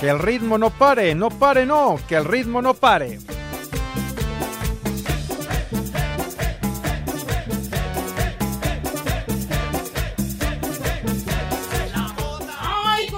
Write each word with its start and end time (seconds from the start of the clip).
Que 0.00 0.08
el 0.08 0.18
ritmo 0.18 0.56
no 0.56 0.70
pare, 0.70 1.14
no 1.14 1.28
pare, 1.28 1.66
no, 1.66 1.98
que 2.08 2.16
el 2.16 2.24
ritmo 2.24 2.62
no 2.62 2.72
pare. 2.72 3.18
¡Ay, 12.62 13.08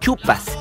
compadre! 0.00 0.57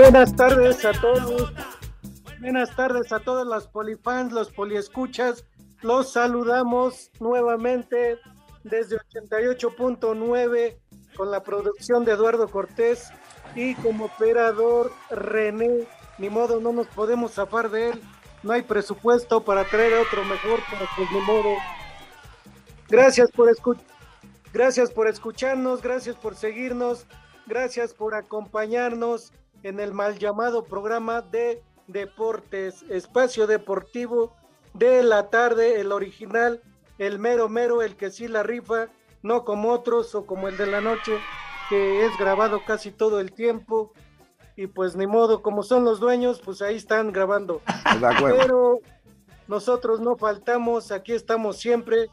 Buenas 0.00 0.34
tardes 0.34 0.82
a 0.86 0.92
todos. 0.92 1.52
Buenas 2.40 2.74
tardes 2.74 3.12
a 3.12 3.20
todas 3.20 3.46
las 3.46 3.66
polifans, 3.68 4.32
los 4.32 4.50
poliescuchas. 4.50 5.44
Los 5.82 6.14
saludamos 6.14 7.10
nuevamente 7.20 8.18
desde 8.64 8.96
88.9 8.96 10.78
con 11.18 11.30
la 11.30 11.42
producción 11.42 12.06
de 12.06 12.12
Eduardo 12.12 12.48
Cortés 12.48 13.10
y 13.54 13.74
como 13.74 14.06
operador 14.06 14.90
René. 15.10 15.86
Ni 16.16 16.30
modo, 16.30 16.60
no 16.60 16.72
nos 16.72 16.86
podemos 16.86 17.32
zafar 17.32 17.70
de 17.70 17.90
él. 17.90 18.02
No 18.42 18.52
hay 18.52 18.62
presupuesto 18.62 19.44
para 19.44 19.64
traer 19.64 19.92
otro 19.92 20.24
mejor, 20.24 20.60
pero 20.70 20.86
pues 20.96 21.12
ni 21.12 21.20
modo. 21.20 21.56
Gracias 22.88 23.30
por 23.32 23.50
escuchar. 23.50 23.84
Gracias 24.54 24.90
por 24.90 25.08
escucharnos, 25.08 25.82
gracias 25.82 26.16
por 26.16 26.36
seguirnos, 26.36 27.06
gracias 27.46 27.92
por 27.92 28.14
acompañarnos 28.14 29.32
en 29.62 29.80
el 29.80 29.92
mal 29.92 30.18
llamado 30.18 30.64
programa 30.64 31.22
de 31.22 31.62
deportes, 31.86 32.84
espacio 32.88 33.46
deportivo 33.46 34.34
de 34.74 35.02
la 35.02 35.28
tarde, 35.30 35.80
el 35.80 35.92
original, 35.92 36.62
el 36.98 37.18
mero 37.18 37.48
mero, 37.48 37.82
el 37.82 37.96
que 37.96 38.10
sí 38.10 38.28
la 38.28 38.42
rifa, 38.42 38.88
no 39.22 39.44
como 39.44 39.70
otros 39.70 40.14
o 40.14 40.26
como 40.26 40.48
el 40.48 40.56
de 40.56 40.66
la 40.66 40.80
noche, 40.80 41.18
que 41.68 42.06
es 42.06 42.16
grabado 42.18 42.64
casi 42.64 42.90
todo 42.90 43.20
el 43.20 43.32
tiempo. 43.32 43.92
Y 44.56 44.66
pues 44.66 44.96
ni 44.96 45.06
modo, 45.06 45.42
como 45.42 45.62
son 45.62 45.84
los 45.84 46.00
dueños, 46.00 46.40
pues 46.44 46.60
ahí 46.62 46.76
están 46.76 47.12
grabando. 47.12 47.62
Pero 48.20 48.80
nosotros 49.48 50.00
no 50.00 50.16
faltamos, 50.16 50.92
aquí 50.92 51.12
estamos 51.12 51.56
siempre. 51.56 52.08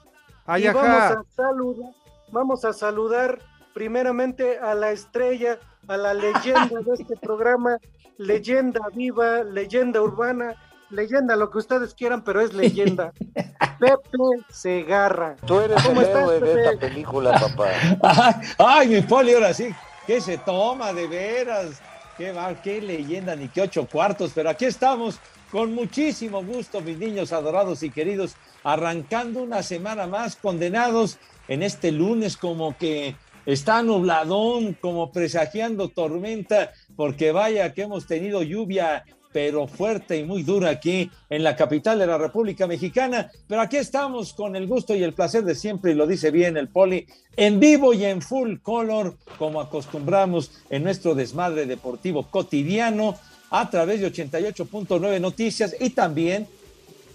Ay, 0.46 0.66
y 0.66 0.68
vamos 0.70 0.86
a 0.86 1.24
saludar, 1.36 1.94
vamos 2.32 2.66
a 2.66 2.74
saludar 2.74 3.40
primeramente 3.78 4.58
a 4.58 4.74
la 4.74 4.90
estrella, 4.90 5.60
a 5.88 5.98
la 5.98 6.16
leyenda 6.16 6.82
de 6.84 6.94
este 6.96 7.16
programa, 7.16 7.78
leyenda 8.18 8.80
viva, 8.92 9.44
leyenda 9.44 10.02
urbana, 10.02 10.56
leyenda 10.90 11.36
lo 11.36 11.52
que 11.52 11.60
ustedes 11.60 11.94
quieran, 11.94 12.24
pero 12.24 12.42
es 12.42 12.56
leyenda. 12.56 13.14
Pepe 13.80 14.18
Segarra. 14.50 15.36
Tú 15.46 15.60
eres 15.60 15.84
¿Cómo 15.84 16.02
el 16.02 16.08
estás, 16.08 16.32
héroe 16.32 16.56
de 16.56 16.66
esta 16.66 16.80
película, 16.80 17.40
papá. 17.40 17.68
Ay, 18.02 18.34
ay, 18.58 18.88
mi 18.88 19.02
poli, 19.02 19.36
ahora 19.36 19.54
sí. 19.54 19.70
¿Qué 20.08 20.22
se 20.22 20.40
toma 20.40 20.92
de 20.92 21.08
veras? 21.08 21.80
Qué, 22.18 22.32
va, 22.32 22.60
qué 22.60 22.82
leyenda, 22.82 23.36
ni 23.36 23.48
qué 23.48 23.62
ocho 23.62 23.88
cuartos. 23.88 24.32
Pero 24.34 24.50
aquí 24.50 24.66
estamos 24.66 25.20
con 25.52 25.76
muchísimo 25.76 26.44
gusto, 26.44 26.82
mis 26.82 26.98
niños 26.98 27.32
adorados 27.32 27.84
y 27.84 27.92
queridos, 27.92 28.38
arrancando 28.64 29.44
una 29.44 29.62
semana 29.62 30.08
más 30.08 30.36
condenados 30.36 31.20
en 31.48 31.62
este 31.62 31.92
lunes 31.92 32.38
como 32.38 32.76
que 32.76 33.16
está 33.48 33.82
nubladón, 33.82 34.78
como 34.80 35.12
presagiando 35.12 35.88
tormenta, 35.90 36.74
porque 36.96 37.32
vaya 37.32 37.74
que 37.74 37.84
hemos 37.84 38.06
tenido 38.06 38.44
lluvia 38.44 39.04
pero 39.32 39.68
fuerte 39.68 40.18
y 40.18 40.24
muy 40.24 40.44
dura 40.44 40.70
aquí 40.70 41.12
en 41.30 41.44
la 41.44 41.56
capital 41.56 42.00
de 42.00 42.08
la 42.08 42.18
República 42.18 42.66
Mexicana. 42.66 43.30
Pero 43.48 43.62
aquí 43.62 43.78
estamos 43.78 44.34
con 44.34 44.56
el 44.56 44.68
gusto 44.68 44.96
y 44.96 45.04
el 45.04 45.14
placer 45.14 45.44
de 45.44 45.56
siempre, 45.56 45.92
y 45.92 45.96
lo 45.96 46.08
dice 46.08 46.32
bien 46.32 46.58
el 46.58 46.70
Poli, 46.70 47.06
en 47.36 47.60
vivo 47.60 47.94
y 47.94 48.04
en 48.04 48.22
full 48.22 48.58
color, 48.62 49.16
como 49.38 49.62
acostumbramos 49.62 50.52
en 50.70 50.84
nuestro 50.84 51.14
desmadre 51.16 51.66
deportivo 51.66 52.24
cotidiano, 52.30 53.16
a 53.50 53.70
través 53.70 54.02
de 54.02 54.12
88.9 54.12 55.22
Noticias 55.22 55.76
y 55.80 55.92
también 55.92 56.48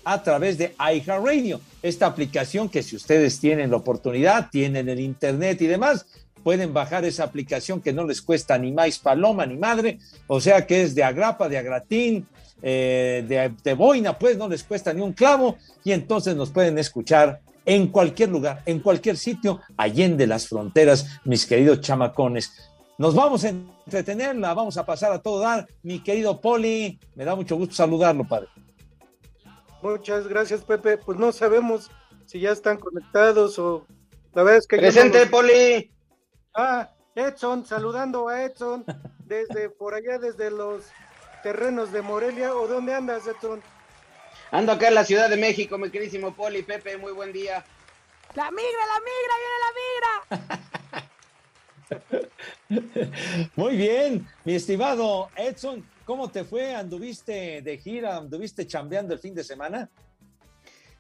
a 0.04 0.22
través 0.22 0.58
de 0.58 0.74
iHeartRadio, 0.78 1.60
esta 1.82 2.06
aplicación 2.06 2.68
que 2.68 2.82
si 2.82 2.96
ustedes 2.96 3.38
tienen 3.40 3.70
la 3.70 3.76
oportunidad, 3.76 4.50
tienen 4.50 4.88
el 4.88 5.00
internet 5.00 5.60
y 5.62 5.66
demás, 5.66 6.06
pueden 6.42 6.72
bajar 6.72 7.04
esa 7.04 7.24
aplicación 7.24 7.80
que 7.80 7.92
no 7.92 8.04
les 8.04 8.20
cuesta 8.20 8.58
ni 8.58 8.72
más 8.72 8.98
paloma 8.98 9.46
ni 9.46 9.56
madre, 9.56 9.98
o 10.26 10.40
sea 10.40 10.66
que 10.66 10.82
es 10.82 10.94
de 10.94 11.04
agrapa, 11.04 11.48
de 11.48 11.58
agratín, 11.58 12.26
eh, 12.62 13.52
de, 13.62 13.74
boina, 13.74 14.18
pues 14.18 14.36
no 14.36 14.48
les 14.48 14.62
cuesta 14.62 14.92
ni 14.92 15.00
un 15.00 15.12
clavo 15.12 15.56
y 15.84 15.92
entonces 15.92 16.36
nos 16.36 16.50
pueden 16.50 16.78
escuchar 16.78 17.40
en 17.64 17.88
cualquier 17.88 18.28
lugar, 18.28 18.62
en 18.66 18.80
cualquier 18.80 19.16
sitio, 19.16 19.60
allende 19.76 20.26
las 20.26 20.48
fronteras, 20.48 21.06
mis 21.24 21.46
queridos 21.46 21.80
chamacones. 21.80 22.52
Nos 22.98 23.14
vamos 23.14 23.44
a 23.44 23.48
entretenerla, 23.48 24.54
vamos 24.54 24.76
a 24.76 24.84
pasar 24.84 25.12
a 25.12 25.19
todo 25.20 25.40
dar. 25.40 25.66
Mi 25.82 26.00
querido 26.00 26.40
Poli, 26.40 26.98
me 27.14 27.24
da 27.24 27.34
mucho 27.34 27.56
gusto 27.56 27.74
saludarlo, 27.74 28.24
padre. 28.24 28.48
Muchas 29.82 30.28
gracias, 30.28 30.62
Pepe. 30.62 30.97
Pues 30.97 31.19
no 31.19 31.32
sabemos 31.32 31.91
si 32.26 32.41
ya 32.41 32.53
están 32.53 32.78
conectados 32.78 33.59
o 33.59 33.87
la 34.34 34.43
verdad 34.43 34.59
es 34.59 34.66
que 34.66 34.76
no 34.76 34.82
Presente, 34.82 35.26
Poli. 35.26 35.93
Ah, 36.54 36.91
Edson, 37.15 37.66
saludando 37.66 38.28
a 38.28 38.44
Edson 38.44 38.84
desde 39.26 39.69
por 39.69 39.94
allá, 39.94 40.19
desde 40.19 40.50
los 40.50 40.84
terrenos 41.43 41.93
de 41.93 42.03
Morelia. 42.03 42.54
¿O 42.54 42.66
dónde 42.69 42.94
andas, 42.94 43.26
Edson? 43.26 43.62
Ando 44.50 44.72
acá 44.72 44.88
en 44.88 44.94
la 44.94 45.04
Ciudad 45.04 45.28
de 45.28 45.37
México, 45.37 45.76
mi 45.78 45.91
queridísimo 45.91 46.34
Poli. 46.34 46.62
Pepe, 46.62 46.97
muy 46.97 47.12
buen 47.12 47.32
día. 47.32 47.64
La 48.35 48.50
migra, 48.50 48.87
la 48.87 49.00
migra, 49.00 49.35
viene 49.43 49.58
la 49.62 49.73
migra. 50.49 50.73
Muy 53.56 53.76
bien, 53.76 54.26
mi 54.44 54.55
estimado 54.55 55.28
Edson, 55.37 55.87
¿cómo 56.12 56.29
te 56.31 56.44
fue? 56.44 56.75
¿Anduviste 56.75 57.62
de 57.62 57.79
gira? 57.79 58.19
¿Anduviste 58.19 58.67
chambeando 58.67 59.14
el 59.14 59.19
fin 59.19 59.35
de 59.35 59.43
semana? 59.43 59.88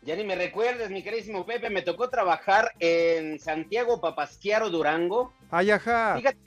Ya 0.00 0.16
ni 0.16 0.24
me 0.24 0.34
recuerdes, 0.34 0.88
mi 0.88 1.02
queridísimo 1.02 1.44
Pepe. 1.44 1.68
Me 1.68 1.82
tocó 1.82 2.08
trabajar 2.08 2.72
en 2.78 3.38
Santiago 3.38 4.00
Papasquiaro, 4.00 4.70
Durango. 4.70 5.34
Ay, 5.50 5.70
ajá. 5.70 6.14
Fíjate, 6.16 6.38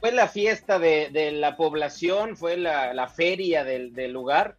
fue 0.00 0.10
la 0.10 0.26
fiesta 0.26 0.80
de, 0.80 1.10
de 1.12 1.30
la 1.30 1.56
población, 1.56 2.36
fue 2.36 2.56
la, 2.56 2.92
la 2.94 3.06
feria 3.06 3.62
del, 3.62 3.92
del 3.92 4.10
lugar. 4.10 4.56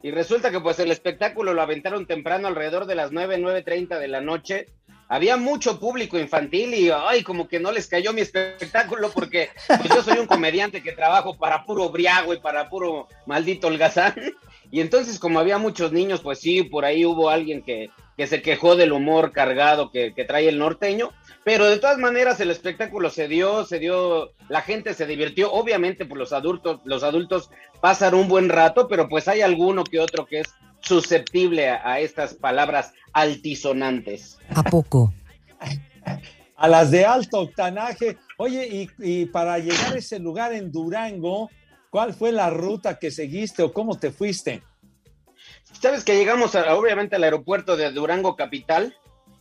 Y 0.00 0.10
resulta 0.10 0.50
que 0.50 0.60
pues 0.60 0.78
el 0.78 0.90
espectáculo 0.90 1.52
lo 1.52 1.60
aventaron 1.60 2.06
temprano, 2.06 2.48
alrededor 2.48 2.86
de 2.86 2.94
las 2.94 3.12
9, 3.12 3.36
9.30 3.36 3.98
de 3.98 4.08
la 4.08 4.22
noche. 4.22 4.68
Había 5.08 5.36
mucho 5.36 5.78
público 5.78 6.18
infantil 6.18 6.74
y 6.74 6.90
ay, 6.90 7.22
como 7.22 7.46
que 7.46 7.60
no 7.60 7.72
les 7.72 7.86
cayó 7.86 8.12
mi 8.12 8.22
espectáculo 8.22 9.10
porque 9.12 9.50
pues, 9.66 9.88
yo 9.88 10.02
soy 10.02 10.18
un 10.18 10.26
comediante 10.26 10.82
que 10.82 10.92
trabajo 10.92 11.36
para 11.36 11.64
puro 11.64 11.90
briago 11.90 12.32
y 12.34 12.40
para 12.40 12.68
puro 12.68 13.08
maldito 13.26 13.66
holgazán. 13.66 14.14
Y 14.70 14.80
entonces 14.80 15.18
como 15.18 15.38
había 15.38 15.58
muchos 15.58 15.92
niños, 15.92 16.20
pues 16.20 16.40
sí, 16.40 16.62
por 16.62 16.84
ahí 16.84 17.04
hubo 17.04 17.30
alguien 17.30 17.62
que 17.62 17.90
que 18.16 18.26
se 18.26 18.42
quejó 18.42 18.76
del 18.76 18.92
humor 18.92 19.32
cargado 19.32 19.90
que, 19.90 20.14
que 20.14 20.24
trae 20.24 20.48
el 20.48 20.58
norteño, 20.58 21.10
pero 21.42 21.66
de 21.66 21.78
todas 21.78 21.98
maneras 21.98 22.40
el 22.40 22.50
espectáculo 22.50 23.10
se 23.10 23.28
dio, 23.28 23.64
se 23.64 23.78
dio, 23.78 24.32
la 24.48 24.62
gente 24.62 24.94
se 24.94 25.06
divirtió, 25.06 25.52
obviamente 25.52 26.04
pues 26.04 26.18
los 26.18 26.32
adultos, 26.32 26.80
los 26.84 27.02
adultos 27.02 27.50
pasan 27.80 28.14
un 28.14 28.28
buen 28.28 28.48
rato, 28.48 28.88
pero 28.88 29.08
pues 29.08 29.26
hay 29.28 29.40
alguno 29.40 29.84
que 29.84 30.00
otro 30.00 30.26
que 30.26 30.40
es 30.40 30.54
susceptible 30.86 31.68
a, 31.68 31.80
a 31.92 32.00
estas 32.00 32.34
palabras 32.34 32.92
altisonantes. 33.12 34.38
¿A 34.54 34.62
poco? 34.62 35.12
A 36.56 36.68
las 36.68 36.90
de 36.90 37.04
alto 37.04 37.40
octanaje. 37.40 38.16
Oye, 38.38 38.66
y, 38.66 38.90
y 38.98 39.26
para 39.26 39.58
llegar 39.58 39.94
a 39.94 39.98
ese 39.98 40.18
lugar 40.18 40.52
en 40.52 40.70
Durango, 40.70 41.50
¿cuál 41.90 42.14
fue 42.14 42.32
la 42.32 42.50
ruta 42.50 42.98
que 42.98 43.10
seguiste 43.10 43.62
o 43.62 43.72
cómo 43.72 43.98
te 43.98 44.10
fuiste? 44.10 44.62
Sabes 45.80 46.04
que 46.04 46.16
llegamos 46.16 46.54
a- 46.54 46.74
obviamente 46.76 47.16
al 47.16 47.24
aeropuerto 47.24 47.76
de 47.76 47.90
Durango 47.90 48.36
Capital 48.36 48.94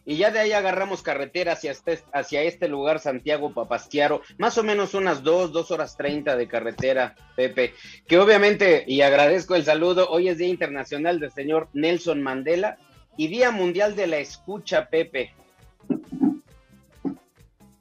y 0.05 0.17
ya 0.17 0.31
de 0.31 0.39
ahí 0.39 0.51
agarramos 0.51 1.01
carretera 1.01 1.53
hacia 1.53 1.71
este, 1.71 1.99
hacia 2.11 2.41
este 2.41 2.67
lugar, 2.67 2.99
Santiago 2.99 3.53
Papastiaro, 3.53 4.21
más 4.37 4.57
o 4.57 4.63
menos 4.63 4.93
unas 4.93 5.23
dos, 5.23 5.51
dos 5.51 5.71
horas 5.71 5.95
treinta 5.95 6.35
de 6.35 6.47
carretera, 6.47 7.15
Pepe, 7.35 7.73
que 8.07 8.19
obviamente, 8.19 8.83
y 8.87 9.01
agradezco 9.01 9.55
el 9.55 9.63
saludo, 9.63 10.09
hoy 10.09 10.27
es 10.27 10.37
Día 10.37 10.49
Internacional 10.49 11.19
del 11.19 11.31
señor 11.31 11.69
Nelson 11.73 12.21
Mandela 12.21 12.77
y 13.17 13.27
Día 13.27 13.51
Mundial 13.51 13.95
de 13.95 14.07
la 14.07 14.17
Escucha, 14.17 14.87
Pepe. 14.89 15.31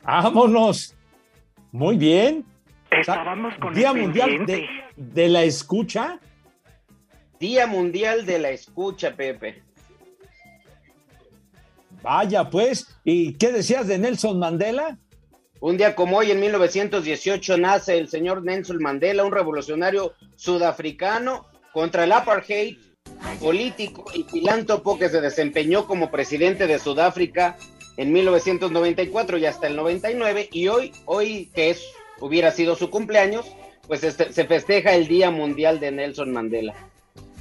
Vámonos. 0.02 0.94
Muy 1.70 1.96
bien. 1.96 2.44
Estábamos 2.90 3.54
con 3.56 3.72
Día 3.72 3.90
el 3.90 4.00
Mundial 4.02 4.46
de, 4.46 4.68
de 4.96 5.28
la 5.28 5.42
Escucha. 5.44 6.20
Día 7.40 7.66
Mundial 7.66 8.26
de 8.26 8.38
la 8.38 8.50
Escucha, 8.50 9.16
Pepe. 9.16 9.62
Vaya, 12.02 12.50
pues. 12.50 12.86
¿Y 13.04 13.34
qué 13.34 13.52
decías 13.52 13.86
de 13.86 13.98
Nelson 13.98 14.38
Mandela? 14.38 14.98
Un 15.60 15.76
día 15.76 15.94
como 15.94 16.18
hoy, 16.18 16.30
en 16.32 16.40
1918, 16.40 17.56
nace 17.58 17.96
el 17.96 18.08
señor 18.08 18.42
Nelson 18.42 18.78
Mandela, 18.78 19.24
un 19.24 19.30
revolucionario 19.32 20.12
sudafricano 20.34 21.46
contra 21.72 22.04
el 22.04 22.12
apartheid, 22.12 22.78
político 23.40 24.04
y 24.14 24.24
filántropo 24.24 24.98
que 24.98 25.08
se 25.08 25.20
desempeñó 25.20 25.86
como 25.86 26.10
presidente 26.10 26.66
de 26.66 26.78
Sudáfrica 26.78 27.56
en 27.96 28.12
1994 28.12 29.38
y 29.38 29.46
hasta 29.46 29.68
el 29.68 29.76
99. 29.76 30.48
Y 30.52 30.68
hoy, 30.68 30.92
hoy 31.04 31.50
que 31.54 31.70
es, 31.70 31.84
hubiera 32.20 32.50
sido 32.50 32.74
su 32.74 32.90
cumpleaños, 32.90 33.46
pues 33.86 34.02
este- 34.02 34.32
se 34.32 34.44
festeja 34.44 34.94
el 34.94 35.06
Día 35.06 35.30
Mundial 35.30 35.78
de 35.78 35.92
Nelson 35.92 36.32
Mandela. 36.32 36.74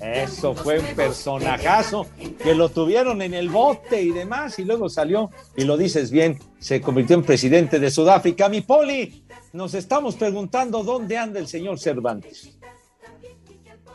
Eso 0.02 0.56
fue 0.56 0.80
un 0.80 0.96
personajazo 0.96 2.08
que 2.42 2.56
lo 2.56 2.70
tuvieron 2.70 3.22
en 3.22 3.34
el 3.36 3.50
bote 3.50 4.02
y 4.02 4.12
demás, 4.12 4.58
y 4.58 4.66
luego 4.66 4.90
salió, 4.90 5.30
y 5.56 5.64
lo 5.64 5.78
dices 5.78 6.10
bien, 6.10 6.40
se 6.60 6.82
convirtió 6.82 7.16
en 7.16 7.24
presidente 7.24 7.80
de 7.80 7.92
Sudáfrica. 7.92 8.50
Mi 8.50 8.62
Poli, 8.62 9.24
nos 9.54 9.74
estamos 9.76 10.16
preguntando 10.16 10.84
dónde 10.84 11.18
anda 11.18 11.40
el 11.40 11.48
señor 11.48 11.80
Cervantes. 11.80 12.58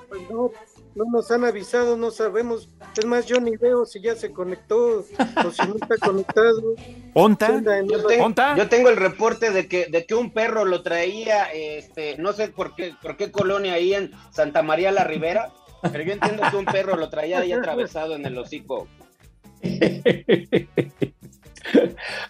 Pues 0.08 0.22
no, 0.30 0.52
no 0.94 1.04
nos 1.12 1.30
han 1.30 1.44
avisado, 1.44 1.96
no 1.96 2.10
sabemos. 2.10 2.70
Es 2.96 3.04
más, 3.04 3.26
yo 3.26 3.40
ni 3.40 3.56
veo 3.56 3.84
si 3.84 4.00
ya 4.00 4.14
se 4.14 4.32
conectó 4.32 5.04
o 5.44 5.50
si 5.50 5.66
no 5.66 5.74
está 5.74 5.96
conectado. 5.98 6.74
¿Onta? 7.14 7.60
Yo, 7.84 8.56
yo 8.56 8.68
tengo 8.68 8.88
el 8.88 8.96
reporte 8.96 9.50
de 9.50 9.66
que, 9.68 9.86
de 9.86 10.06
que 10.06 10.14
un 10.14 10.30
perro 10.30 10.64
lo 10.64 10.82
traía, 10.82 11.52
este, 11.52 12.16
no 12.16 12.32
sé 12.32 12.48
por 12.48 12.74
qué, 12.74 12.94
por 13.02 13.16
qué 13.16 13.32
colonia 13.32 13.74
ahí 13.74 13.92
en 13.92 14.12
Santa 14.30 14.62
María 14.62 14.92
la 14.92 15.04
Ribera, 15.04 15.52
pero 15.82 16.02
yo 16.02 16.12
entiendo 16.12 16.42
que 16.50 16.56
un 16.56 16.64
perro 16.64 16.96
lo 16.96 17.08
traía 17.08 17.40
ahí 17.40 17.52
atravesado 17.52 18.14
en 18.14 18.26
el 18.26 18.36
hocico. 18.38 18.86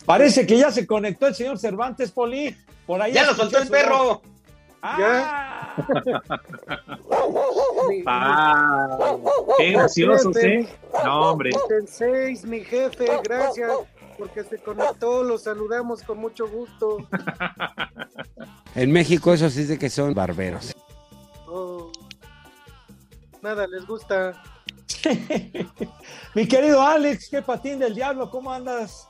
Parece 0.07 0.47
que 0.47 0.57
ya 0.59 0.71
se 0.71 0.87
conectó 0.87 1.27
el 1.27 1.35
señor 1.35 1.59
Cervantes, 1.59 2.11
Poli. 2.13 2.57
Por 2.87 3.03
ahí 3.03 3.13
¡Ya 3.13 3.25
lo 3.25 3.35
soltó 3.35 3.59
el 3.59 3.69
perro! 3.69 4.23
Ah, 4.83 5.75
Ah, 8.07 9.17
qué 9.59 9.73
graciosos, 9.73 10.37
¿eh? 10.37 10.69
No, 11.05 11.33
hombre. 11.33 11.51
El 11.71 11.89
6, 11.89 12.45
mi 12.45 12.61
jefe, 12.61 13.07
gracias 13.25 13.71
porque 14.17 14.45
se 14.45 14.59
conectó, 14.59 15.23
lo 15.23 15.39
saludamos 15.39 16.03
con 16.03 16.19
mucho 16.19 16.49
gusto. 16.49 16.99
En 18.75 18.93
México 18.93 19.33
eso 19.33 19.49
sí 19.49 19.65
de 19.65 19.79
que 19.79 19.89
son 19.89 20.13
barberos. 20.13 20.77
Oh, 21.47 21.91
nada, 23.47 23.67
les 23.69 23.87
gusta. 23.87 24.33
Mi 26.35 26.47
querido 26.49 26.83
Alex, 26.83 27.29
qué 27.31 27.43
patín 27.43 27.79
del 27.79 27.95
diablo, 27.95 28.29
¿cómo 28.31 28.53
andas? 28.53 29.07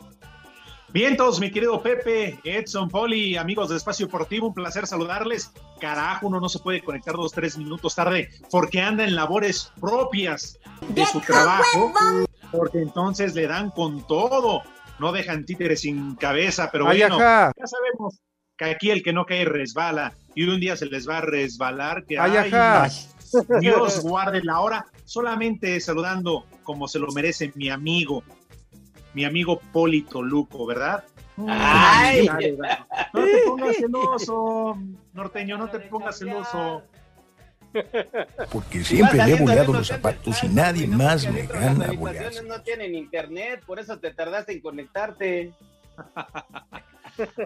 Vientos, 0.92 1.40
mi 1.40 1.50
querido 1.50 1.82
Pepe, 1.82 2.38
Edson, 2.44 2.88
Poli, 2.88 3.36
amigos 3.36 3.68
de 3.68 3.76
Espacio 3.76 4.06
Deportivo, 4.06 4.46
un 4.46 4.54
placer 4.54 4.86
saludarles. 4.86 5.52
Carajo, 5.80 6.28
uno 6.28 6.40
no 6.40 6.48
se 6.48 6.58
puede 6.60 6.82
conectar 6.82 7.14
dos, 7.14 7.32
tres 7.32 7.58
minutos 7.58 7.94
tarde 7.94 8.30
porque 8.50 8.80
anda 8.80 9.04
en 9.04 9.14
labores 9.14 9.72
propias 9.78 10.58
de 10.88 11.04
su 11.04 11.20
trabajo, 11.20 11.92
porque 12.50 12.78
entonces 12.78 13.34
le 13.34 13.46
dan 13.46 13.70
con 13.70 14.06
todo, 14.06 14.62
no 14.98 15.12
dejan 15.12 15.44
títeres 15.44 15.80
sin 15.80 16.14
cabeza, 16.14 16.70
pero 16.70 16.88
Ay, 16.88 17.00
bueno, 17.00 17.16
ajá. 17.16 17.52
ya 17.58 17.66
sabemos 17.66 18.20
que 18.56 18.64
aquí 18.66 18.90
el 18.90 19.02
que 19.02 19.12
no 19.12 19.26
cae 19.26 19.44
resbala 19.44 20.14
y 20.34 20.48
un 20.48 20.60
día 20.60 20.76
se 20.76 20.86
les 20.86 21.06
va 21.06 21.18
a 21.18 21.22
resbalar. 21.22 22.06
Que, 22.06 22.18
Ay, 22.18 22.36
ajá. 22.36 22.88
Dios 23.61 24.02
guarde 24.02 24.43
la 24.43 24.61
hora, 24.61 24.87
solamente 25.05 25.81
saludando 25.81 26.46
como 26.62 26.88
se 26.88 26.99
lo 26.99 27.08
merece 27.08 27.52
mi 27.55 27.70
amigo, 27.70 28.23
mi 29.14 29.25
amigo 29.25 29.61
Poli 29.73 30.02
Toluco, 30.02 30.67
¿verdad? 30.67 31.05
¡Ay! 31.49 32.28
No 33.12 33.25
te 33.25 33.38
pongas 33.46 33.76
celoso, 33.76 34.78
norteño, 35.12 35.58
no 35.58 35.69
te 35.69 35.81
pongas 35.81 36.19
celoso. 36.19 36.82
Porque 38.50 38.82
siempre 38.82 39.25
le 39.25 39.32
he 39.32 39.37
boleado 39.37 39.72
de 39.72 39.79
los 39.79 39.88
zapatos 39.88 40.43
y 40.43 40.49
nadie 40.49 40.87
no, 40.87 40.96
más 40.96 41.31
me 41.31 41.46
gana 41.46 41.90
organizaciones 41.90 42.44
no 42.44 42.62
tienen 42.62 42.94
internet, 42.94 43.62
por 43.67 43.79
eso 43.79 43.99
te 43.99 44.12
tardaste 44.12 44.52
en 44.52 44.61
conectarte. 44.61 45.52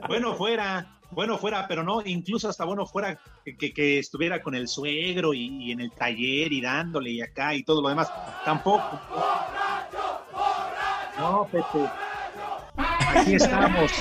Bueno, 0.09 0.35
fuera, 0.35 1.00
bueno, 1.13 1.37
fuera, 1.39 1.67
pero 1.69 1.83
no, 1.83 2.01
incluso 2.05 2.49
hasta 2.49 2.65
bueno 2.65 2.87
fuera 2.87 3.19
que, 3.45 3.57
que- 3.57 3.73
que 3.73 3.99
estuviera 3.99 4.41
con 4.43 4.55
el 4.55 4.69
suegro 4.69 5.35
y, 5.35 5.47
y 5.65 5.73
en 5.73 5.81
el 5.81 5.91
taller 5.93 6.53
y 6.53 6.61
dándole 6.61 7.11
y 7.11 7.21
acá 7.21 7.55
y 7.55 7.63
todo 7.65 7.83
lo 7.83 7.89
demás. 7.89 8.11
Tampoco. 8.45 9.01
No, 11.19 11.47
Pepe. 11.51 11.91
Aquí 12.77 13.35
estamos. 13.35 13.93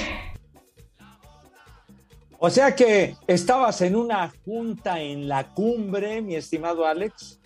O 2.38 2.50
sea 2.50 2.74
que 2.74 3.16
estabas 3.28 3.82
en 3.82 3.96
una 3.98 4.32
junta 4.46 5.00
en 5.01 5.28
la 5.28 5.44
cumbre, 5.44 6.22
mi 6.22 6.36
estimado 6.36 6.86
Alex. 6.86 7.39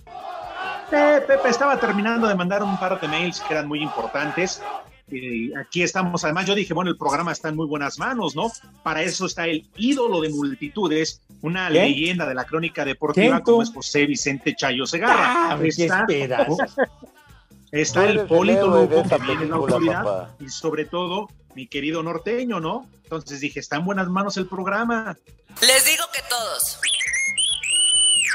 Eh, 0.92 1.22
Pepe 1.26 1.50
estaba 1.50 1.80
terminando 1.80 2.28
de 2.28 2.36
mandar 2.36 2.62
un 2.62 2.78
par 2.78 3.00
de 3.02 3.08
mails 3.08 3.42
que 3.42 3.54
eran 3.54 3.68
muy 3.68 3.82
importantes. 3.82 4.62
Y 5.10 5.54
aquí 5.56 5.84
estamos. 5.84 6.24
Además, 6.24 6.46
yo 6.46 6.56
dije, 6.56 6.74
bueno, 6.74 6.90
el 6.90 6.98
programa 6.98 7.32
está 7.32 7.50
en 7.50 7.56
muy 7.56 7.68
buenas 7.68 8.00
manos, 8.00 8.36
¿no? 8.36 8.52
Para 8.84 9.02
eso 9.02 9.26
está 9.26 9.46
el 9.48 9.68
ídolo 9.76 10.22
de 10.22 10.30
multitudes, 10.30 11.22
una 11.42 11.70
leyenda 11.70 12.26
de 12.28 12.36
la 12.36 12.46
crónica 12.46 12.86
deportiva 12.86 13.42
como 13.42 13.62
es 13.62 13.72
José 13.72 14.06
Vicente 14.06 14.56
Chayo 14.56 14.86
Segarra. 14.86 15.52
Ah, 15.52 15.60
está 15.62 16.06
Tú 17.94 18.00
el 18.02 18.28
Polito 18.28 18.68
Luco, 18.68 19.04
que 19.04 19.18
viene 19.18 19.44
en 19.44 19.50
la 19.50 19.56
autoridad, 19.56 20.04
papá. 20.04 20.36
y 20.40 20.48
sobre 20.48 20.86
todo 20.86 21.28
mi 21.56 21.68
querido 21.68 22.04
norteño, 22.04 22.60
¿no? 22.60 22.88
Entonces 23.04 23.40
dije, 23.40 23.60
está 23.60 23.78
en 23.78 23.86
buenas 23.86 24.08
manos 24.10 24.38
el 24.38 24.48
programa. 24.48 25.18
Les 25.62 25.86
digo 25.86 26.04
que 26.14 26.22
todos. 26.30 26.80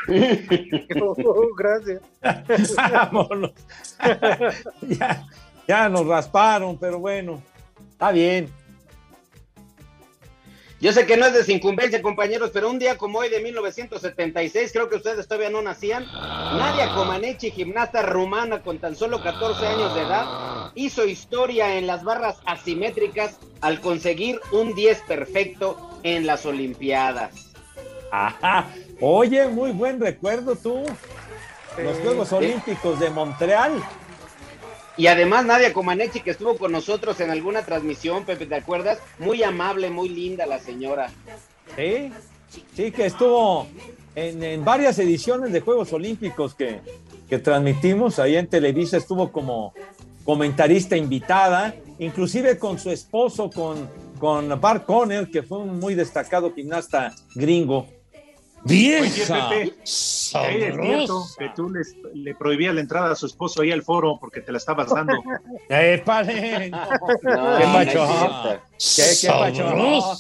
Oh, 1.01 1.55
gracias. 1.55 2.01
Vámonos. 3.13 3.53
ya, 4.83 5.27
ya 5.69 5.89
nos 5.91 6.07
rasparon, 6.07 6.79
pero 6.79 6.99
bueno, 6.99 7.43
está 7.91 8.11
bien. 8.11 8.51
Yo 10.81 10.93
sé 10.93 11.07
que 11.07 11.17
no 11.17 11.27
es 11.27 11.47
de 11.47 11.53
incumbencia, 11.53 12.01
compañeros, 12.01 12.51
pero 12.55 12.71
un 12.71 12.79
día 12.79 12.97
como 12.97 13.19
hoy 13.19 13.29
de 13.29 13.41
1976, 13.41 14.73
creo 14.73 14.89
que 14.89 14.97
ustedes 14.97 15.27
todavía 15.27 15.51
no 15.51 15.61
nacían, 15.61 16.07
Nadia 16.07 16.95
Comaneci, 16.95 17.51
gimnasta 17.51 18.01
rumana 18.03 18.63
con 18.63 18.79
tan 18.79 18.95
solo 18.95 19.21
14 19.21 19.67
años 19.67 19.95
de 19.95 20.03
edad, 20.03 20.71
hizo 20.75 21.05
historia 21.05 21.77
en 21.77 21.87
las 21.87 22.05
barras 22.05 22.39
asimétricas 22.47 23.39
al 23.61 23.81
conseguir 23.81 24.41
un 24.53 24.75
10 24.75 25.03
perfecto 25.03 25.99
en 26.05 26.27
las 26.27 26.47
Olimpiadas. 26.47 27.53
Ajá. 28.13 28.69
Oye, 29.01 29.49
muy 29.49 29.73
buen 29.73 30.01
recuerdo 30.01 30.57
tú. 30.57 30.85
Los. 31.77 31.99
Juegos. 31.99 32.33
Olímpicos 32.33 32.99
de 33.01 33.11
Montreal. 33.11 33.83
Y 34.99 35.07
además 35.07 35.47
Nadia 35.47 35.73
Comaneci, 35.73 36.21
que 36.21 36.33
estuvo 36.33 36.59
con 36.59 36.73
nosotros 36.73 37.19
en 37.21 37.31
alguna 37.31 37.65
transmisión, 37.65 38.25
Pepe, 38.25 38.47
¿te 38.47 38.57
acuerdas? 38.57 38.99
Muy 39.19 39.43
amable, 39.43 39.89
muy 39.89 40.11
linda 40.11 40.45
la 40.45 40.59
señora. 40.59 41.11
Sí, 41.77 42.13
sí, 42.75 42.91
que 42.91 43.07
estuvo 43.07 43.67
en, 44.15 44.43
en 44.43 44.65
varias 44.65 44.99
ediciones 44.99 45.53
de 45.53 45.61
Juegos 45.61 45.93
Olímpicos 45.93 46.55
que, 46.55 46.81
que 47.29 47.39
transmitimos 47.39 48.19
ahí 48.19 48.37
en 48.37 48.49
Televisa, 48.49 48.97
estuvo 48.97 49.31
como, 49.31 49.73
comentarista 50.29 50.95
invitada, 50.95 51.75
inclusive 51.99 52.59
con 52.59 52.79
su 52.79 52.91
esposo, 52.91 53.49
con, 53.49 53.89
con 54.19 54.61
Bart 54.61 54.85
Conner, 54.85 55.31
que 55.31 55.43
fue 55.43 55.57
un 55.57 55.81
muy 55.81 55.95
destacado 55.95 56.53
gimnasta 56.53 57.15
gringo. 57.35 57.87
Oye, 58.67 59.01
¡Vieja! 59.01 59.49
Pepe, 59.51 59.71
que 59.71 59.83
es 59.83 59.91
cierto 59.91 61.25
que 61.39 61.49
tú 61.55 61.71
les- 61.71 61.97
le 62.15 62.35
prohibías 62.35 62.75
la 62.75 62.81
entrada 62.81 63.13
a 63.13 63.15
su 63.15 63.27
esposo 63.27 63.63
ahí 63.63 63.71
al 63.73 63.83
foro 63.83 64.19
porque 64.21 64.41
te 64.41 64.53
la 64.53 64.59
estabas 64.59 64.89
dando. 64.91 65.15
¡Eh, 65.69 66.03
pare! 66.05 66.71
No, 66.71 66.79
¿Qué 67.59 67.67
no 67.67 67.73
pacho? 67.73 68.05
es 68.79 69.21
¿Qué, 69.23 69.27
qué 69.29 69.33
pacho? 69.33 70.15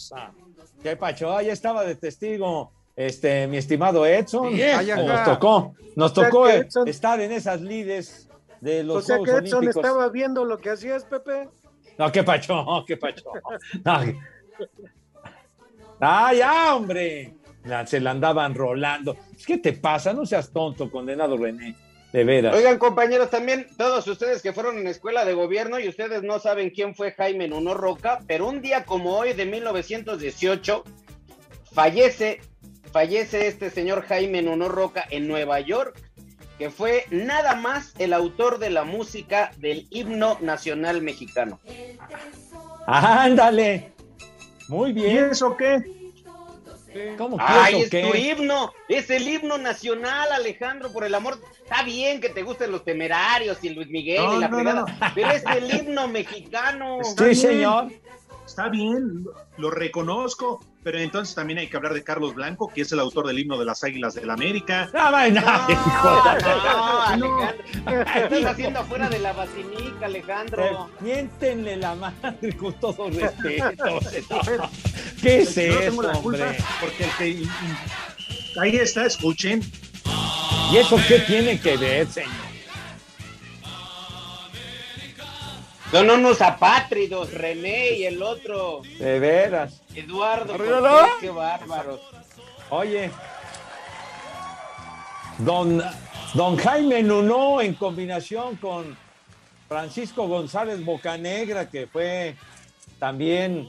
¿Qué 0.83 0.97
pacho? 0.97 1.37
Ahí 1.37 1.51
estaba 1.51 1.85
de 1.85 1.97
testigo 1.97 2.73
este, 2.97 3.47
mi 3.49 3.57
estimado 3.59 4.07
Edson. 4.07 4.53
Nos 4.57 5.25
tocó, 5.25 5.75
nos 5.97 6.13
O 6.13 6.15
sea 6.15 6.25
tocó 6.31 6.45
que 6.45 6.57
eh, 6.57 6.61
Edson- 6.69 6.89
estar 6.89 7.21
en 7.21 7.33
esas 7.33 7.61
lides 7.61 8.29
de 8.61 8.83
los 8.85 8.97
O 8.99 9.03
sea 9.03 9.17
que 9.19 9.23
Juegos 9.25 9.43
Edson 9.45 9.59
Olímpicos. 9.59 9.85
estaba 9.85 10.09
viendo 10.09 10.45
lo 10.45 10.59
que 10.59 10.71
hacías, 10.71 11.05
Pepe. 11.05 11.49
No, 11.99 12.11
qué 12.13 12.23
pacho, 12.23 12.85
qué 12.87 12.97
pacho. 12.97 13.25
No. 13.85 14.01
Ah, 16.01 16.33
ya, 16.33 16.77
hombre. 16.77 17.35
La- 17.69 17.87
se 17.87 18.01
la 18.01 18.11
andaban 18.13 18.55
rolando. 18.55 19.17
¿Qué 19.47 19.59
te 19.59 19.73
pasa? 19.75 20.13
No 20.13 20.27
seas 20.27 20.51
tonto, 20.53 20.91
condenado 20.91 21.37
René. 21.37 21.75
De 22.13 22.25
veras. 22.25 22.57
Oigan, 22.57 22.79
compañeros, 22.79 23.29
también 23.29 23.67
todos 23.77 24.07
ustedes 24.09 24.41
que 24.41 24.55
fueron 24.55 24.79
en 24.79 24.87
escuela 24.87 25.27
de 25.27 25.35
gobierno 25.35 25.79
y 25.79 25.89
ustedes 25.89 26.23
no 26.23 26.39
saben 26.39 26.71
quién 26.71 26.95
fue 26.95 27.13
Jaime 27.13 27.49
Nuno 27.49 27.75
Roca, 27.75 28.21
pero 28.27 28.49
un 28.49 28.63
día 28.63 28.85
como 28.87 29.19
hoy 29.19 29.35
de 29.35 29.45
1918 29.45 30.85
fallece, 31.71 32.41
fallece 32.93 33.47
este 33.47 33.69
señor 33.69 34.07
Jaime 34.07 34.41
Nuno 34.41 34.71
Roca 34.71 35.05
en 35.11 35.29
Nueva 35.29 35.61
York, 35.61 36.01
que 36.59 36.71
fue 36.71 37.05
nada 37.11 37.55
más 37.57 37.93
el 37.99 38.15
autor 38.15 38.59
de 38.59 38.71
la 38.71 38.85
música 38.85 39.51
del 39.59 39.87
himno 39.91 40.39
nacional 40.41 41.03
mexicano. 41.03 41.61
Ándale. 42.87 43.93
Muy 44.69 44.91
¿Y 44.91 44.95
bien. 44.95 45.29
eso 45.31 45.57
qué? 45.59 45.83
¿Cómo 47.17 47.37
que 47.37 47.45
Ay, 47.47 47.75
eso 47.75 47.85
es 47.85 47.91
qué? 47.91 48.03
tu 48.11 48.17
himno, 48.17 48.73
es 48.89 49.11
el 49.11 49.29
himno 49.29 49.59
nacional, 49.59 50.31
Alejandro, 50.33 50.93
por 50.93 51.05
el 51.05 51.15
amor. 51.15 51.39
Está 51.63 51.83
bien 51.83 52.21
que 52.21 52.29
te 52.31 52.43
gusten 52.43 52.71
los 52.73 52.85
temerarios 52.85 53.59
y 53.63 53.71
Luis 53.71 53.89
Miguel 53.89 54.25
No, 54.25 54.37
y 54.37 54.41
la 54.41 54.49
no, 54.49 54.63
no. 54.63 54.85
pero 55.15 55.31
es 55.31 55.45
el 55.57 55.73
himno 55.75 56.09
mexicano. 56.09 57.01
Está 57.01 57.25
Sí, 57.25 57.31
bien, 57.31 57.37
señor. 57.37 57.89
Está 58.47 58.71
bien, 58.71 59.25
lo- 59.59 59.71
reconozco, 59.71 60.65
pero 60.83 60.99
entonces 60.99 61.35
también 61.35 61.59
hay 61.59 61.69
que 61.69 61.77
hablar 61.77 61.93
de 61.93 62.03
Carlos 62.03 62.35
Blanco, 62.35 62.73
que 62.75 62.81
es 62.81 62.91
el 62.93 62.99
autor 62.99 63.27
del 63.27 63.39
himno 63.39 63.59
de 63.59 63.67
las 63.67 63.85
Águilas 63.85 64.15
del 64.15 64.27
la 64.29 64.33
América. 64.33 64.89
No, 64.95 65.11
no, 65.11 65.21
No, 65.21 65.27
hijo 65.29 66.23
de- 66.25 66.43
no, 66.43 67.03
Alejandro. 67.03 67.65
¿Qué 68.29 68.37
estás 68.37 68.45
haciendo 68.53 68.81
afuera 68.81 69.09
de 69.11 69.19
la 69.19 69.35
basinica, 69.35 70.07
Alejandro? 70.07 70.89
Miéntenle 71.01 71.77
la 71.77 71.95
madre 71.95 72.57
con 72.57 72.73
todo 72.81 73.11
respeto. 73.11 74.01
¿Qué 75.21 75.41
es 75.41 75.55
Yo 75.55 75.73
no 75.73 75.79
tengo 75.81 76.03
eso, 76.03 76.13
la 76.13 76.19
culpa, 76.21 76.45
hombre? 76.45 76.65
porque 76.81 77.05
el 77.05 77.11
que- 77.43 78.61
ahí 78.61 78.77
está, 78.77 79.07
escuchen. 79.07 79.61
¿Y 80.73 80.77
eso 80.77 80.97
qué 81.09 81.19
tiene 81.21 81.59
que 81.61 81.77
ver, 81.77 82.07
señor? 82.09 82.31
Son 85.91 86.11
unos 86.11 86.43
apátridos, 86.43 87.33
René 87.33 87.93
y 87.93 88.05
el 88.05 88.23
otro, 88.23 88.83
De 88.99 89.19
veras. 89.19 89.81
Eduardo. 89.95 90.57
Cortés, 90.57 91.15
Qué 91.21 91.31
bárbaros. 91.31 92.01
Oye, 92.69 93.11
don, 95.39 95.83
don 96.35 96.57
Jaime 96.59 97.03
Nuno 97.03 97.63
en 97.63 97.73
combinación 97.73 98.57
con 98.57 98.97
Francisco 99.67 100.29
González 100.29 100.85
Bocanegra, 100.85 101.71
que 101.71 101.87
fue 101.87 102.37
también 102.99 103.67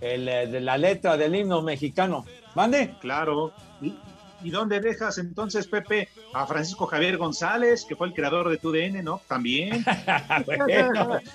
el, 0.00 0.28
eh, 0.28 0.46
de 0.46 0.60
la 0.60 0.76
letra 0.78 1.16
del 1.16 1.34
himno 1.34 1.62
mexicano. 1.62 2.24
¿Mande? 2.54 2.94
Claro. 3.00 3.52
¿Y, 3.80 3.94
y 4.42 4.50
dónde 4.50 4.80
dejas 4.80 5.18
entonces, 5.18 5.66
Pepe, 5.66 6.08
a 6.34 6.46
Francisco 6.46 6.86
Javier 6.86 7.16
González, 7.16 7.84
que 7.88 7.96
fue 7.96 8.06
el 8.08 8.14
creador 8.14 8.48
de 8.50 8.58
TUDN, 8.58 9.02
¿no? 9.04 9.20
También. 9.28 9.84
Bueno, 10.46 10.66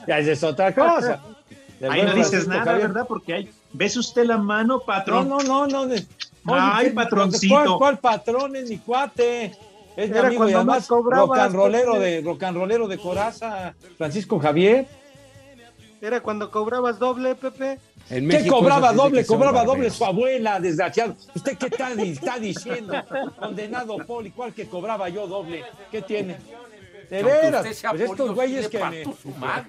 ya 0.07 0.19
es 0.19 0.43
otra 0.43 0.73
cosa. 0.73 1.21
Del 1.79 1.91
Ahí 1.91 2.03
no 2.03 2.13
dices 2.13 2.29
Francisco 2.29 2.49
nada, 2.53 2.65
Javier. 2.65 2.87
¿verdad? 2.89 3.05
Porque 3.07 3.33
ahí, 3.33 3.49
¿ves 3.73 3.97
usted 3.97 4.25
la 4.25 4.37
mano, 4.37 4.75
No, 4.75 4.79
patrón? 4.81 5.27
no, 5.29 5.39
no, 5.39 5.67
no. 5.67 5.87
de- 5.87 6.05
Ay, 6.45 6.87
¿qué- 6.87 6.91
patroncito. 6.93 7.53
¿Cuál, 7.55 7.77
cuál 7.77 7.97
patrón 7.99 8.55
es 8.55 8.69
mi 8.69 8.77
cuate? 8.77 9.51
Es 9.95 10.09
mi 10.09 10.17
amigo 10.17 10.47
y 10.49 10.53
además 10.53 10.87
Pepe. 11.93 11.99
de, 11.99 12.21
rock 12.21 12.43
and 12.43 12.57
rollero 12.57 12.87
de 12.87 12.97
Coraza, 12.97 13.73
Francisco 13.97 14.39
Javier. 14.39 14.87
Era 16.01 16.19
cuando 16.19 16.49
cobrabas 16.49 16.97
doble, 16.97 17.35
Pepe. 17.35 17.77
En 18.09 18.27
¿Qué 18.27 18.37
México 18.37 18.57
cobraba 18.57 18.91
doble? 18.91 19.23
Cobraba 19.23 19.63
doble 19.63 19.91
su 19.91 20.03
abuela, 20.03 20.59
desgraciado. 20.59 21.15
¿Usted 21.35 21.57
qué 21.57 21.67
está, 21.67 21.91
está 21.93 22.39
diciendo? 22.39 22.93
Condenado 23.37 23.97
Poli, 23.99 24.31
¿cuál 24.31 24.51
que 24.51 24.65
cobraba 24.65 25.09
yo 25.09 25.27
doble? 25.27 25.63
¿Qué 25.91 26.01
tiene? 26.01 26.37
De 27.09 27.17
Que 27.17 27.23
aunque 27.23 27.41
veras, 27.41 27.65
pues 27.91 28.01
estos 28.01 28.33
güeyes 28.33 28.67
que 28.69 28.79
me, 28.85 29.03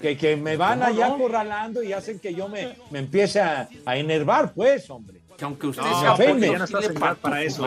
que, 0.00 0.16
que 0.16 0.36
me 0.36 0.56
van 0.56 0.78
¿Cómo 0.78 0.90
allá 0.90 1.08
no? 1.08 1.14
acorralando 1.16 1.82
y 1.82 1.92
hacen 1.92 2.18
que 2.18 2.32
yo 2.32 2.48
me, 2.48 2.76
me 2.90 3.00
empiece 3.00 3.40
a, 3.40 3.68
a 3.84 3.96
enervar, 3.96 4.52
pues, 4.54 4.88
hombre. 4.88 5.20
Que 5.36 5.44
aunque 5.44 5.66
usted 5.66 5.82
No, 5.82 6.16
sea 6.16 6.16
ya 6.16 6.58
no 6.58 7.00
parto 7.00 7.20
para 7.20 7.42
eso. 7.42 7.66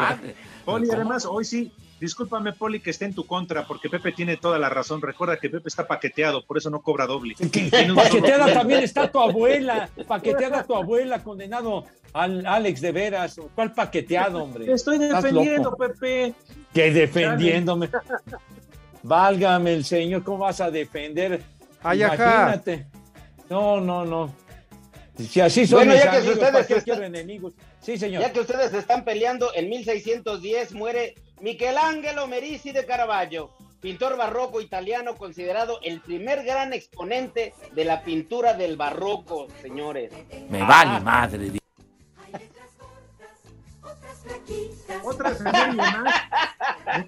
Poli, 0.64 0.90
además, 0.90 1.26
hoy 1.26 1.46
sí, 1.46 1.72
discúlpame, 2.00 2.54
Poli, 2.54 2.80
que 2.80 2.90
esté 2.90 3.06
en 3.06 3.14
tu 3.16 3.26
contra, 3.26 3.66
porque 3.66 3.90
Pepe 3.90 4.12
tiene 4.12 4.38
toda 4.38 4.60
la 4.60 4.70
razón. 4.70 5.02
Recuerda 5.02 5.38
que 5.38 5.50
Pepe 5.50 5.68
está 5.70 5.88
paqueteado, 5.88 6.46
por 6.46 6.58
eso 6.58 6.70
no 6.70 6.82
cobra 6.82 7.06
doble. 7.08 7.36
Que- 7.36 7.70
Paqueteada 7.96 8.54
también 8.54 8.84
está 8.84 9.10
tu 9.12 9.20
abuela. 9.20 9.90
Paqueteada 10.08 10.64
tu 10.64 10.76
abuela, 10.76 11.24
condenado 11.24 11.86
al 12.14 12.46
Alex 12.46 12.82
de 12.82 12.92
veras. 12.92 13.40
¿Cuál 13.56 13.74
paqueteado, 13.74 14.44
hombre? 14.44 14.66
Te 14.66 14.74
estoy 14.74 14.98
defendiendo. 14.98 15.76
Pepe. 15.76 16.34
Que 16.74 16.92
defendiéndome. 16.92 17.90
Válgame 19.04 19.74
el 19.74 19.86
señor, 19.86 20.24
¿cómo 20.24 20.40
vas 20.40 20.62
a 20.62 20.72
defender? 20.72 21.42
Ay. 21.84 22.02
Imagínate. 22.02 22.88
No, 23.50 23.80
no, 23.80 24.04
no. 24.06 24.34
Si 25.18 25.40
así 25.40 25.66
son 25.68 25.80
Bueno, 25.80 25.94
mis 25.94 26.04
ya 26.04 26.12
que 26.12 26.18
amigos, 26.18 26.34
ustedes 26.36 26.52
¿para 26.54 26.68
qué 26.68 26.74
están- 26.74 27.04
enemigos? 27.04 27.54
Sí, 27.80 27.98
señor. 27.98 28.22
Ya 28.24 28.34
que 28.34 28.40
ustedes 28.40 28.74
están 28.74 29.06
peleando, 29.06 29.50
en 29.54 29.70
1610 29.70 30.74
muere 30.74 31.14
Michelangelo 31.42 32.28
Merisi 32.28 32.72
de 32.72 32.86
Caravaggio, 32.86 33.52
pintor 33.82 34.18
barroco 34.18 34.62
italiano 34.62 35.16
considerado 35.16 35.80
el 35.84 36.02
primer 36.02 36.44
gran 36.44 36.74
exponente 36.74 37.54
de 37.74 37.86
la 37.86 38.04
pintura 38.04 38.54
del 38.54 38.78
barroco, 38.78 39.48
señores. 39.62 40.12
Me 40.50 40.64
vale 40.64 41.00
madre. 41.02 41.52
Otra 45.04 45.30
efeméride 45.32 45.76
más. 45.78 46.14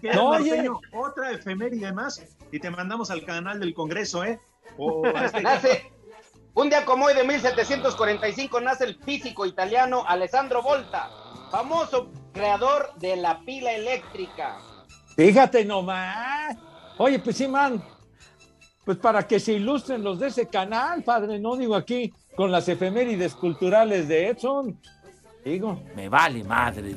No, 0.04 0.34
norteño. 0.34 0.78
oye. 0.78 0.88
Otra 0.94 1.32
efeméride 1.32 1.92
más. 1.94 2.22
Y 2.52 2.60
te 2.60 2.70
mandamos 2.70 3.10
al 3.10 3.26
canal 3.26 3.60
del 3.60 3.74
Congreso, 3.74 4.24
¿eh? 4.24 4.40
Este- 5.24 5.42
Nace, 5.42 5.92
un 6.54 6.70
día 6.70 6.86
como 6.86 7.06
hoy 7.06 7.16
de 7.16 7.24
1745 7.24 8.62
nace 8.62 8.84
el 8.86 8.96
físico 9.04 9.46
italiano 9.46 10.04
Alessandro 10.08 10.62
Volta, 10.62 11.10
famoso 11.50 12.12
creador 12.38 12.94
de 12.98 13.16
la 13.18 13.40
pila 13.42 13.72
eléctrica. 13.74 14.58
Fíjate 15.16 15.66
nomás. 15.66 16.56
Oye, 16.98 17.20
pues 17.20 17.36
sí, 17.38 17.48
man. 17.48 17.84
Pues 18.86 18.98
para 18.98 19.28
que 19.28 19.40
se 19.40 19.54
ilustren 19.54 20.04
los 20.04 20.20
de 20.20 20.28
ese 20.28 20.48
canal, 20.48 21.04
padre, 21.04 21.40
no 21.40 21.56
digo 21.58 21.76
aquí 21.76 22.14
con 22.36 22.52
las 22.52 22.70
efemérides 22.70 23.34
culturales 23.36 24.08
de 24.08 24.30
Edson. 24.30 24.80
Digo, 25.44 25.82
Me 25.96 26.08
vale 26.10 26.44
madre. 26.44 26.96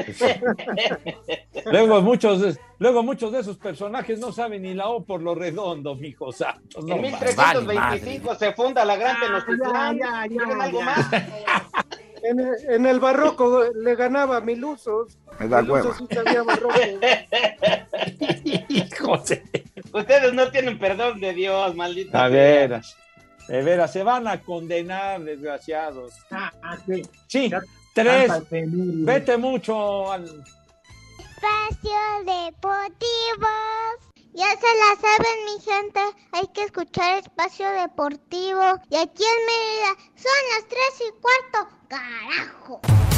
luego 1.66 2.00
muchos, 2.00 2.40
de- 2.40 2.56
luego 2.78 3.02
muchos 3.02 3.30
de 3.32 3.40
esos 3.40 3.58
personajes 3.58 4.18
no 4.18 4.32
saben 4.32 4.62
ni 4.62 4.72
la 4.72 4.88
O 4.88 5.04
por 5.04 5.20
lo 5.22 5.34
redondo, 5.34 5.94
mijo 5.94 6.32
santos. 6.32 6.84
No, 6.86 6.96
En 6.96 7.02
man. 7.02 7.20
1325 7.20 8.34
se 8.36 8.52
funda 8.54 8.84
la 8.86 8.96
Gran 8.96 9.20
Tenochtitlán. 9.20 9.98
ya, 9.98 10.06
ya, 10.22 10.28
¿Quieren 10.28 10.60
algo 10.62 10.80
más? 10.82 11.06
En 12.22 12.40
el, 12.40 12.54
en 12.68 12.86
el 12.86 13.00
barroco 13.00 13.64
le 13.74 13.94
ganaba 13.94 14.38
a 14.38 14.40
Milusos. 14.40 15.18
Me 15.38 15.48
da 15.48 15.62
Milusos 15.62 15.96
sí 15.96 16.06
sabía 16.12 16.42
barroco. 16.42 16.74
José. 19.00 19.42
Ustedes 19.92 20.32
no 20.32 20.50
tienen 20.50 20.78
perdón 20.78 21.20
de 21.20 21.32
Dios, 21.32 21.74
maldito. 21.74 22.16
A 22.16 22.28
veras, 22.28 22.96
de 23.48 23.62
veras, 23.62 23.92
se 23.92 24.02
van 24.02 24.28
a 24.28 24.40
condenar, 24.40 25.22
desgraciados. 25.22 26.14
Ah, 26.30 26.52
ah, 26.62 26.78
sí. 26.86 27.02
Sí, 27.26 27.50
tres, 27.94 28.30
vete 28.50 29.36
mucho 29.36 30.12
al... 30.12 30.24
Espacio 30.24 31.98
Deportivo. 32.24 33.48
Ya 34.32 34.46
se 34.50 34.76
la 34.76 34.96
saben, 35.00 35.44
mi 35.44 35.60
gente. 35.60 36.00
Hay 36.32 36.46
que 36.54 36.64
escuchar 36.64 37.18
Espacio 37.18 37.68
Deportivo. 37.70 38.62
Y 38.88 38.96
aquí 38.96 39.24
en 39.24 39.46
Mérida 39.46 39.96
son 40.14 40.32
las 40.54 40.68
tres 40.68 41.08
y 41.08 41.20
cuarto. 41.20 41.76
¡Carajo! 41.88 43.09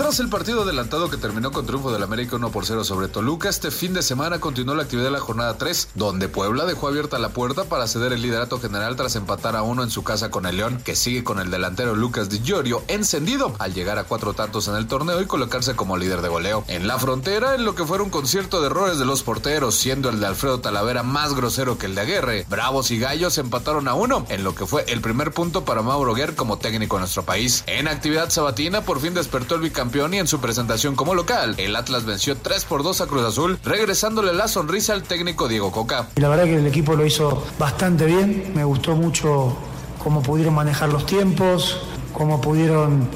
Tras 0.00 0.18
el 0.18 0.30
partido 0.30 0.62
adelantado 0.62 1.10
que 1.10 1.18
terminó 1.18 1.52
con 1.52 1.66
triunfo 1.66 1.92
del 1.92 2.02
América 2.02 2.36
1 2.36 2.50
por 2.50 2.64
0 2.64 2.84
sobre 2.84 3.08
Toluca, 3.08 3.50
este 3.50 3.70
fin 3.70 3.92
de 3.92 4.00
semana 4.00 4.40
continuó 4.40 4.74
la 4.74 4.84
actividad 4.84 5.08
de 5.08 5.10
la 5.10 5.20
jornada 5.20 5.58
3, 5.58 5.90
donde 5.94 6.30
Puebla 6.30 6.64
dejó 6.64 6.88
abierta 6.88 7.18
la 7.18 7.28
puerta 7.28 7.64
para 7.64 7.86
ceder 7.86 8.14
el 8.14 8.22
liderato 8.22 8.58
general 8.58 8.96
tras 8.96 9.14
empatar 9.16 9.56
a 9.56 9.62
uno 9.62 9.82
en 9.82 9.90
su 9.90 10.02
casa 10.02 10.30
con 10.30 10.46
el 10.46 10.56
León, 10.56 10.80
que 10.82 10.96
sigue 10.96 11.22
con 11.22 11.38
el 11.38 11.50
delantero 11.50 11.94
Lucas 11.94 12.30
Di 12.30 12.40
Giorgio 12.40 12.82
encendido 12.88 13.54
al 13.58 13.74
llegar 13.74 13.98
a 13.98 14.04
cuatro 14.04 14.32
tantos 14.32 14.68
en 14.68 14.76
el 14.76 14.86
torneo 14.86 15.20
y 15.20 15.26
colocarse 15.26 15.76
como 15.76 15.98
líder 15.98 16.22
de 16.22 16.28
goleo. 16.28 16.64
En 16.66 16.86
la 16.86 16.98
frontera, 16.98 17.54
en 17.54 17.66
lo 17.66 17.74
que 17.74 17.84
fue 17.84 18.00
un 18.00 18.08
concierto 18.08 18.62
de 18.62 18.68
errores 18.68 18.98
de 18.98 19.04
los 19.04 19.22
porteros, 19.22 19.74
siendo 19.74 20.08
el 20.08 20.18
de 20.18 20.28
Alfredo 20.28 20.60
Talavera 20.60 21.02
más 21.02 21.34
grosero 21.34 21.76
que 21.76 21.84
el 21.84 21.94
de 21.94 22.00
Aguirre, 22.00 22.46
Bravos 22.48 22.90
y 22.90 22.98
Gallos 22.98 23.36
empataron 23.36 23.86
a 23.86 23.92
uno, 23.92 24.24
en 24.30 24.44
lo 24.44 24.54
que 24.54 24.64
fue 24.64 24.82
el 24.88 25.02
primer 25.02 25.32
punto 25.32 25.66
para 25.66 25.82
Mauro 25.82 26.14
Guerre 26.14 26.36
como 26.36 26.56
técnico 26.56 26.96
en 26.96 27.00
nuestro 27.00 27.22
país. 27.22 27.64
En 27.66 27.86
actividad 27.86 28.30
sabatina, 28.30 28.80
por 28.80 28.98
fin 28.98 29.12
despertó 29.12 29.56
el 29.56 29.60
bicampeón 29.60 29.89
y 29.92 30.18
en 30.18 30.26
su 30.28 30.40
presentación 30.40 30.94
como 30.94 31.14
local, 31.14 31.54
el 31.58 31.74
Atlas 31.74 32.04
venció 32.04 32.36
3 32.36 32.64
por 32.64 32.82
2 32.84 33.00
a 33.00 33.06
Cruz 33.06 33.24
Azul, 33.24 33.58
regresándole 33.64 34.32
la 34.32 34.46
sonrisa 34.46 34.92
al 34.92 35.02
técnico 35.02 35.48
Diego 35.48 35.72
Coca. 35.72 36.06
Y 36.16 36.20
la 36.20 36.28
verdad 36.28 36.44
que 36.44 36.56
el 36.56 36.66
equipo 36.66 36.94
lo 36.94 37.04
hizo 37.04 37.42
bastante 37.58 38.06
bien, 38.06 38.52
me 38.54 38.62
gustó 38.62 38.94
mucho 38.94 39.56
cómo 40.02 40.22
pudieron 40.22 40.54
manejar 40.54 40.90
los 40.90 41.06
tiempos, 41.06 41.78
cómo 42.12 42.40
pudieron 42.40 43.08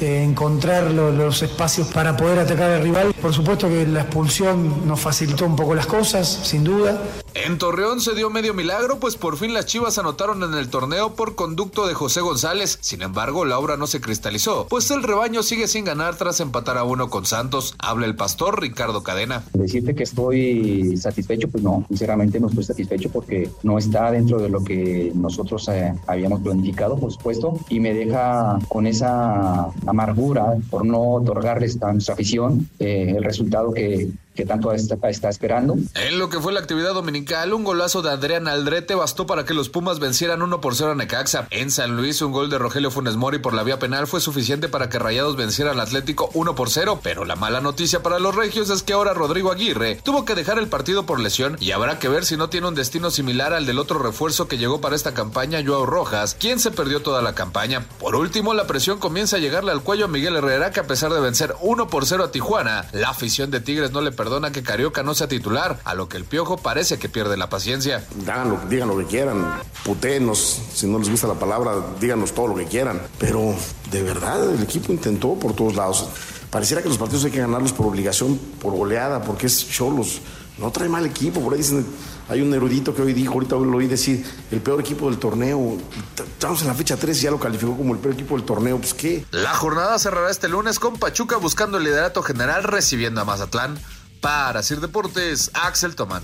eh, 0.00 0.22
encontrar 0.22 0.90
lo- 0.90 1.10
los 1.10 1.42
espacios 1.42 1.88
para 1.88 2.16
poder 2.16 2.38
atacar 2.38 2.70
al 2.70 2.82
rival. 2.82 3.12
Por 3.20 3.32
supuesto 3.34 3.68
que 3.68 3.86
la 3.86 4.02
expulsión 4.02 4.86
nos 4.86 5.00
facilitó 5.00 5.46
un 5.46 5.56
poco 5.56 5.74
las 5.74 5.86
cosas, 5.86 6.26
sin 6.44 6.64
duda. 6.64 7.02
En 7.34 7.58
Torreón 7.58 8.00
se 8.00 8.14
dio 8.14 8.28
medio 8.28 8.54
milagro, 8.54 8.98
pues 8.98 9.16
por 9.16 9.36
fin 9.36 9.54
las 9.54 9.66
Chivas 9.66 9.98
anotaron 9.98 10.42
en 10.42 10.54
el 10.54 10.68
torneo 10.68 11.14
por 11.14 11.36
conducto 11.36 11.86
de 11.86 11.94
José 11.94 12.20
González. 12.20 12.78
Sin 12.80 13.02
embargo, 13.02 13.44
la 13.44 13.58
obra 13.58 13.76
no 13.76 13.86
se 13.86 14.00
cristalizó, 14.00 14.66
pues 14.68 14.90
el 14.90 15.02
rebaño 15.02 15.42
sigue 15.42 15.68
sin 15.68 15.84
ganar 15.84 16.16
tras 16.16 16.40
empatar 16.40 16.76
a 16.76 16.84
uno 16.84 17.08
con 17.08 17.26
Santos. 17.26 17.74
Habla 17.78 18.06
el 18.06 18.16
pastor 18.16 18.60
Ricardo 18.60 19.02
Cadena. 19.02 19.44
Decirte 19.52 19.94
que 19.94 20.02
estoy 20.02 20.96
satisfecho, 20.96 21.48
pues 21.48 21.62
no, 21.62 21.84
sinceramente 21.88 22.40
no 22.40 22.48
estoy 22.48 22.64
satisfecho 22.64 23.10
porque 23.10 23.48
no 23.62 23.78
está 23.78 24.10
dentro 24.10 24.38
de 24.38 24.48
lo 24.48 24.64
que 24.64 25.12
nosotros 25.14 25.68
eh, 25.68 25.94
habíamos 26.08 26.40
planificado, 26.40 26.98
por 26.98 27.12
supuesto, 27.12 27.58
y 27.68 27.78
me 27.78 27.94
deja 27.94 28.58
con 28.68 28.86
esa 28.86 29.70
amargura 29.86 30.54
por 30.68 30.84
no 30.84 31.12
otorgarles 31.12 31.80
a 31.82 31.92
nuestra 31.92 32.14
afición 32.14 32.68
eh, 32.80 33.14
el 33.16 33.22
resultado 33.22 33.72
que, 33.72 34.10
que 34.34 34.44
tanto 34.44 34.72
está, 34.72 34.96
está 35.08 35.28
esperando. 35.28 35.76
En 35.94 36.18
lo 36.18 36.28
que 36.28 36.40
fue 36.40 36.52
la 36.52 36.60
actividad 36.60 36.94
dominical, 36.94 37.52
un 37.52 37.64
golazo 37.64 38.02
de 38.02 38.10
Adrián 38.10 38.48
Aldrete 38.48 38.94
bastó 38.94 39.26
para 39.26 39.44
que 39.44 39.54
los 39.54 39.68
Pumas 39.68 39.98
vencieran 39.98 40.42
1 40.42 40.60
por 40.60 40.74
0 40.74 40.92
a 40.92 40.94
Necaxa. 40.94 41.46
En 41.50 41.70
San 41.70 41.96
Luis, 41.96 42.22
un 42.22 42.32
gol 42.32 42.50
de 42.50 42.58
Rogelio 42.58 42.90
Funes 42.90 43.16
Mori 43.16 43.38
por 43.38 43.54
la 43.54 43.62
vía 43.62 43.78
penal 43.78 44.06
fue 44.06 44.20
suficiente 44.20 44.68
para 44.68 44.88
que 44.88 44.98
Rayados 44.98 45.36
venciera 45.36 45.72
al 45.72 45.80
Atlético 45.80 46.30
1 46.34 46.54
por 46.54 46.70
0. 46.70 47.00
Pero 47.02 47.24
la 47.24 47.36
mala 47.36 47.60
noticia 47.60 48.02
para 48.02 48.18
los 48.18 48.34
regios 48.34 48.70
es 48.70 48.82
que 48.82 48.92
ahora 48.92 49.14
Rodrigo 49.14 49.50
Aguirre 49.50 49.96
tuvo 49.96 50.24
que 50.24 50.34
dejar 50.34 50.58
el 50.58 50.68
partido 50.68 51.06
por 51.06 51.20
lesión 51.20 51.56
y 51.60 51.72
habrá 51.72 51.98
que 51.98 52.08
ver 52.08 52.24
si 52.24 52.36
no 52.36 52.48
tiene 52.48 52.68
un 52.68 52.74
destino 52.74 53.10
similar 53.10 53.52
al 53.52 53.66
del 53.66 53.78
otro 53.78 53.98
refuerzo 53.98 54.48
que 54.48 54.58
llegó 54.58 54.80
para 54.80 54.96
esta 54.96 55.14
campaña, 55.14 55.62
Joao 55.64 55.86
Rojas, 55.86 56.36
quien 56.38 56.60
se 56.60 56.70
perdió 56.70 57.00
toda 57.02 57.22
la 57.22 57.34
campaña. 57.34 57.86
Por 57.98 58.16
último, 58.16 58.54
la 58.54 58.66
presión 58.66 58.98
comienza 58.98 59.36
a 59.36 59.40
llegarle 59.40 59.72
al 59.72 59.82
cuello 59.82 60.06
a 60.06 60.08
Miguel 60.08 60.36
Herrera, 60.36 60.70
que 60.70 60.80
a 60.80 60.86
pesar 60.86 61.12
de 61.12 61.20
vencer 61.20 61.54
1 61.60 61.88
por 61.88 62.06
0 62.06 62.24
a 62.24 62.30
Tijuana, 62.30 62.88
la 62.92 63.10
afición 63.10 63.50
de 63.50 63.60
Tigres 63.60 63.90
no 63.92 64.00
le 64.00 64.12
perdona 64.30 64.52
que 64.52 64.62
Carioca 64.62 65.02
no 65.02 65.12
sea 65.12 65.26
titular, 65.26 65.80
a 65.84 65.94
lo 65.94 66.08
que 66.08 66.16
el 66.16 66.24
piojo 66.24 66.56
parece 66.56 67.00
que 67.00 67.08
pierde 67.08 67.36
la 67.36 67.48
paciencia. 67.50 68.06
Hagan 68.28 68.50
lo- 68.50 68.60
digan 68.68 68.86
lo 68.86 68.96
que 68.96 69.04
quieran, 69.06 69.44
putéenos, 69.84 70.60
si 70.72 70.86
no 70.86 71.00
les 71.00 71.08
gusta 71.10 71.26
la 71.26 71.34
palabra, 71.34 71.72
díganos 72.00 72.32
todo 72.32 72.46
lo 72.46 72.54
que 72.54 72.66
quieran. 72.66 73.02
Pero 73.18 73.52
de 73.90 74.02
verdad, 74.04 74.48
el 74.54 74.62
equipo 74.62 74.92
intentó 74.92 75.34
por 75.34 75.54
todos 75.56 75.74
lados. 75.74 76.06
Pareciera 76.48 76.80
que 76.80 76.88
los 76.88 76.96
partidos 76.96 77.24
hay 77.24 77.32
que 77.32 77.40
ganarlos 77.40 77.72
por 77.72 77.86
obligación, 77.86 78.38
por 78.62 78.72
goleada, 78.76 79.20
porque 79.24 79.46
es 79.48 79.68
Cholos. 79.68 80.20
No 80.58 80.70
trae 80.70 80.88
mal 80.88 81.04
equipo, 81.06 81.40
por 81.40 81.54
ahí 81.54 81.58
dicen, 81.58 81.84
hay 82.28 82.40
un 82.40 82.54
erudito 82.54 82.94
que 82.94 83.02
hoy 83.02 83.12
dijo, 83.12 83.32
ahorita 83.34 83.56
lo 83.56 83.78
oí 83.78 83.88
decir, 83.88 84.24
el 84.52 84.60
peor 84.60 84.78
equipo 84.78 85.10
del 85.10 85.18
torneo. 85.18 85.76
Estamos 86.16 86.60
en 86.62 86.68
la 86.68 86.74
fecha 86.74 86.96
3 86.96 87.18
y 87.18 87.22
ya 87.22 87.30
lo 87.32 87.40
calificó 87.40 87.76
como 87.76 87.94
el 87.94 87.98
peor 87.98 88.14
equipo 88.14 88.36
del 88.36 88.44
torneo, 88.46 88.78
pues 88.78 88.94
qué. 88.94 89.24
La 89.32 89.54
jornada 89.56 89.98
cerrará 89.98 90.30
este 90.30 90.46
lunes 90.48 90.78
con 90.78 90.96
Pachuca 90.98 91.36
buscando 91.38 91.78
el 91.78 91.84
liderato 91.84 92.22
general 92.22 92.62
recibiendo 92.62 93.20
a 93.22 93.24
Mazatlán. 93.24 93.76
Para 94.20 94.62
Sir 94.62 94.80
Deportes, 94.80 95.50
Axel 95.54 95.94
Tomán. 95.96 96.22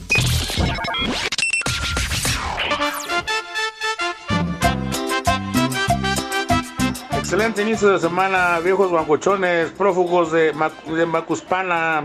Excelente 7.19 7.63
inicio 7.63 7.89
de 7.91 7.99
semana, 7.99 8.59
viejos 8.61 8.91
bancochones, 8.91 9.71
prófugos 9.73 10.31
de, 10.33 10.53
Mac- 10.53 10.85
de 10.85 11.07
Macuspana. 11.07 12.05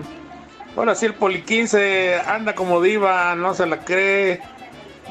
Ahora 0.75 0.95
sí, 0.95 1.09
Poli 1.09 1.43
15 1.43 2.21
anda 2.21 2.55
como 2.55 2.81
diva, 2.81 3.35
no 3.35 3.53
se 3.53 3.65
la 3.65 3.79
cree. 3.83 4.41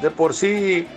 De 0.01 0.09
por 0.11 0.33
sí 0.33 0.87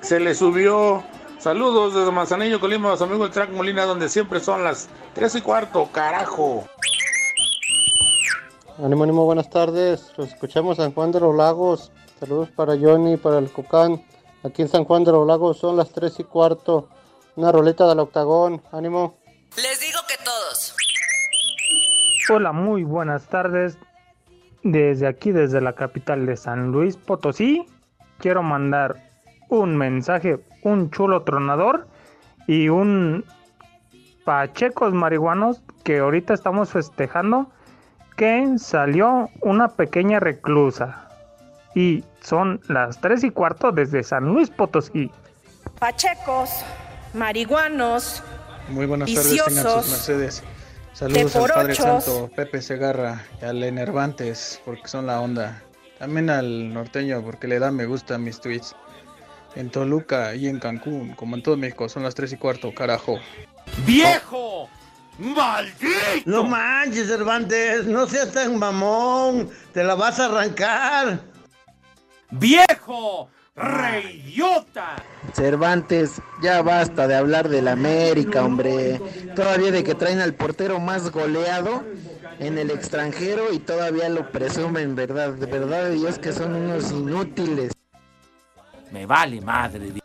se 0.00 0.20
le 0.20 0.34
subió. 0.34 1.02
Saludos 1.38 1.94
desde 1.94 2.10
Manzanillo, 2.10 2.60
Colima, 2.60 2.96
su 2.96 3.04
amigo 3.04 3.24
el 3.24 3.30
Track 3.30 3.50
Molina, 3.50 3.84
donde 3.84 4.08
siempre 4.10 4.40
son 4.40 4.64
las 4.64 4.88
3 5.14 5.36
y 5.36 5.40
cuarto, 5.40 5.88
carajo. 5.90 6.66
Ánimo, 8.82 9.04
ánimo, 9.04 9.24
buenas 9.26 9.50
tardes. 9.50 10.10
Los 10.16 10.28
escuchamos 10.28 10.78
en 10.78 10.84
San 10.86 10.94
Juan 10.94 11.12
de 11.12 11.20
los 11.20 11.36
Lagos. 11.36 11.92
Saludos 12.18 12.48
para 12.48 12.78
Johnny, 12.78 13.18
para 13.18 13.36
el 13.36 13.52
Cocán. 13.52 14.02
Aquí 14.42 14.62
en 14.62 14.68
San 14.68 14.84
Juan 14.84 15.04
de 15.04 15.12
los 15.12 15.26
Lagos 15.26 15.58
son 15.58 15.76
las 15.76 15.92
3 15.92 16.20
y 16.20 16.24
cuarto. 16.24 16.88
Una 17.36 17.52
roleta 17.52 17.86
del 17.86 17.98
octagón. 17.98 18.62
Ánimo. 18.72 19.18
Les 19.56 19.80
digo 19.80 19.98
que 20.08 20.14
todos. 20.24 20.74
Hola, 22.32 22.52
muy 22.52 22.82
buenas 22.82 23.26
tardes. 23.26 23.76
Desde 24.62 25.06
aquí, 25.06 25.30
desde 25.30 25.60
la 25.60 25.74
capital 25.74 26.24
de 26.24 26.38
San 26.38 26.72
Luis 26.72 26.96
Potosí, 26.96 27.66
quiero 28.16 28.42
mandar 28.42 29.10
un 29.50 29.76
mensaje, 29.76 30.42
un 30.62 30.90
chulo 30.90 31.22
tronador 31.24 31.86
y 32.46 32.70
un 32.70 33.26
Pachecos 34.24 34.94
marihuanos 34.94 35.62
que 35.84 35.98
ahorita 35.98 36.32
estamos 36.32 36.70
festejando 36.70 37.50
que 38.20 38.58
salió 38.58 39.30
una 39.40 39.68
pequeña 39.68 40.20
reclusa. 40.20 41.08
Y 41.74 42.04
son 42.20 42.60
las 42.68 43.00
3 43.00 43.24
y 43.24 43.30
cuarto 43.30 43.72
desde 43.72 44.02
San 44.02 44.26
Luis 44.26 44.50
Potosí. 44.50 45.10
Pachecos, 45.78 46.50
marihuanos, 47.14 48.22
Muy 48.68 48.84
buenas 48.84 49.08
tardes, 49.08 49.30
tengan 49.30 49.46
Viciosos, 49.46 49.84
sus 49.86 49.92
mercedes. 49.92 50.42
Saludos 50.92 51.34
al 51.34 51.48
Padre. 51.48 51.74
Santo, 51.74 52.30
Pepe 52.36 52.60
Segarra, 52.60 53.24
y 53.40 53.46
al 53.46 53.62
Enervantes, 53.62 54.60
porque 54.66 54.86
son 54.86 55.06
la 55.06 55.18
onda. 55.22 55.62
También 55.98 56.28
al 56.28 56.74
norteño, 56.74 57.22
porque 57.22 57.48
le 57.48 57.58
da 57.58 57.70
me 57.70 57.86
gusta 57.86 58.16
a 58.16 58.18
mis 58.18 58.38
tweets. 58.38 58.76
En 59.54 59.70
Toluca 59.70 60.34
y 60.34 60.46
en 60.46 60.58
Cancún, 60.58 61.14
como 61.14 61.36
en 61.36 61.42
todo 61.42 61.56
México, 61.56 61.88
son 61.88 62.02
las 62.02 62.14
3 62.14 62.34
y 62.34 62.36
cuarto, 62.36 62.74
carajo. 62.74 63.18
¡Viejo! 63.86 64.68
¡Maldito! 65.20 66.22
No 66.24 66.44
manches, 66.44 67.06
Cervantes, 67.08 67.84
no 67.86 68.06
seas 68.06 68.32
tan 68.32 68.58
mamón, 68.58 69.50
te 69.72 69.84
la 69.84 69.94
vas 69.94 70.18
a 70.18 70.26
arrancar. 70.26 71.20
¡Viejo! 72.30 73.28
¡Reidiota! 73.54 74.96
Cervantes, 75.34 76.22
ya 76.42 76.62
basta 76.62 77.06
de 77.06 77.16
hablar 77.16 77.48
del 77.50 77.68
América, 77.68 78.42
hombre. 78.44 78.98
Todavía 79.36 79.70
de 79.70 79.84
que 79.84 79.94
traen 79.94 80.20
al 80.20 80.32
portero 80.34 80.80
más 80.80 81.10
goleado 81.10 81.84
en 82.38 82.56
el 82.56 82.70
extranjero 82.70 83.52
y 83.52 83.58
todavía 83.58 84.08
lo 84.08 84.30
presumen, 84.32 84.94
¿verdad? 84.94 85.34
De 85.34 85.44
verdad 85.46 85.90
Dios 85.90 86.18
que 86.18 86.32
son 86.32 86.54
unos 86.54 86.90
inútiles. 86.92 87.72
Me 88.90 89.04
vale 89.04 89.40
madre. 89.42 89.90
di- 89.90 90.00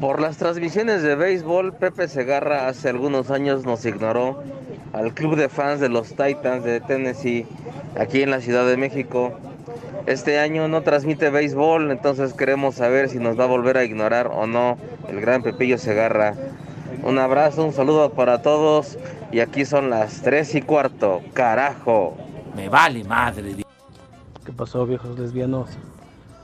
Por 0.00 0.20
las 0.20 0.36
transmisiones 0.36 1.02
de 1.02 1.14
béisbol, 1.14 1.74
Pepe 1.74 2.08
Segarra 2.08 2.68
hace 2.68 2.88
algunos 2.88 3.30
años 3.30 3.64
nos 3.64 3.84
ignoró 3.84 4.42
al 4.92 5.12
club 5.14 5.36
de 5.36 5.48
fans 5.48 5.80
de 5.80 5.88
los 5.88 6.08
Titans 6.10 6.64
de 6.64 6.80
Tennessee 6.80 7.46
aquí 7.98 8.22
en 8.22 8.30
la 8.30 8.40
Ciudad 8.40 8.66
de 8.66 8.76
México. 8.76 9.32
Este 10.06 10.38
año 10.38 10.68
no 10.68 10.82
transmite 10.82 11.28
béisbol, 11.30 11.90
entonces 11.90 12.32
queremos 12.32 12.76
saber 12.76 13.10
si 13.10 13.18
nos 13.18 13.38
va 13.38 13.44
a 13.44 13.48
volver 13.48 13.76
a 13.76 13.84
ignorar 13.84 14.28
o 14.28 14.46
no 14.46 14.78
el 15.08 15.20
gran 15.20 15.42
Pepillo 15.42 15.76
Segarra. 15.76 16.34
Un 17.02 17.18
abrazo, 17.18 17.64
un 17.64 17.72
saludo 17.72 18.10
para 18.12 18.40
todos 18.42 18.96
y 19.32 19.40
aquí 19.40 19.64
son 19.64 19.90
las 19.90 20.22
3 20.22 20.54
y 20.54 20.62
cuarto, 20.62 21.20
carajo. 21.34 22.16
Me 22.56 22.68
vale 22.68 23.04
madre. 23.04 23.54
di- 23.54 23.64
¿Qué 24.46 24.52
pasó, 24.52 24.86
viejos 24.86 25.18
lesbianos? 25.18 25.68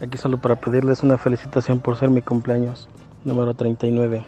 Aquí 0.05 0.19
solo 0.19 0.37
para 0.37 0.57
pedirles 0.57 1.03
una 1.03 1.17
felicitación 1.17 1.81
por 1.81 1.97
ser 1.97 2.11
mi 2.11 2.21
cumpleaños, 2.21 2.91
número 3.25 3.55
39. 3.55 4.23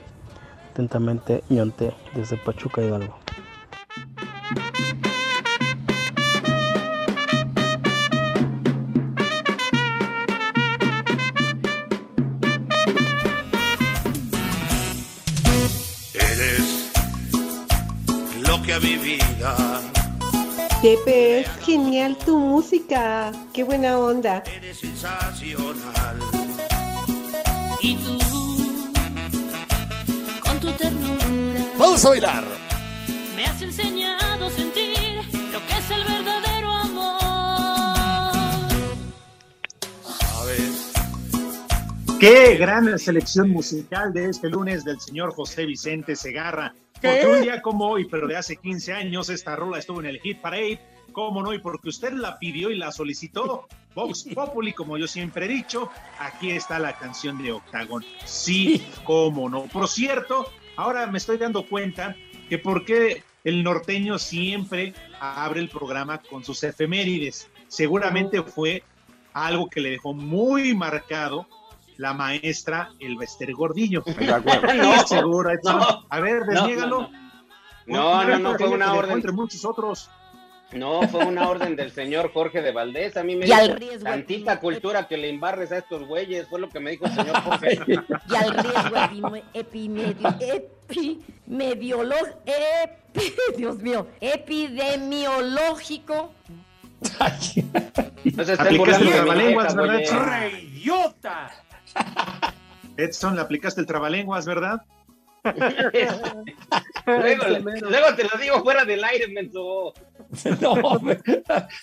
Atentamente, 0.71 1.45
Ñonte, 1.51 1.93
desde 2.15 2.39
Pachuca 2.39 2.81
Hidalgo. 2.81 3.15
Pepe, 20.87 21.41
es 21.41 21.49
genial 21.65 22.17
tu 22.25 22.39
música. 22.39 23.33
Qué 23.53 23.65
buena 23.65 23.99
onda. 23.99 24.45
Eres 24.47 24.79
sensacional. 24.79 26.17
Y 27.83 27.97
tú, 27.97 28.17
con 30.45 30.61
tu 30.61 30.71
ternura, 30.75 31.65
Vamos 31.77 32.05
a 32.05 32.11
bailar. 32.11 32.45
me 33.35 33.45
has 33.47 33.61
enseñado 33.63 34.47
a 34.47 34.51
sentir 34.51 35.17
lo 35.53 35.59
que 35.67 35.73
es 35.77 35.91
el 35.91 36.05
verdadero 36.05 36.71
amor. 36.71 37.11
¿Sabes? 40.21 40.93
Qué 42.21 42.55
gran 42.59 42.97
selección 42.97 43.51
musical 43.51 44.13
de 44.13 44.31
este 44.31 44.49
lunes 44.49 44.85
del 44.85 45.01
señor 45.01 45.35
José 45.35 45.67
Vicente 45.67 46.15
Segarra. 46.15 46.73
Porque 47.01 47.27
un 47.27 47.43
día 47.43 47.63
como 47.63 47.89
hoy, 47.89 48.07
pero 48.07 48.27
de 48.27 48.37
hace 48.37 48.57
15 48.57 48.93
años, 48.93 49.29
esta 49.29 49.57
rola 49.57 49.79
estuvo 49.79 50.01
en 50.01 50.07
el 50.07 50.21
Hit 50.21 50.41
Parade. 50.41 50.81
¿Cómo 51.13 51.43
no? 51.43 51.55
Y 51.55 51.59
porque 51.59 51.89
usted 51.89 52.13
la 52.13 52.39
pidió 52.39 52.71
y 52.71 52.77
la 52.77 52.93
solicitó. 52.93 53.67
Vox 53.95 54.25
Populi, 54.35 54.73
como 54.73 54.99
yo 54.99 55.07
siempre 55.07 55.47
he 55.47 55.49
dicho, 55.49 55.91
aquí 56.19 56.51
está 56.51 56.79
la 56.79 56.99
canción 56.99 57.43
de 57.43 57.53
Octagon. 57.53 58.05
Sí, 58.25 58.87
cómo 59.05 59.49
no. 59.49 59.63
Por 59.65 59.89
cierto, 59.89 60.51
ahora 60.77 61.07
me 61.07 61.19
estoy 61.19 61.39
dando 61.39 61.67
cuenta 61.67 62.15
que 62.49 62.59
por 62.59 62.85
qué 62.85 63.23
el 63.45 63.63
norteño 63.63 64.19
siempre 64.19 64.93
abre 65.21 65.61
el 65.61 65.69
programa 65.69 66.19
con 66.19 66.45
sus 66.45 66.63
efemérides. 66.63 67.49
Seguramente 67.69 68.43
fue 68.43 68.83
algo 69.33 69.69
que 69.69 69.81
le 69.81 69.91
dejó 69.91 70.15
muy 70.15 70.75
marcado 70.75 71.47
la 71.99 72.13
maestra 72.15 72.91
Elvester 73.01 73.53
Gordillo. 73.55 74.03
No, 74.77 75.07
seguro, 75.07 75.51
no, 75.65 76.05
A 76.09 76.21
ver, 76.21 76.47
no, 76.47 76.53
desniégalo. 76.53 77.11
No, 77.87 78.25
no, 78.25 78.39
no, 78.39 78.57
fue 78.59 78.69
una 78.69 78.95
orden. 78.95 79.13
Entre 79.17 79.33
muchos 79.33 79.65
otros. 79.65 80.09
No, 80.73 81.03
fue 81.09 81.25
una 81.25 81.49
orden 81.49 81.77
del 81.77 81.93
señor 81.93 82.33
Jorge 82.33 82.61
de 82.61 82.73
Valdés. 82.73 83.17
A 83.17 83.23
mí 83.23 83.37
me 83.37 83.47
Y 83.47 83.53
al 83.53 83.67
dijo, 83.69 83.79
riesgo 83.79 84.05
tantita 84.11 84.59
cultura 84.59 85.07
que 85.07 85.17
le 85.17 85.31
embarres 85.31 85.71
a 85.71 85.79
estos 85.79 86.05
güeyes, 86.09 86.49
fue 86.49 86.59
lo 86.61 86.69
que 86.69 86.81
me 86.81 86.91
dijo 86.91 87.05
el 87.07 87.15
señor 87.15 87.41
Jorge. 87.43 87.79
Y 88.29 88.35
al 88.35 88.51
riesgo 88.51 88.97
epi- 88.97 89.43
epimedio, 89.55 90.29
epimediolo- 91.49 92.35
epi- 92.45 93.57
Dios 93.57 93.79
mío, 93.79 94.09
epidemiológico. 94.21 96.33
No 98.35 98.45
se 98.45 98.53
estén 98.53 98.67
Aplicaste 98.67 99.05
trabalenguas, 99.07 99.75
vieja, 99.77 99.89
¿verdad? 99.89 100.51
güey. 100.51 100.83
Edson, 102.97 103.35
le 103.35 103.43
aplicaste 103.43 103.81
el 103.81 103.87
trabalenguas, 103.87 104.47
¿verdad? 104.47 104.83
Luego, 107.07 107.45
luego 107.83 108.15
te 108.17 108.25
lo 108.25 108.31
digo 108.41 108.65
fuera 108.65 108.85
del 108.85 109.05
aire, 109.05 109.29
menso. 109.29 109.95
No, 110.61 110.75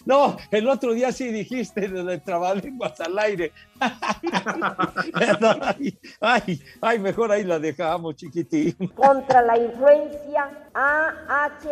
no, 0.05 0.37
el 0.51 0.67
otro 0.67 0.93
día 0.93 1.13
sí 1.13 1.29
dijiste 1.29 1.87
de 1.87 2.03
de 2.03 2.17
trabalenguas 2.17 2.99
al 2.99 3.17
aire. 3.17 3.53
Ay, 3.79 5.97
ay, 6.19 6.61
ay, 6.81 6.99
mejor 6.99 7.31
ahí 7.31 7.45
la 7.45 7.57
dejamos, 7.57 8.17
chiquitín. 8.17 8.75
Contra 8.95 9.43
la 9.43 9.57
influencia 9.57 10.51
AHLNL. 10.73 11.63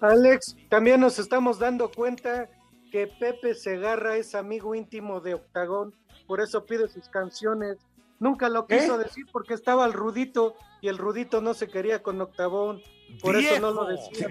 Alex, 0.00 0.54
también 0.68 1.00
nos 1.00 1.18
estamos 1.18 1.58
dando 1.58 1.90
cuenta 1.90 2.48
que 2.90 3.06
Pepe 3.06 3.54
Segarra 3.54 4.16
es 4.16 4.34
amigo 4.34 4.74
íntimo 4.74 5.20
de 5.20 5.34
Octagón, 5.34 5.94
por 6.26 6.40
eso 6.40 6.64
pide 6.66 6.88
sus 6.88 7.08
canciones. 7.08 7.78
Nunca 8.18 8.48
lo 8.50 8.66
quiso 8.66 8.98
decir 8.98 9.24
porque 9.32 9.54
estaba 9.54 9.86
el 9.86 9.94
Rudito 9.94 10.54
y 10.82 10.88
el 10.88 10.98
Rudito 10.98 11.40
no 11.40 11.54
se 11.54 11.68
quería 11.68 12.02
con 12.02 12.20
Octagón, 12.20 12.82
por 13.22 13.36
eso 13.36 13.58
no 13.60 13.70
lo 13.70 13.86
decía. 13.86 14.28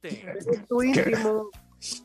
Pepe. 0.00 0.34
Es 0.36 0.66
tu 0.66 0.82
íntimo. 0.82 1.50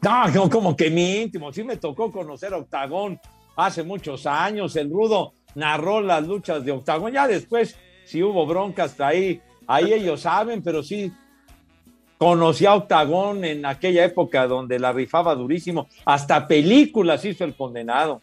No, 0.02 0.28
no, 0.28 0.50
como 0.50 0.76
que 0.76 0.90
mi 0.90 1.22
íntimo. 1.22 1.52
Sí 1.52 1.64
me 1.64 1.78
tocó 1.78 2.12
conocer 2.12 2.54
a 2.54 2.58
Octagón 2.58 3.20
hace 3.56 3.82
muchos 3.84 4.26
años. 4.26 4.76
El 4.76 4.90
Rudo 4.90 5.34
narró 5.56 6.02
las 6.02 6.28
luchas 6.28 6.64
de 6.64 6.72
Octagón. 6.72 7.14
Ya 7.14 7.28
después, 7.28 7.76
si 8.06 8.22
hubo 8.22 8.46
broncas 8.46 9.00
ahí, 9.00 9.42
ahí 9.68 9.94
ellos 9.94 10.22
saben, 10.22 10.62
pero 10.62 10.84
sí 10.84 11.12
conocí 12.20 12.66
a 12.66 12.76
Octagón 12.76 13.46
en 13.46 13.66
aquella 13.66 14.04
época 14.04 14.46
donde 14.46 14.78
la 14.78 14.92
rifaba 14.92 15.34
durísimo. 15.36 15.88
Hasta 16.06 16.48
películas 16.48 17.24
hizo 17.24 17.46
el 17.46 17.56
condenado. 17.56 18.20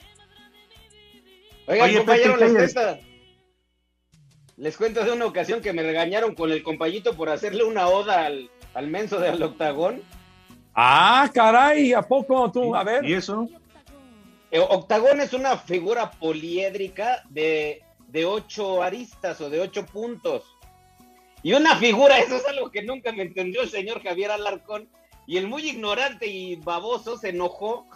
Oigan, 1.66 1.88
Oye, 1.88 1.96
compañero, 1.96 2.36
les 2.36 2.52
¿qué 2.52 2.74
cuento, 2.74 3.00
les 4.58 4.76
cuento 4.76 5.04
de 5.04 5.12
una 5.12 5.24
ocasión 5.24 5.62
que 5.62 5.72
me 5.72 5.82
regañaron 5.82 6.34
con 6.34 6.52
el 6.52 6.62
compañito 6.62 7.16
por 7.16 7.30
hacerle 7.30 7.64
una 7.64 7.88
oda 7.88 8.26
al, 8.26 8.50
al 8.74 8.86
menso 8.88 9.18
del 9.18 9.42
octagón. 9.42 10.02
Ah, 10.74 11.30
caray, 11.32 11.94
¿a 11.94 12.02
poco 12.02 12.52
tú? 12.52 12.76
A 12.76 12.84
ver. 12.84 13.02
¿Y 13.02 13.14
eso? 13.14 13.48
Eh, 14.50 14.60
Octagón 14.60 15.20
es 15.22 15.32
una 15.32 15.56
figura 15.56 16.10
poliédrica 16.10 17.22
de, 17.30 17.82
de 18.08 18.26
ocho 18.26 18.82
aristas 18.82 19.40
o 19.40 19.48
de 19.48 19.60
ocho 19.60 19.86
puntos. 19.86 20.44
Y 21.46 21.52
una 21.52 21.76
figura, 21.76 22.18
eso 22.18 22.34
es 22.34 22.44
algo 22.48 22.72
que 22.72 22.82
nunca 22.82 23.12
me 23.12 23.22
entendió 23.22 23.62
el 23.62 23.70
señor 23.70 24.02
Javier 24.02 24.32
Alarcón. 24.32 24.88
Y 25.28 25.36
el 25.36 25.46
muy 25.46 25.68
ignorante 25.68 26.26
y 26.26 26.56
baboso 26.56 27.16
se 27.18 27.28
enojó 27.28 27.86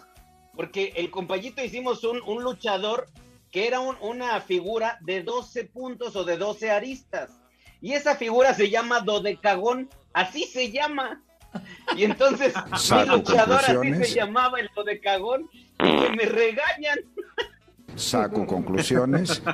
porque 0.54 0.92
el 0.94 1.10
compañito 1.10 1.60
hicimos 1.60 2.04
un, 2.04 2.22
un 2.24 2.44
luchador 2.44 3.08
que 3.50 3.66
era 3.66 3.80
un- 3.80 3.96
una 4.02 4.40
figura 4.40 4.98
de 5.00 5.24
12 5.24 5.64
puntos 5.64 6.14
o 6.14 6.22
de 6.22 6.36
12 6.36 6.70
aristas. 6.70 7.40
Y 7.80 7.94
esa 7.94 8.14
figura 8.14 8.54
se 8.54 8.70
llama 8.70 9.00
dodecagón, 9.00 9.90
así 10.12 10.44
se 10.44 10.70
llama. 10.70 11.20
Y 11.96 12.04
entonces 12.04 12.54
mi 13.04 13.16
luchador 13.16 13.62
así 13.66 13.94
se 14.04 14.14
llamaba 14.14 14.60
el 14.60 14.70
dodecagón 14.76 15.50
y 15.52 15.96
que 16.02 16.10
me 16.10 16.24
regañan. 16.26 17.00
Saco 17.96 18.46
conclusiones. 18.46 19.42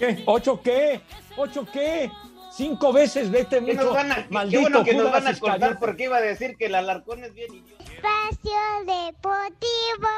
¿Qué? 0.00 0.22
¿Ocho 0.26 0.60
qué? 0.62 1.00
¿Ocho 1.36 1.66
qué? 1.72 2.10
Cinco 2.52 2.92
veces 2.92 3.30
vete 3.30 3.56
¿Qué 3.56 3.60
mucho. 3.74 3.84
nos 3.84 3.94
van 3.94 4.12
a, 4.12 4.16
qué 4.16 4.26
maldito 4.30 4.60
bueno 4.62 4.82
que 4.82 4.94
nos 4.94 5.12
van 5.12 5.26
a 5.26 5.38
cortar 5.38 5.78
porque 5.78 6.04
iba 6.04 6.16
a 6.16 6.20
decir 6.20 6.56
que 6.56 6.66
el 6.66 6.74
Alarcón 6.74 7.22
es 7.22 7.32
bien 7.34 7.54
idiota. 7.54 7.84
Espacio 7.84 8.60
Deportivo. 8.86 10.08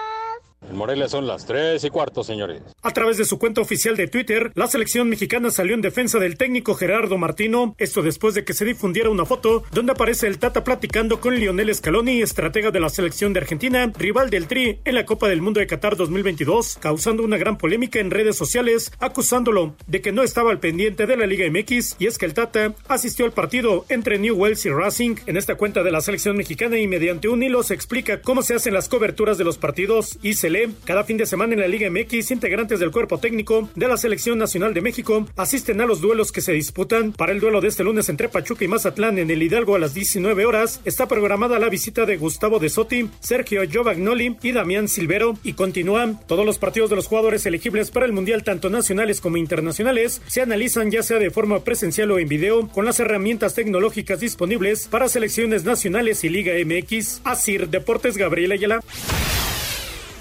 En 0.73 0.79
Morelia 0.79 1.07
son 1.07 1.27
las 1.27 1.45
tres 1.45 1.85
y 1.85 1.91
cuarto, 1.91 2.25
señores. 2.25 2.63
A 2.81 2.93
través 2.93 3.19
de 3.19 3.27
su 3.27 3.39
cuenta 3.39 3.61
oficial 3.61 3.95
de 3.95 4.09
Twitter, 4.09 4.53
la 4.55 4.69
selección 4.69 5.07
mexicana 5.07 5.51
salió 5.51 5.75
en 5.75 5.83
defensa 5.83 6.19
del 6.19 6.39
técnico 6.39 6.75
Gerardo 6.75 7.19
Martino, 7.19 7.75
esto 7.77 8.01
después 8.01 8.35
de 8.35 8.47
que 8.47 8.55
se 8.55 8.65
difundiera 8.65 9.11
una 9.11 9.27
foto 9.27 9.65
donde 9.71 9.93
aparece 9.93 10.29
el 10.29 10.39
Tata 10.39 10.65
platicando 10.65 11.21
con 11.21 11.35
Lionel 11.35 11.75
Scaloni, 11.75 12.23
estratega 12.23 12.71
de 12.71 12.81
la 12.81 12.89
selección 12.89 13.35
de 13.35 13.41
Argentina, 13.41 13.93
rival 13.99 14.31
del 14.31 14.47
Tri 14.47 14.79
en 14.87 14.95
la 14.95 15.05
Copa 15.05 15.29
del 15.29 15.43
Mundo 15.43 15.61
de 15.61 15.67
Qatar 15.67 15.95
2022, 15.95 16.79
causando 16.81 17.23
una 17.23 17.37
gran 17.37 17.59
polémica 17.59 17.99
en 17.99 18.11
redes 18.11 18.39
sociales, 18.39 18.93
acusándolo 18.99 19.77
de 19.87 20.01
que 20.01 20.13
no 20.13 20.23
estaba 20.23 20.53
al 20.53 20.59
pendiente 20.59 21.07
de 21.07 21.19
la 21.19 21.27
Liga 21.27 21.45
MX, 21.51 21.97
y 21.99 22.07
es 22.07 22.17
que 22.17 22.25
el 22.25 22.33
Tata 22.33 22.75
asistió 22.89 23.27
al 23.27 23.33
partido 23.33 23.85
entre 23.91 24.19
Newells 24.19 24.65
y 24.65 24.71
Racing. 24.71 25.17
En 25.27 25.37
esta 25.37 25.57
cuenta 25.57 25.83
de 25.83 25.91
la 25.91 26.01
selección 26.01 26.35
mexicana 26.35 26.79
y 26.79 26.89
mediante 26.89 27.29
un 27.29 27.43
hilo 27.43 27.63
se 27.63 27.75
explica 27.75 28.23
cómo 28.23 28.43
se 28.43 28.55
hacen 28.55 28.73
las 28.73 28.89
coberturas 28.89 29.37
de 29.37 29.45
los 29.45 29.59
partidos 29.59 30.19
y 30.23 30.33
se 30.33 30.49
lee 30.49 30.62
cada 30.85 31.05
fin 31.05 31.17
de 31.17 31.27
semana 31.27 31.55
en 31.55 31.61
la 31.61 31.69
Liga 31.69 31.91
MX, 31.91 32.31
integrantes 32.31 32.81
del 32.81 32.91
cuerpo 32.91 33.19
técnico 33.19 33.69
de 33.75 33.89
la 33.89 33.97
Selección 33.97 34.39
Nacional 34.39 34.75
de 34.75 34.81
México 34.81 35.27
asisten 35.37 35.81
a 35.81 35.87
los 35.87 36.01
duelos 36.01 36.33
que 36.33 36.41
se 36.41 36.53
disputan. 36.53 37.13
Para 37.13 37.33
el 37.33 37.41
duelo 37.41 37.61
de 37.61 37.69
este 37.69 37.85
lunes 37.85 38.09
entre 38.09 38.29
Pachuca 38.29 38.65
y 38.65 38.69
Mazatlán 38.69 39.19
en 39.19 39.31
el 39.31 39.43
Hidalgo 39.43 39.75
a 39.75 39.79
las 39.79 39.95
19 39.95 40.45
horas 40.45 40.81
está 40.85 41.09
programada 41.09 41.59
la 41.59 41.69
visita 41.69 42.07
de 42.07 42.17
Gustavo 42.17 42.59
de 42.59 42.69
Sotti, 42.69 43.09
Sergio 43.21 43.63
Giovagnoli 43.69 44.37
y 44.43 44.53
Damián 44.53 44.89
Silvero 44.89 45.39
y 45.43 45.55
continúan 45.55 46.21
todos 46.27 46.47
los 46.47 46.59
partidos 46.59 46.91
de 46.91 46.97
los 46.97 47.07
jugadores 47.07 47.47
elegibles 47.47 47.91
para 47.91 48.07
el 48.07 48.13
Mundial 48.13 48.45
tanto 48.45 48.71
nacionales 48.71 49.21
como 49.21 49.37
internacionales 49.37 50.23
se 50.27 50.43
analizan 50.43 50.91
ya 50.91 51.03
sea 51.03 51.19
de 51.19 51.31
forma 51.31 51.65
presencial 51.65 52.11
o 52.11 52.19
en 52.19 52.29
video 52.29 52.69
con 52.69 52.85
las 52.85 53.01
herramientas 53.01 53.55
tecnológicas 53.55 54.21
disponibles 54.21 54.89
para 54.89 55.09
selecciones 55.09 55.65
nacionales 55.65 56.25
y 56.25 56.29
Liga 56.29 56.53
MX. 56.65 57.23
Asir 57.25 57.69
Deportes 57.69 58.17
Gabriel 58.17 58.53
Ayala. 58.53 58.81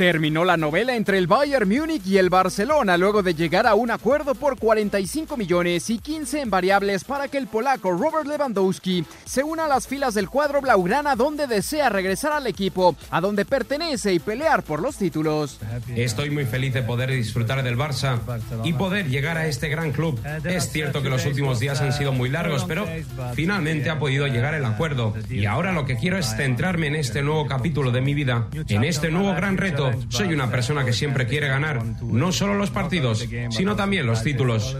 Terminó 0.01 0.43
la 0.45 0.57
novela 0.57 0.95
entre 0.95 1.19
el 1.19 1.27
Bayern 1.27 1.69
Múnich 1.69 2.07
y 2.07 2.17
el 2.17 2.31
Barcelona 2.31 2.97
luego 2.97 3.21
de 3.21 3.35
llegar 3.35 3.67
a 3.67 3.75
un 3.75 3.91
acuerdo 3.91 4.33
por 4.33 4.57
45 4.57 5.37
millones 5.37 5.91
y 5.91 5.99
15 5.99 6.41
en 6.41 6.49
variables 6.49 7.03
para 7.03 7.27
que 7.27 7.37
el 7.37 7.45
polaco 7.45 7.91
Robert 7.91 8.25
Lewandowski 8.25 9.05
se 9.25 9.43
una 9.43 9.65
a 9.65 9.67
las 9.67 9.85
filas 9.85 10.15
del 10.15 10.27
cuadro 10.27 10.59
blaugrana 10.59 11.15
donde 11.15 11.45
desea 11.45 11.89
regresar 11.89 12.33
al 12.33 12.47
equipo 12.47 12.95
a 13.11 13.21
donde 13.21 13.45
pertenece 13.45 14.11
y 14.11 14.17
pelear 14.17 14.63
por 14.63 14.81
los 14.81 14.97
títulos. 14.97 15.59
Estoy 15.95 16.31
muy 16.31 16.45
feliz 16.45 16.73
de 16.73 16.81
poder 16.81 17.11
disfrutar 17.11 17.61
del 17.61 17.77
Barça 17.77 18.19
y 18.63 18.73
poder 18.73 19.07
llegar 19.07 19.37
a 19.37 19.45
este 19.45 19.69
gran 19.69 19.91
club. 19.91 20.19
Es 20.45 20.71
cierto 20.71 21.03
que 21.03 21.09
los 21.09 21.27
últimos 21.27 21.59
días 21.59 21.79
han 21.79 21.93
sido 21.93 22.11
muy 22.11 22.29
largos, 22.29 22.65
pero 22.67 22.87
finalmente 23.35 23.91
ha 23.91 23.99
podido 23.99 24.25
llegar 24.25 24.55
el 24.55 24.65
acuerdo. 24.65 25.13
Y 25.29 25.45
ahora 25.45 25.73
lo 25.73 25.85
que 25.85 25.97
quiero 25.97 26.17
es 26.17 26.35
centrarme 26.35 26.87
en 26.87 26.95
este 26.95 27.21
nuevo 27.21 27.45
capítulo 27.45 27.91
de 27.91 28.01
mi 28.01 28.15
vida, 28.15 28.47
en 28.67 28.83
este 28.83 29.11
nuevo 29.11 29.35
gran 29.35 29.57
reto 29.57 29.90
Soy 30.09 30.33
una 30.33 30.49
persona 30.49 30.85
que 30.85 30.93
siempre 30.93 31.27
quiere 31.27 31.47
ganar, 31.47 31.83
no 32.01 32.31
solo 32.31 32.55
los 32.55 32.71
partidos, 32.71 33.27
sino 33.49 33.75
también 33.75 34.05
los 34.05 34.23
títulos. 34.23 34.77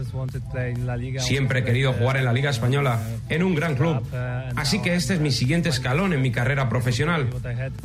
Siempre 1.19 1.59
he 1.59 1.63
querido 1.63 1.93
jugar 1.93 2.17
en 2.17 2.25
la 2.25 2.33
Liga 2.33 2.49
Española, 2.49 2.99
en 3.29 3.43
un 3.43 3.55
gran 3.55 3.75
club. 3.75 4.01
Así 4.55 4.81
que 4.81 4.95
este 4.95 5.13
es 5.15 5.19
mi 5.19 5.31
siguiente 5.31 5.69
escalón 5.69 6.13
en 6.13 6.21
mi 6.21 6.31
carrera 6.31 6.69
profesional. 6.69 7.29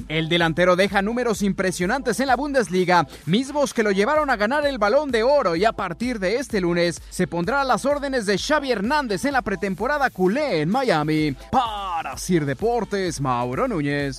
El 0.09 0.29
delantero 0.29 0.77
deja 0.77 1.03
números 1.03 1.43
impresionantes 1.43 2.21
en 2.21 2.27
la 2.27 2.37
Bundesliga, 2.37 3.07
mismos 3.27 3.75
que 3.75 3.83
lo 3.83 3.91
llevaron 3.91 4.31
a 4.31 4.37
ganar 4.37 4.67
el 4.67 4.79
balón 4.79 5.11
de 5.11 5.23
oro 5.23 5.57
y 5.57 5.65
a 5.65 5.73
partir 5.73 6.19
de 6.19 6.37
este 6.37 6.61
lunes 6.61 7.01
se 7.11 7.27
pondrá 7.27 7.61
a 7.63 7.65
las 7.65 7.85
órdenes 7.85 8.27
de 8.27 8.39
Xavi 8.39 8.73
Hernández 8.73 9.25
en 9.25 9.33
la 9.33 9.43
pretemporada 9.43 10.11
culé 10.11 10.61
en 10.61 10.69
Miami. 10.69 11.35
Para 11.51 12.17
Sir 12.17 12.45
Deportes, 12.45 13.21
Mauro 13.21 13.69
Núñez. 13.69 14.19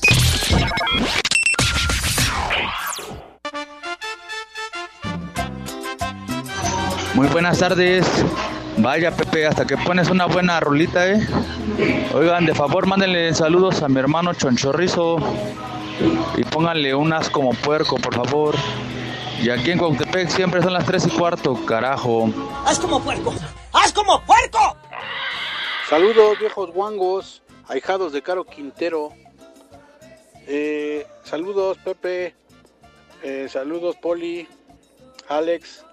Muy 7.17 7.27
buenas 7.29 7.57
tardes. 7.57 8.05
Vaya 8.77 9.09
Pepe, 9.09 9.47
hasta 9.47 9.65
que 9.65 9.75
pones 9.75 10.11
una 10.11 10.27
buena 10.27 10.59
rolita, 10.59 11.07
eh. 11.07 11.27
Oigan, 12.13 12.45
de 12.45 12.53
favor 12.53 12.85
mándenle 12.85 13.33
saludos 13.33 13.81
a 13.81 13.89
mi 13.89 13.97
hermano 13.97 14.35
Chonchorrizo 14.35 15.17
y 16.37 16.43
pónganle 16.43 16.93
unas 16.93 17.31
como 17.31 17.55
puerco, 17.55 17.95
por 17.95 18.13
favor. 18.13 18.53
Y 19.41 19.49
aquí 19.49 19.71
en 19.71 19.79
Cuautepec 19.79 20.29
siempre 20.29 20.61
son 20.61 20.73
las 20.73 20.85
3 20.85 21.07
y 21.07 21.09
cuarto, 21.09 21.65
carajo. 21.65 22.29
¡Haz 22.67 22.77
como 22.77 23.01
puerco! 23.01 23.33
¡Haz 23.73 23.91
como 23.93 24.21
puerco! 24.21 24.77
Saludos, 25.89 26.37
viejos 26.37 26.71
guangos, 26.71 27.41
ahijados 27.67 28.13
de 28.13 28.21
Caro 28.21 28.43
Quintero. 28.43 29.11
Eh, 30.45 31.07
saludos, 31.23 31.79
Pepe. 31.83 32.35
Eh, 33.23 33.47
saludos, 33.49 33.95
Poli, 33.95 34.47
Alex. 35.29 35.83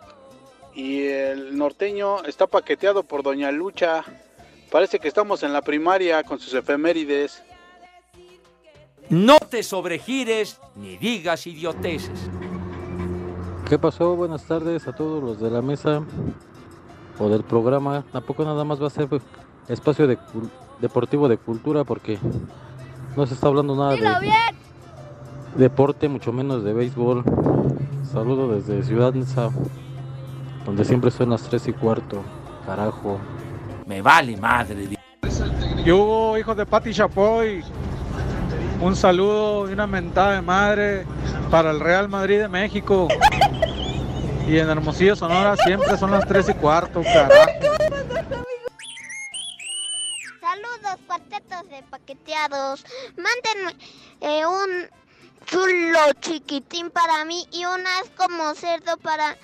Y 0.74 1.02
el 1.06 1.56
norteño 1.56 2.24
está 2.24 2.46
paqueteado 2.46 3.04
por 3.04 3.22
Doña 3.22 3.50
Lucha. 3.52 4.04
Parece 4.70 4.98
que 4.98 5.08
estamos 5.08 5.42
en 5.42 5.52
la 5.52 5.62
primaria 5.62 6.22
con 6.24 6.40
sus 6.40 6.52
efemérides. 6.54 7.42
No 9.08 9.38
te 9.38 9.62
sobregires 9.62 10.58
ni 10.74 10.96
digas 10.96 11.46
idioteces. 11.46 12.18
¿Qué 13.68 13.78
pasó? 13.78 14.16
Buenas 14.16 14.44
tardes 14.46 14.88
a 14.88 14.92
todos 14.94 15.22
los 15.22 15.40
de 15.40 15.50
la 15.50 15.62
mesa 15.62 16.02
o 17.18 17.28
del 17.28 17.44
programa. 17.44 18.04
Tampoco 18.12 18.44
nada 18.44 18.64
más 18.64 18.82
va 18.82 18.88
a 18.88 18.90
ser 18.90 19.08
espacio 19.68 20.06
de 20.06 20.18
deportivo 20.80 21.28
de 21.28 21.36
cultura 21.38 21.84
porque 21.84 22.18
no 23.16 23.26
se 23.26 23.34
está 23.34 23.46
hablando 23.46 23.76
nada 23.76 23.94
Dilo 23.94 24.10
de 24.14 24.20
bien. 24.20 24.34
deporte, 25.56 26.08
mucho 26.08 26.32
menos 26.32 26.64
de 26.64 26.72
béisbol. 26.72 27.22
Saludo 28.10 28.48
desde 28.54 28.82
Ciudad 28.82 29.14
Neza, 29.14 29.50
donde 30.64 30.84
siempre 30.84 31.10
son 31.10 31.30
las 31.30 31.42
3 31.42 31.68
y 31.68 31.72
cuarto. 31.72 32.22
Carajo. 32.66 33.18
Me 33.86 34.00
vale 34.02 34.36
madre. 34.36 34.74
di- 34.86 34.98
Yo, 35.84 36.36
hijo 36.38 36.54
de 36.54 36.64
Pati 36.64 36.92
Chapoy, 36.94 37.62
un 38.80 38.96
saludo 38.96 39.68
y 39.68 39.72
una 39.74 39.86
mentada 39.86 40.32
de 40.32 40.42
madre 40.42 41.06
para 41.50 41.70
el 41.70 41.80
Real 41.80 42.08
Madrid 42.08 42.38
de 42.40 42.48
México. 42.48 43.08
Y 44.48 44.58
en 44.58 44.68
Hermosillo, 44.68 45.16
Sonora, 45.16 45.56
siempre 45.56 45.96
son 45.98 46.10
las 46.10 46.26
3 46.26 46.48
y 46.50 46.54
cuarto, 46.54 47.02
carajo. 47.02 47.32
Saludos, 50.40 50.98
cuartetos 51.06 51.68
de 51.70 51.82
paqueteados. 51.90 52.84
Mándenme 53.16 53.76
eh, 54.20 54.46
un 54.46 54.88
chulo 55.46 55.98
chiquitín 56.20 56.90
para 56.90 57.24
mí 57.24 57.46
y 57.52 57.64
unas 57.64 58.04
como 58.16 58.54
cerdo 58.54 58.96
para 58.98 59.36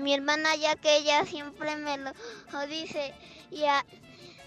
mi 0.00 0.14
hermana, 0.14 0.54
ya 0.56 0.76
que 0.76 0.96
ella 0.96 1.24
siempre 1.26 1.76
me 1.76 1.98
lo, 1.98 2.10
lo 2.52 2.66
dice. 2.66 3.12
Y, 3.50 3.64
a- 3.64 3.84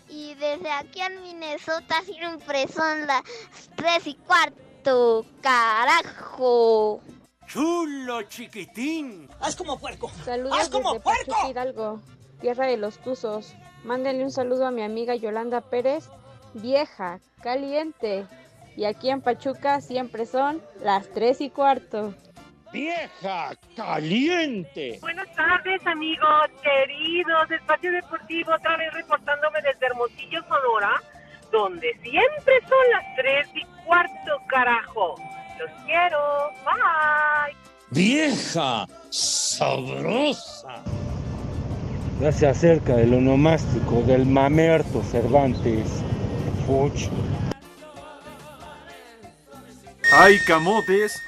y 0.09 0.33
desde 0.35 0.71
aquí 0.71 1.01
en 1.01 1.21
Minnesota 1.23 2.01
siempre 2.05 2.67
son 2.67 3.07
las 3.07 3.21
tres 3.75 4.07
y 4.07 4.15
cuarto, 4.15 5.25
carajo. 5.41 7.01
Chulo 7.47 8.23
chiquitín. 8.23 9.29
¡Haz 9.39 9.55
como 9.55 9.77
puerco! 9.79 10.09
Saludos 10.23 10.57
¡Haz 10.59 10.69
como 10.69 10.93
desde 10.93 11.03
puerco! 11.03 11.25
Pachuca 11.31 11.49
Hidalgo, 11.49 12.01
tierra 12.41 12.67
de 12.67 12.77
los 12.77 12.97
Tuzos. 12.97 13.53
Mándenle 13.83 14.23
un 14.23 14.31
saludo 14.31 14.65
a 14.65 14.71
mi 14.71 14.81
amiga 14.81 15.15
Yolanda 15.15 15.61
Pérez, 15.61 16.09
vieja, 16.55 17.19
caliente. 17.43 18.25
Y 18.75 18.85
aquí 18.85 19.09
en 19.09 19.21
Pachuca 19.21 19.79
siempre 19.79 20.25
son 20.25 20.61
las 20.81 21.07
tres 21.11 21.39
y 21.39 21.49
cuarto. 21.51 22.13
¡Vieja 22.75 23.55
caliente! 23.73 24.97
Buenas 24.99 25.33
tardes, 25.33 25.79
amigos 25.87 26.49
queridos. 26.61 27.49
Espacio 27.49 27.89
Deportivo, 27.89 28.51
otra 28.53 28.75
vez 28.75 28.93
reportándome 28.93 29.61
desde 29.61 29.85
Hermosillo, 29.85 30.41
Sonora, 30.41 31.01
donde 31.53 31.93
siempre 32.03 32.59
son 32.67 32.91
las 32.91 33.15
tres 33.15 33.47
y 33.53 33.63
cuarto, 33.85 34.41
carajo. 34.49 35.15
Los 35.57 35.71
quiero. 35.85 36.51
Bye. 36.65 37.55
¡Vieja 37.91 38.85
sabrosa! 39.09 40.83
Ya 42.19 42.31
se 42.33 42.45
acerca 42.45 42.99
el 42.99 43.13
onomástico 43.13 44.01
del 44.01 44.25
mamerto 44.25 45.01
Cervantes. 45.01 46.03
Fuch. 46.67 47.07
¡Ay, 50.11 50.37
camotes! 50.45 51.21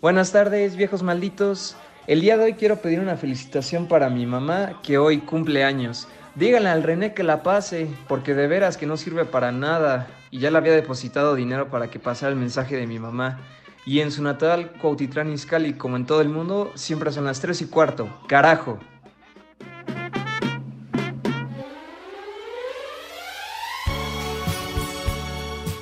Buenas 0.00 0.30
tardes, 0.30 0.76
viejos 0.76 1.02
malditos. 1.02 1.74
El 2.06 2.20
día 2.20 2.36
de 2.36 2.44
hoy 2.44 2.52
quiero 2.52 2.76
pedir 2.76 3.00
una 3.00 3.16
felicitación 3.16 3.88
para 3.88 4.08
mi 4.08 4.26
mamá 4.26 4.80
que 4.84 4.96
hoy 4.96 5.18
cumple 5.18 5.64
años. 5.64 6.06
Díganle 6.36 6.68
al 6.68 6.84
René 6.84 7.14
que 7.14 7.24
la 7.24 7.42
pase, 7.42 7.88
porque 8.06 8.32
de 8.32 8.46
veras 8.46 8.76
que 8.76 8.86
no 8.86 8.96
sirve 8.96 9.24
para 9.24 9.50
nada. 9.50 10.06
Y 10.30 10.38
ya 10.38 10.52
le 10.52 10.58
había 10.58 10.70
depositado 10.70 11.34
dinero 11.34 11.68
para 11.68 11.90
que 11.90 11.98
pasara 11.98 12.30
el 12.30 12.38
mensaje 12.38 12.76
de 12.76 12.86
mi 12.86 13.00
mamá. 13.00 13.40
Y 13.84 13.98
en 13.98 14.12
su 14.12 14.22
natal, 14.22 14.70
Cuautitlán 14.80 15.32
Izcalli, 15.32 15.72
como 15.72 15.96
en 15.96 16.06
todo 16.06 16.20
el 16.20 16.28
mundo, 16.28 16.70
siempre 16.76 17.10
son 17.10 17.24
las 17.24 17.40
3 17.40 17.60
y 17.62 17.66
cuarto. 17.66 18.08
¡Carajo! 18.28 18.78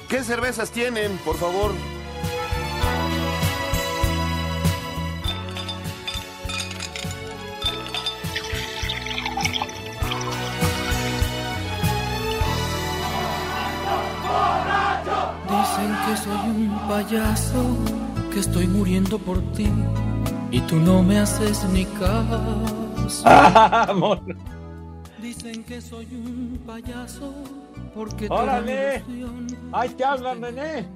¿Qué 0.09 0.23
cervezas 0.23 0.71
tienen, 0.71 1.19
por 1.19 1.37
favor? 1.37 1.73
Que 16.17 16.23
soy 16.23 16.49
un 16.49 16.79
payaso, 16.89 17.77
que 18.33 18.41
estoy 18.41 18.67
muriendo 18.67 19.19
por 19.19 19.43
ti 19.53 19.69
y 20.51 20.61
tú 20.63 20.77
no 20.77 21.03
me 21.03 21.19
haces 21.19 21.65
ni 21.65 21.85
caso. 21.85 23.23
¡Vamos! 23.25 24.21
Dicen 25.21 25.63
que 25.65 25.81
soy 25.81 26.07
un 26.13 26.59
payaso 26.67 27.35
porque 27.95 28.29
¡Órale! 28.31 29.03
¡Ahí 29.73 29.91
te 29.91 30.05
hablan, 30.05 30.41
René! 30.41 30.89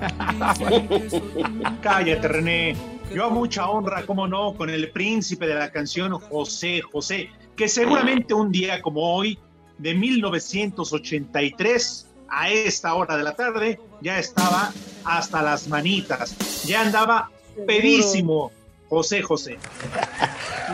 Cállate, 1.82 2.28
René. 2.28 2.76
Yo 3.14 3.26
a 3.26 3.30
mucha 3.30 3.68
honra, 3.68 4.06
cómo 4.06 4.26
no, 4.26 4.54
con 4.54 4.70
el 4.70 4.90
príncipe 4.90 5.46
de 5.46 5.54
la 5.54 5.70
canción 5.70 6.18
José 6.18 6.80
José, 6.80 7.28
que 7.56 7.68
seguramente 7.68 8.32
un 8.32 8.50
día 8.50 8.80
como 8.80 9.14
hoy, 9.14 9.38
de 9.84 9.94
1983, 9.94 12.06
a 12.30 12.48
esta 12.50 12.94
hora 12.94 13.18
de 13.18 13.22
la 13.22 13.34
tarde, 13.34 13.78
ya 14.00 14.18
estaba 14.18 14.72
hasta 15.04 15.42
las 15.42 15.68
manitas. 15.68 16.64
Ya 16.64 16.80
andaba 16.80 17.30
pedísimo 17.66 18.50
José 18.88 19.20
José. 19.20 19.58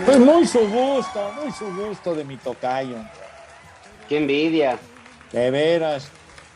Pues 0.07 0.21
muy 0.21 0.47
su 0.47 0.61
gusto, 0.61 1.33
muy 1.43 1.51
su 1.51 1.67
gusto 1.75 2.15
de 2.15 2.25
mi 2.25 2.37
tocayo. 2.37 2.99
Qué 4.09 4.19
envidia. 4.19 4.79
De 5.33 5.51
veras. 5.51 6.09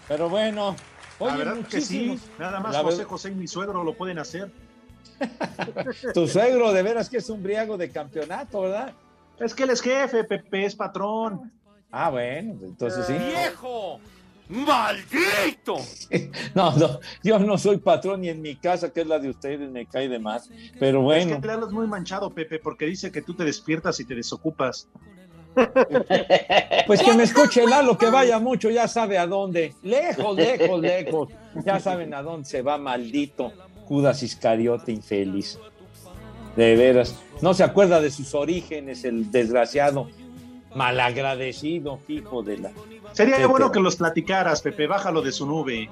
Pero 0.06 0.28
bueno, 0.28 0.76
La 1.18 1.26
oye, 1.26 1.36
verdad 1.38 1.56
que 1.68 1.80
sí, 1.80 2.20
nada 2.38 2.60
más 2.60 2.72
La 2.72 2.82
José 2.82 2.98
verdad- 2.98 3.10
José 3.10 3.30
y 3.30 3.34
mi 3.34 3.48
suegro 3.48 3.82
lo 3.82 3.94
pueden 3.96 4.20
hacer. 4.20 4.52
Tu 6.14 6.28
suegro, 6.28 6.72
de 6.72 6.84
veras 6.84 7.10
que 7.10 7.16
es 7.16 7.28
un 7.30 7.42
briago 7.42 7.76
de 7.76 7.90
campeonato, 7.90 8.60
¿verdad? 8.60 8.92
Es 9.40 9.52
que 9.56 9.64
él 9.64 9.70
es 9.70 9.80
jefe, 9.82 10.22
Pepe, 10.22 10.66
es 10.66 10.76
patrón. 10.76 11.50
Ah, 11.96 12.10
bueno, 12.10 12.56
entonces 12.64 13.06
sí. 13.06 13.12
¡Viejo! 13.12 14.00
¡Maldito! 14.48 15.76
No, 16.54 16.76
no, 16.76 16.98
yo 17.22 17.38
no 17.38 17.56
soy 17.56 17.78
patrón 17.78 18.22
ni 18.22 18.30
en 18.30 18.42
mi 18.42 18.56
casa, 18.56 18.92
que 18.92 19.02
es 19.02 19.06
la 19.06 19.20
de 19.20 19.28
ustedes, 19.30 19.70
me 19.70 19.86
cae 19.86 20.08
de 20.08 20.18
más. 20.18 20.50
Pero 20.80 20.98
Es 20.98 21.04
bueno, 21.04 21.40
que 21.40 21.46
le 21.46 21.52
hablas 21.52 21.70
muy 21.70 21.86
manchado, 21.86 22.30
Pepe, 22.30 22.58
porque 22.58 22.86
dice 22.86 23.12
que 23.12 23.22
tú 23.22 23.34
te 23.34 23.44
despiertas 23.44 23.98
y 24.00 24.04
te 24.04 24.14
desocupas. 24.16 24.88
Pues 26.86 27.00
que 27.00 27.14
me 27.14 27.22
escuche 27.22 27.64
Lalo, 27.64 27.96
que 27.96 28.10
vaya 28.10 28.40
mucho, 28.40 28.70
ya 28.70 28.88
sabe 28.88 29.16
a 29.18 29.26
dónde. 29.26 29.74
Lejos, 29.82 30.36
lejos, 30.36 30.80
lejos. 30.80 31.28
Ya 31.64 31.78
saben 31.78 32.12
a 32.12 32.22
dónde 32.22 32.48
se 32.48 32.60
va, 32.62 32.76
maldito 32.76 33.52
Judas 33.86 34.22
Iscariote 34.24 34.90
infeliz. 34.90 35.60
De 36.56 36.74
veras. 36.74 37.14
No 37.40 37.54
se 37.54 37.62
acuerda 37.62 38.00
de 38.00 38.10
sus 38.10 38.34
orígenes, 38.34 39.04
el 39.04 39.30
desgraciado, 39.30 40.08
malagradecido, 40.74 41.98
hijo 42.08 42.42
de 42.42 42.58
la. 42.58 42.72
Sería 43.12 43.36
Pepe. 43.36 43.46
bueno 43.46 43.72
que 43.72 43.80
los 43.80 43.96
platicaras, 43.96 44.62
Pepe, 44.62 44.86
bájalo 44.86 45.22
de 45.22 45.32
su 45.32 45.46
nube. 45.46 45.88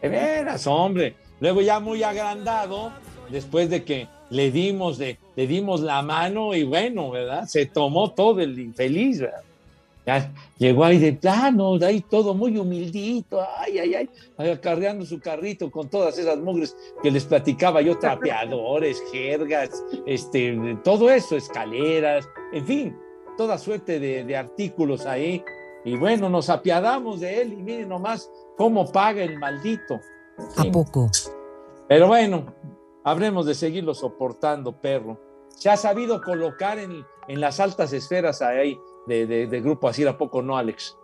De 0.00 0.08
veras, 0.08 0.66
hombre. 0.66 1.14
Luego 1.40 1.60
ya 1.62 1.80
muy 1.80 2.02
agrandado, 2.02 2.92
después 3.30 3.68
de 3.70 3.84
que 3.84 4.08
le 4.30 4.50
dimos, 4.50 4.98
de, 4.98 5.18
le 5.36 5.46
dimos 5.46 5.80
la 5.80 6.02
mano 6.02 6.54
y 6.54 6.62
bueno, 6.62 7.10
¿verdad? 7.10 7.46
Se 7.46 7.66
tomó 7.66 8.12
todo 8.12 8.40
el 8.40 8.58
infeliz, 8.58 9.20
¿verdad? 9.20 9.42
Ya 10.06 10.30
llegó 10.58 10.84
ahí 10.84 10.98
de 10.98 11.14
plano, 11.14 11.78
de 11.78 11.86
ahí 11.86 12.00
todo 12.02 12.34
muy 12.34 12.58
humildito, 12.58 13.40
ay, 13.56 13.78
ay, 13.78 13.94
ay, 13.94 14.10
ay, 14.36 14.50
acarreando 14.50 15.06
su 15.06 15.18
carrito 15.18 15.70
con 15.70 15.88
todas 15.88 16.18
esas 16.18 16.38
mugres 16.38 16.76
que 17.02 17.10
les 17.10 17.24
platicaba 17.24 17.80
yo, 17.80 17.98
trapeadores, 17.98 19.02
jergas, 19.10 19.82
este, 20.06 20.76
todo 20.84 21.10
eso, 21.10 21.36
escaleras, 21.36 22.28
en 22.52 22.66
fin, 22.66 22.96
toda 23.36 23.58
suerte 23.58 24.00
de, 24.00 24.24
de 24.24 24.36
artículos 24.36 25.06
ahí. 25.06 25.44
Y 25.84 25.96
bueno, 25.96 26.28
nos 26.28 26.48
apiadamos 26.48 27.20
de 27.20 27.42
él 27.42 27.52
y 27.52 27.56
miren 27.56 27.88
nomás 27.88 28.30
cómo 28.56 28.90
paga 28.90 29.22
el 29.22 29.38
maldito. 29.38 30.00
¿A 30.56 30.64
poco? 30.72 31.10
Pero 31.88 32.06
bueno, 32.06 32.54
habremos 33.04 33.46
de 33.46 33.54
seguirlo 33.54 33.94
soportando, 33.94 34.80
perro. 34.80 35.20
Se 35.50 35.70
ha 35.70 35.76
sabido 35.76 36.20
colocar 36.22 36.78
en, 36.78 37.04
en 37.28 37.40
las 37.40 37.60
altas 37.60 37.92
esferas 37.92 38.40
ahí 38.42 38.80
de, 39.06 39.26
de, 39.26 39.46
de 39.46 39.60
Grupo 39.60 39.88
Asir, 39.88 40.08
¿a 40.08 40.16
poco 40.16 40.42
no, 40.42 40.56
Alex? 40.56 40.98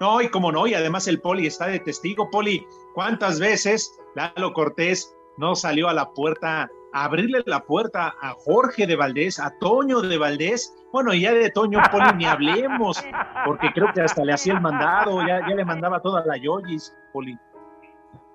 No, 0.00 0.20
y 0.20 0.28
como 0.30 0.50
no, 0.50 0.66
y 0.66 0.74
además 0.74 1.06
el 1.08 1.20
Poli 1.20 1.46
está 1.46 1.68
de 1.68 1.78
testigo. 1.78 2.30
Poli, 2.30 2.66
¿cuántas 2.94 3.38
veces 3.38 3.96
Lalo 4.14 4.52
Cortés 4.52 5.14
no 5.36 5.54
salió 5.54 5.88
a 5.88 5.94
la 5.94 6.10
puerta 6.10 6.70
abrirle 6.92 7.42
la 7.46 7.60
puerta 7.64 8.14
a 8.20 8.32
Jorge 8.34 8.86
de 8.86 8.96
Valdés, 8.96 9.38
a 9.38 9.52
Toño 9.60 10.00
de 10.00 10.18
Valdés? 10.18 10.74
Bueno, 10.92 11.14
ya 11.14 11.32
de 11.32 11.50
Toño 11.50 11.80
Poli 11.90 12.12
ni 12.16 12.24
hablemos, 12.26 13.02
porque 13.44 13.70
creo 13.72 13.92
que 13.94 14.00
hasta 14.02 14.24
le 14.24 14.32
hacía 14.32 14.54
el 14.54 14.60
mandado, 14.60 15.20
ya, 15.26 15.40
ya 15.48 15.54
le 15.54 15.64
mandaba 15.64 16.00
toda 16.00 16.24
la 16.26 16.36
yoyis, 16.36 16.94
Poli. 17.12 17.38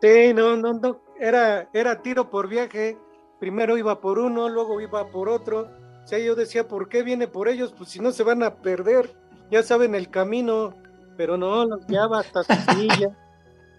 Sí, 0.01 0.33
no, 0.33 0.55
no, 0.55 0.73
no, 0.73 0.99
era, 1.19 1.67
era 1.73 2.01
tiro 2.01 2.29
por 2.29 2.47
viaje. 2.47 2.97
Primero 3.39 3.77
iba 3.77 3.99
por 3.99 4.19
uno, 4.19 4.47
luego 4.49 4.79
iba 4.81 5.07
por 5.09 5.29
otro. 5.29 5.67
O 6.03 6.07
sea, 6.07 6.19
yo 6.19 6.35
decía, 6.35 6.67
¿por 6.67 6.87
qué 6.89 7.03
viene 7.03 7.27
por 7.27 7.47
ellos? 7.47 7.73
Pues 7.77 7.89
si 7.89 7.99
no 7.99 8.11
se 8.11 8.23
van 8.23 8.43
a 8.43 8.55
perder, 8.55 9.13
ya 9.51 9.63
saben 9.63 9.95
el 9.95 10.09
camino. 10.09 10.73
Pero 11.17 11.37
no, 11.37 11.65
los 11.65 11.85
guiaba 11.87 12.19
hasta 12.19 12.43
su 12.43 12.53
silla, 12.73 13.09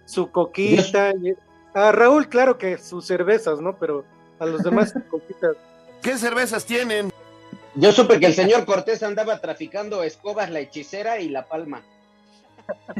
su 0.05 0.31
coquita. 0.31 1.11
y- 1.11 1.35
A 1.73 1.91
Raúl, 1.91 2.27
claro 2.29 2.57
que 2.57 2.77
sus 2.77 3.05
cervezas, 3.05 3.61
¿no? 3.61 3.77
Pero 3.77 4.03
a 4.39 4.45
los 4.45 4.63
demás. 4.63 4.93
¿Qué 6.01 6.17
cervezas 6.17 6.65
tienen? 6.65 7.11
Yo 7.75 7.91
supe 7.91 8.19
que 8.19 8.27
el 8.27 8.33
señor 8.33 8.65
Cortés 8.65 9.03
andaba 9.03 9.39
traficando 9.39 10.03
escobas, 10.03 10.49
la 10.49 10.59
hechicera 10.59 11.19
y 11.19 11.29
la 11.29 11.47
palma. 11.47 11.83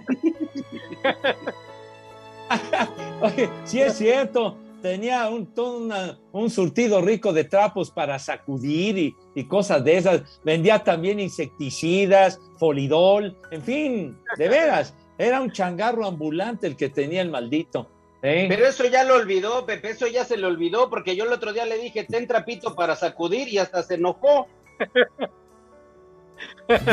Oye, 3.21 3.49
sí 3.65 3.81
es 3.81 3.97
cierto, 3.97 4.57
tenía 4.81 5.27
un, 5.29 5.47
todo 5.47 5.79
una- 5.79 6.17
un 6.31 6.49
surtido 6.49 7.01
rico 7.01 7.33
de 7.33 7.43
trapos 7.43 7.91
para 7.91 8.17
sacudir 8.19 8.97
y, 8.97 9.15
y 9.35 9.43
cosas 9.45 9.83
de 9.83 9.97
esas. 9.97 10.39
Vendía 10.43 10.83
también 10.83 11.19
insecticidas, 11.19 12.39
folidol, 12.57 13.35
en 13.51 13.61
fin, 13.61 14.17
de 14.37 14.47
veras, 14.47 14.93
era 15.17 15.41
un 15.41 15.51
changarro 15.51 16.05
ambulante 16.05 16.67
el 16.67 16.75
que 16.77 16.89
tenía 16.89 17.21
el 17.21 17.29
maldito. 17.31 17.89
¿Eh? 18.21 18.45
Pero 18.49 18.65
eso 18.67 18.85
ya 18.85 19.03
lo 19.03 19.15
olvidó, 19.15 19.65
Pepe, 19.65 19.91
eso 19.91 20.07
ya 20.07 20.25
se 20.25 20.37
le 20.37 20.45
olvidó, 20.47 20.89
porque 20.89 21.15
yo 21.15 21.25
el 21.25 21.33
otro 21.33 21.53
día 21.53 21.65
le 21.65 21.77
dije, 21.77 22.03
ten 22.03 22.27
trapito 22.27 22.75
para 22.75 22.95
sacudir 22.95 23.47
y 23.49 23.57
hasta 23.57 23.83
se 23.83 23.95
enojó. 23.95 24.47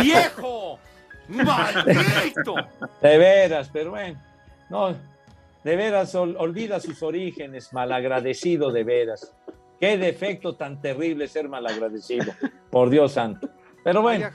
¡Viejo! 0.02 0.78
¡Maldito! 1.28 2.54
De 3.00 3.18
veras, 3.18 3.70
pero 3.72 3.90
bueno, 3.90 4.20
no, 4.70 4.94
de 5.64 5.76
veras, 5.76 6.14
ol- 6.14 6.36
olvida 6.38 6.80
sus 6.80 7.02
orígenes, 7.02 7.72
malagradecido 7.72 8.70
de 8.70 8.84
veras. 8.84 9.32
Qué 9.80 9.98
defecto 9.98 10.54
tan 10.54 10.80
terrible 10.80 11.26
ser 11.28 11.48
malagradecido, 11.48 12.32
por 12.70 12.90
Dios 12.90 13.12
santo. 13.12 13.48
Pero 13.82 14.02
bueno. 14.02 14.30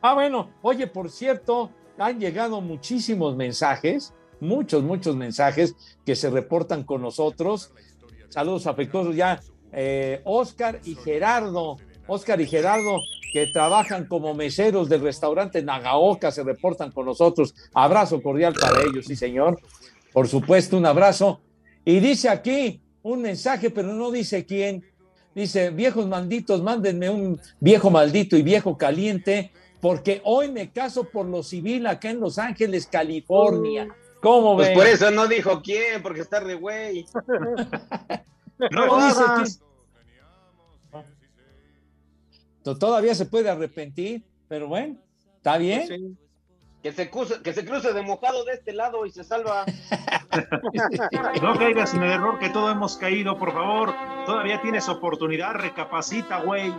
Ah, 0.00 0.14
bueno, 0.14 0.50
oye, 0.62 0.86
por 0.86 1.10
cierto, 1.10 1.70
han 1.98 2.18
llegado 2.20 2.60
muchísimos 2.60 3.34
mensajes, 3.36 4.14
muchos, 4.40 4.82
muchos 4.82 5.16
mensajes 5.16 5.74
que 6.04 6.16
se 6.16 6.30
reportan 6.30 6.84
con 6.84 7.02
nosotros. 7.02 7.72
Saludos 8.28 8.66
afectuosos 8.66 9.16
ya. 9.16 9.40
eh, 9.72 10.20
Oscar 10.24 10.80
y 10.84 10.94
Gerardo, 10.94 11.76
Oscar 12.06 12.40
y 12.40 12.46
Gerardo, 12.46 13.00
que 13.32 13.46
trabajan 13.48 14.06
como 14.06 14.34
meseros 14.34 14.88
del 14.88 15.02
restaurante 15.02 15.62
Nagaoka, 15.62 16.30
se 16.30 16.42
reportan 16.42 16.90
con 16.90 17.06
nosotros. 17.06 17.54
Abrazo 17.74 18.22
cordial 18.22 18.54
para 18.58 18.82
ellos, 18.82 19.06
sí, 19.06 19.16
señor. 19.16 19.60
Por 20.12 20.26
supuesto, 20.26 20.76
un 20.76 20.86
abrazo. 20.86 21.40
Y 21.84 22.00
dice 22.00 22.28
aquí 22.28 22.80
un 23.02 23.22
mensaje, 23.22 23.70
pero 23.70 23.92
no 23.92 24.10
dice 24.10 24.46
quién. 24.46 24.84
Dice, 25.34 25.70
viejos 25.70 26.08
malditos, 26.08 26.62
mándenme 26.62 27.10
un 27.10 27.40
viejo 27.60 27.90
maldito 27.90 28.36
y 28.36 28.42
viejo 28.42 28.76
caliente, 28.76 29.52
porque 29.80 30.20
hoy 30.24 30.50
me 30.50 30.70
caso 30.72 31.04
por 31.04 31.26
lo 31.26 31.42
civil 31.42 31.86
acá 31.86 32.10
en 32.10 32.20
Los 32.20 32.38
Ángeles, 32.38 32.86
California. 32.86 33.88
¿Cómo 34.20 34.56
Pues 34.56 34.70
por 34.70 34.86
eso 34.86 35.10
no 35.10 35.26
dijo 35.26 35.62
quién, 35.62 36.02
porque 36.02 36.20
está 36.20 36.40
re 36.40 36.54
güey. 36.54 37.06
No 38.72 39.06
dice 39.06 39.22
quién. 39.36 39.68
Todavía 42.76 43.14
se 43.14 43.24
puede 43.24 43.48
arrepentir, 43.48 44.24
pero 44.48 44.66
bueno, 44.68 44.96
está 45.36 45.56
bien. 45.58 46.18
Que 46.82 46.92
se, 46.92 47.10
cruce, 47.10 47.40
que 47.42 47.52
se 47.52 47.64
cruce 47.64 47.92
de 47.92 48.02
mojado 48.02 48.44
de 48.44 48.54
este 48.54 48.72
lado 48.72 49.06
y 49.06 49.10
se 49.10 49.24
salva. 49.24 49.64
No 51.42 51.56
caigas 51.56 51.94
en 51.94 52.02
el 52.02 52.12
error 52.12 52.38
que 52.38 52.50
todos 52.50 52.70
hemos 52.70 52.96
caído, 52.96 53.38
por 53.38 53.52
favor. 53.52 53.94
Todavía 54.26 54.60
tienes 54.60 54.88
oportunidad, 54.88 55.54
recapacita, 55.54 56.42
güey. 56.42 56.72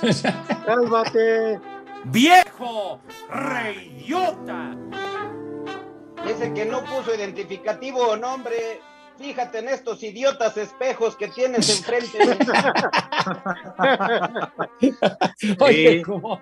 ¡Sálvate! 0.12 1.60
¡Viejo! 2.04 3.00
¡Reidiota! 6.26 6.44
Ese 6.44 6.54
que 6.54 6.64
no 6.64 6.80
puso 6.84 7.14
identificativo 7.14 8.00
o 8.08 8.16
nombre, 8.16 8.80
fíjate 9.18 9.58
en 9.58 9.68
estos 9.68 10.02
idiotas 10.02 10.56
espejos 10.56 11.16
que 11.16 11.28
tienes 11.28 11.68
enfrente. 11.78 12.18
Oye, 15.60 15.98
Sí. 15.98 16.02
como 16.02 16.40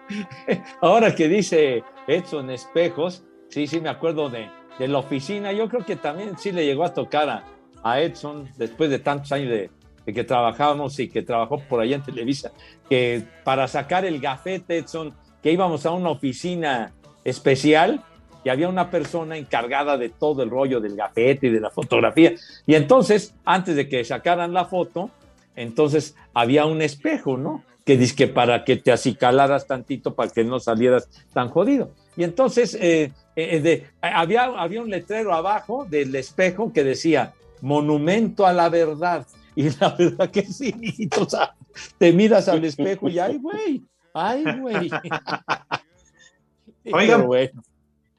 ahora 0.81 1.15
que 1.15 1.29
dice 1.29 1.83
Edson 2.07 2.51
Espejos, 2.51 3.25
sí, 3.49 3.67
sí, 3.67 3.81
me 3.81 3.89
acuerdo 3.89 4.31
de, 4.31 4.49
de 4.79 4.89
la 4.89 4.99
oficina. 4.99 5.53
Yo 5.53 5.69
creo 5.69 5.85
que 5.85 5.97
también 5.97 6.39
sí 6.39 6.53
le 6.53 6.65
llegó 6.65 6.85
a 6.85 6.95
tocar 6.95 7.29
a, 7.29 7.45
a 7.83 8.01
Edson 8.01 8.51
después 8.57 8.91
de 8.91 8.99
tantos 8.99 9.33
años 9.33 9.51
de, 9.51 9.71
de 10.07 10.13
que 10.13 10.25
trabajábamos 10.25 10.99
y 10.99 11.09
que 11.09 11.23
trabajó 11.23 11.59
por 11.61 11.81
allá 11.81 11.97
en 11.97 12.03
Televisa, 12.03 12.53
que 12.89 13.25
para 13.45 13.69
sacar 13.69 14.05
el 14.05 14.21
gafete, 14.21 14.79
Edson, 14.79 15.15
que 15.43 15.53
íbamos 15.53 15.87
a 15.87 15.91
una 15.93 16.11
oficina 16.11 16.93
especial 17.25 18.05
y 18.45 18.51
había 18.51 18.69
una 18.69 18.91
persona 18.91 19.37
encargada 19.37 19.97
de 19.99 20.11
todo 20.11 20.43
el 20.43 20.51
rollo 20.51 20.81
del 20.81 20.97
gafete 20.97 21.47
y 21.47 21.51
de 21.51 21.61
la 21.61 21.71
fotografía. 21.71 22.35
Y 22.67 22.75
entonces, 22.75 23.35
antes 23.45 23.77
de 23.77 23.89
que 23.89 24.05
sacaran 24.05 24.53
la 24.53 24.67
foto, 24.67 25.11
entonces 25.57 26.15
había 26.35 26.67
un 26.67 26.83
espejo, 26.83 27.37
¿no? 27.37 27.65
Que 27.85 27.97
dice 27.97 28.15
que 28.15 28.29
para 28.29 28.65
que 28.65 28.77
te 28.77 28.93
acicalaras 28.93 29.67
tantito, 29.67 30.15
para 30.15 30.31
que 30.31 30.45
no 30.45 30.61
salieras 30.61 31.09
tan 31.33 31.49
jodido. 31.49 31.91
Y 32.17 32.25
entonces 32.25 32.75
eh, 32.81 33.13
eh, 33.37 33.61
de- 33.61 33.87
había, 34.01 34.45
había 34.45 34.83
un 34.83 34.91
letrero 34.91 35.35
abajo 35.35 35.87
del 35.89 36.15
espejo 36.15 36.73
que 36.73 36.85
decía, 36.85 37.33
monumento 37.61 38.47
a 38.47 38.53
la 38.53 38.69
verdad. 38.69 39.27
Y 39.57 39.71
la 39.79 39.91
verdad 39.97 40.29
que 40.33 40.43
sí, 40.43 40.75
o 41.17 41.31
sea, 41.31 41.55
te 41.97 42.13
miras 42.13 42.49
al 42.49 42.65
espejo 42.65 43.09
y 43.09 43.21
ay, 43.21 43.39
güey, 43.39 43.85
ay, 44.13 44.45
güey. 44.59 44.91
Oigan. 46.93 47.27
Bueno. 47.27 47.63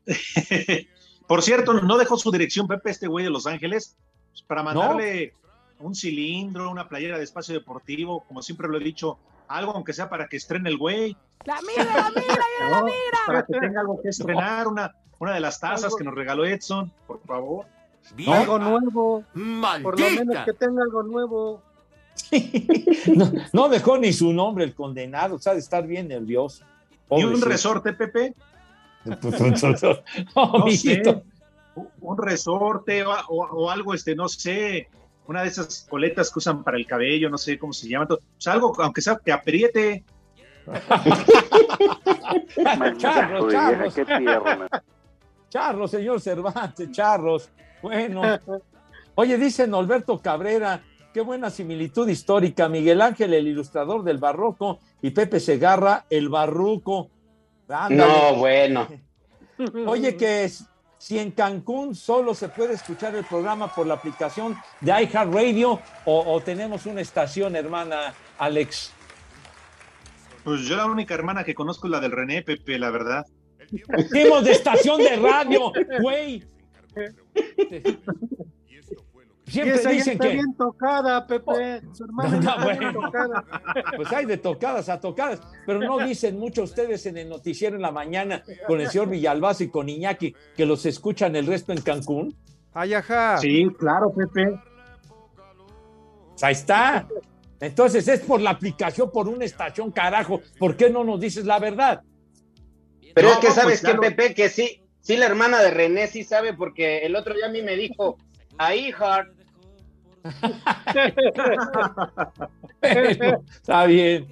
Por 1.27 1.41
cierto, 1.41 1.73
no 1.73 1.97
dejó 1.97 2.17
su 2.17 2.31
dirección 2.31 2.67
Pepe, 2.67 2.91
este 2.91 3.07
güey 3.07 3.25
de 3.25 3.31
Los 3.31 3.47
Ángeles, 3.47 3.95
pues, 4.31 4.43
para 4.43 4.63
mandarle 4.63 5.33
un 5.79 5.95
cilindro, 5.95 6.69
una 6.69 6.87
playera 6.87 7.17
de 7.17 7.23
espacio 7.23 7.53
deportivo, 7.53 8.23
como 8.27 8.41
siempre 8.41 8.67
lo 8.67 8.77
he 8.77 8.83
dicho, 8.83 9.17
algo 9.47 9.71
aunque 9.71 9.93
sea 9.93 10.09
para 10.09 10.27
que 10.27 10.37
estrene 10.37 10.69
el 10.69 10.77
güey. 10.77 11.17
¡La 11.45 11.57
mira, 11.61 11.85
la 11.85 12.09
mira, 12.09 12.43
ya 12.59 12.69
la 12.69 12.69
¿no? 12.79 12.85
mira! 12.85 13.19
Para 13.25 13.45
que 13.45 13.53
tenga 13.59 13.81
algo 13.81 14.01
que 14.01 14.09
estrenar, 14.09 14.67
una, 14.67 14.95
una 15.19 15.33
de 15.33 15.39
las 15.39 15.59
tazas 15.59 15.95
que 15.95 16.03
nos 16.03 16.13
regaló 16.13 16.45
Edson, 16.45 16.91
por 17.07 17.21
favor. 17.21 17.65
Algo 18.27 18.59
nuevo. 18.59 19.23
Por 19.81 19.99
lo 19.99 20.09
menos 20.09 20.45
que 20.45 20.53
tenga 20.53 20.83
algo 20.83 21.03
nuevo. 21.03 21.61
No, 23.13 23.31
no 23.51 23.69
dejó 23.69 23.97
ni 23.97 24.13
su 24.13 24.31
nombre 24.31 24.63
el 24.63 24.73
condenado, 24.73 25.35
o 25.35 25.39
sea, 25.39 25.53
de 25.53 25.59
estar 25.59 25.85
bien 25.85 26.07
nervioso. 26.07 26.63
¿Y 27.11 27.23
un 27.23 27.41
resorte, 27.41 27.93
Pepe? 27.93 28.33
No 30.35 30.67
sé, 30.71 31.03
un 32.01 32.17
resorte 32.17 33.03
o, 33.05 33.11
o- 33.29 33.47
o 33.65 33.69
algo, 33.69 33.93
este, 33.93 34.15
no 34.15 34.27
sé, 34.29 34.87
una 35.27 35.41
de 35.43 35.49
esas 35.49 35.85
coletas 35.89 36.31
que 36.31 36.39
usan 36.39 36.63
para 36.63 36.77
el 36.77 36.85
cabello, 36.87 37.29
no 37.29 37.37
sé 37.37 37.57
cómo 37.59 37.73
se 37.73 37.87
llama. 37.89 38.07
O 38.11 38.17
sea, 38.37 38.53
algo, 38.53 38.73
aunque 38.81 39.01
sea 39.01 39.19
que 39.23 39.31
apriete. 39.31 40.03
Qué. 42.97 44.79
Charros, 45.49 45.91
señor 45.91 46.19
Cervantes, 46.21 46.91
charros. 46.91 47.49
Bueno. 47.81 48.21
Oye, 49.15 49.37
dice 49.37 49.67
Norberto 49.67 50.19
Cabrera, 50.19 50.81
qué 51.13 51.21
buena 51.21 51.49
similitud 51.49 52.07
histórica. 52.09 52.67
Miguel 52.67 53.01
Ángel, 53.01 53.33
el 53.33 53.47
ilustrador 53.47 54.03
del 54.03 54.17
barroco, 54.17 54.79
y 55.01 55.11
Pepe 55.11 55.39
Segarra, 55.39 56.05
el 56.09 56.29
barruco. 56.29 57.09
Ándale. 57.67 57.95
No, 57.95 58.35
bueno. 58.35 58.87
Oye, 59.87 60.15
que 60.15 60.45
es- 60.45 60.65
si 60.97 61.19
en 61.19 61.31
Cancún 61.31 61.93
solo 61.93 62.33
se 62.33 62.49
puede 62.49 62.73
escuchar 62.73 63.13
el 63.15 63.25
programa 63.25 63.67
por 63.73 63.85
la 63.85 63.93
aplicación 63.95 64.55
de 64.81 64.91
iHeartRadio 65.03 65.79
o, 66.05 66.33
o 66.33 66.41
tenemos 66.41 66.85
una 66.87 67.01
estación, 67.01 67.55
hermana 67.55 68.13
Alex. 68.39 68.91
Pues 70.43 70.61
yo 70.61 70.75
la 70.77 70.85
única 70.85 71.13
hermana 71.13 71.43
que 71.43 71.53
conozco 71.53 71.85
es 71.87 71.91
la 71.91 71.99
del 71.99 72.11
René, 72.11 72.41
Pepe, 72.41 72.79
la 72.79 72.89
verdad. 72.91 73.23
Dimos 74.11 74.43
de 74.45 74.51
estación 74.51 74.97
de 74.99 75.15
radio, 75.17 75.71
güey. 76.01 76.43
Siempre 79.47 79.75
esa 79.75 79.89
dicen 79.91 80.13
está 80.13 80.27
que. 80.27 80.33
bien 80.33 80.55
tocada, 80.55 81.27
Pepe. 81.27 81.81
Su 81.93 82.05
hermana 82.05 82.29
No, 82.31 82.39
está 82.39 82.67
bien 82.67 82.93
bueno. 82.93 83.01
tocada. 83.01 83.45
Pues 83.95 84.11
hay 84.11 84.25
de 84.25 84.37
tocadas 84.37 84.89
a 84.89 84.99
tocadas, 84.99 85.39
pero 85.65 85.79
no 85.79 85.99
dicen 85.99 86.39
mucho 86.39 86.63
ustedes 86.63 87.05
en 87.05 87.17
el 87.17 87.29
noticiero 87.29 87.75
en 87.75 87.81
la 87.83 87.91
mañana 87.91 88.43
con 88.67 88.81
el 88.81 88.89
señor 88.89 89.09
Villalbazo 89.09 89.63
y 89.63 89.69
con 89.69 89.87
Iñaki 89.87 90.35
que 90.55 90.65
los 90.65 90.85
escuchan 90.85 91.35
el 91.35 91.45
resto 91.45 91.71
en 91.73 91.81
Cancún. 91.81 92.35
Ay, 92.73 92.93
ajá. 92.95 93.37
Sí, 93.37 93.67
claro, 93.77 94.11
Pepe. 94.13 94.59
Ahí 96.41 96.53
está. 96.53 97.07
Entonces 97.59 98.07
es 98.07 98.19
por 98.21 98.41
la 98.41 98.49
aplicación, 98.51 99.11
por 99.11 99.27
una 99.29 99.45
estación, 99.45 99.91
carajo. 99.91 100.41
¿Por 100.59 100.75
qué 100.75 100.89
no 100.89 101.03
nos 101.03 101.19
dices 101.19 101.45
la 101.45 101.59
verdad? 101.59 102.01
Pero 103.13 103.29
No, 103.29 103.33
es 103.35 103.39
que 103.39 103.45
pues 103.47 103.55
sabes 103.55 103.81
que 103.81 103.93
Pepe, 103.95 104.33
que 104.33 104.49
sí, 104.49 104.81
sí 104.99 105.15
la 105.15 105.27
hermana 105.27 105.61
de 105.61 105.71
René 105.71 106.07
sí 106.07 106.23
sabe, 106.23 106.53
porque 106.53 107.05
el 107.05 107.15
otro 107.15 107.33
día 107.33 107.45
a 107.45 107.49
mí 107.49 107.61
me 107.61 107.75
dijo, 107.77 108.17
ahí, 108.57 108.91
Hart. 108.97 109.34
Bueno, 112.81 113.43
está 113.51 113.85
bien. 113.85 114.27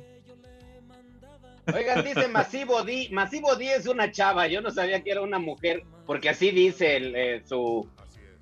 Oigan, 1.74 2.04
dice 2.04 2.28
Masivo 2.28 2.84
D. 2.84 3.10
Masivo 3.12 3.56
D 3.56 3.74
es 3.74 3.88
una 3.88 4.12
chava. 4.12 4.48
Yo 4.48 4.62
no 4.62 4.72
sabía 4.72 5.02
que 5.02 5.12
era 5.12 5.22
una 5.22 5.40
mujer, 5.40 5.84
porque 6.06 6.30
así 6.30 6.52
dice 6.52 6.98
el, 6.98 7.16
eh, 7.16 7.44
su, 7.46 7.88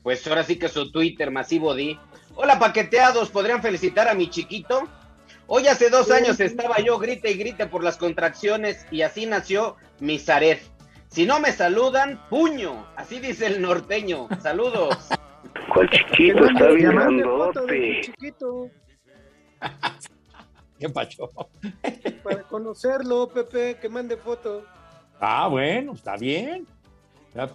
pues 0.02 0.26
ahora 0.28 0.44
sí 0.44 0.58
que 0.58 0.70
su 0.70 0.92
Twitter, 0.92 1.30
Masivo 1.30 1.76
D. 1.76 1.98
Hola, 2.36 2.58
paqueteados. 2.58 3.30
¿Podrían 3.30 3.62
felicitar 3.62 4.08
a 4.08 4.14
mi 4.14 4.30
chiquito? 4.30 4.88
Hoy 5.48 5.68
hace 5.68 5.90
dos 5.90 6.10
años 6.12 6.40
estaba 6.40 6.80
yo 6.80 6.98
grite 6.98 7.30
y 7.32 7.36
grite 7.36 7.68
por 7.68 7.84
las 7.84 7.98
contracciones 7.98 8.86
y 8.90 9.02
así 9.02 9.26
nació 9.26 9.76
mi 10.00 10.18
Zaret. 10.18 10.62
Si 11.10 11.26
no 11.26 11.42
me 11.42 11.52
saludan, 11.52 12.22
puño. 12.30 12.88
Así 12.96 13.20
dice 13.20 13.48
el 13.48 13.62
norteño. 13.62 14.30
Saludos. 14.42 14.98
¿Cuál 15.74 15.90
chiquito? 15.90 16.46
Está 16.46 16.68
bien 16.70 16.92
grandote. 16.96 18.02
chiquito 18.02 18.70
¿Qué 20.80 20.90
pacho? 20.90 21.30
para 22.24 22.42
conocerlo, 22.44 23.28
Pepe, 23.30 23.78
que 23.80 23.88
mande 23.88 24.18
foto. 24.18 24.64
Ah, 25.20 25.48
bueno, 25.48 25.94
está 25.94 26.18
bien. 26.18 26.66
Ya, 27.36 27.48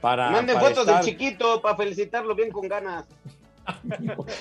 Para, 0.00 0.30
Manden 0.30 0.56
para 0.56 0.68
fotos 0.68 0.86
estar- 0.88 1.04
del 1.04 1.12
chiquito 1.12 1.62
para 1.62 1.76
felicitarlo 1.76 2.34
bien 2.34 2.50
con 2.50 2.66
ganas. 2.68 3.06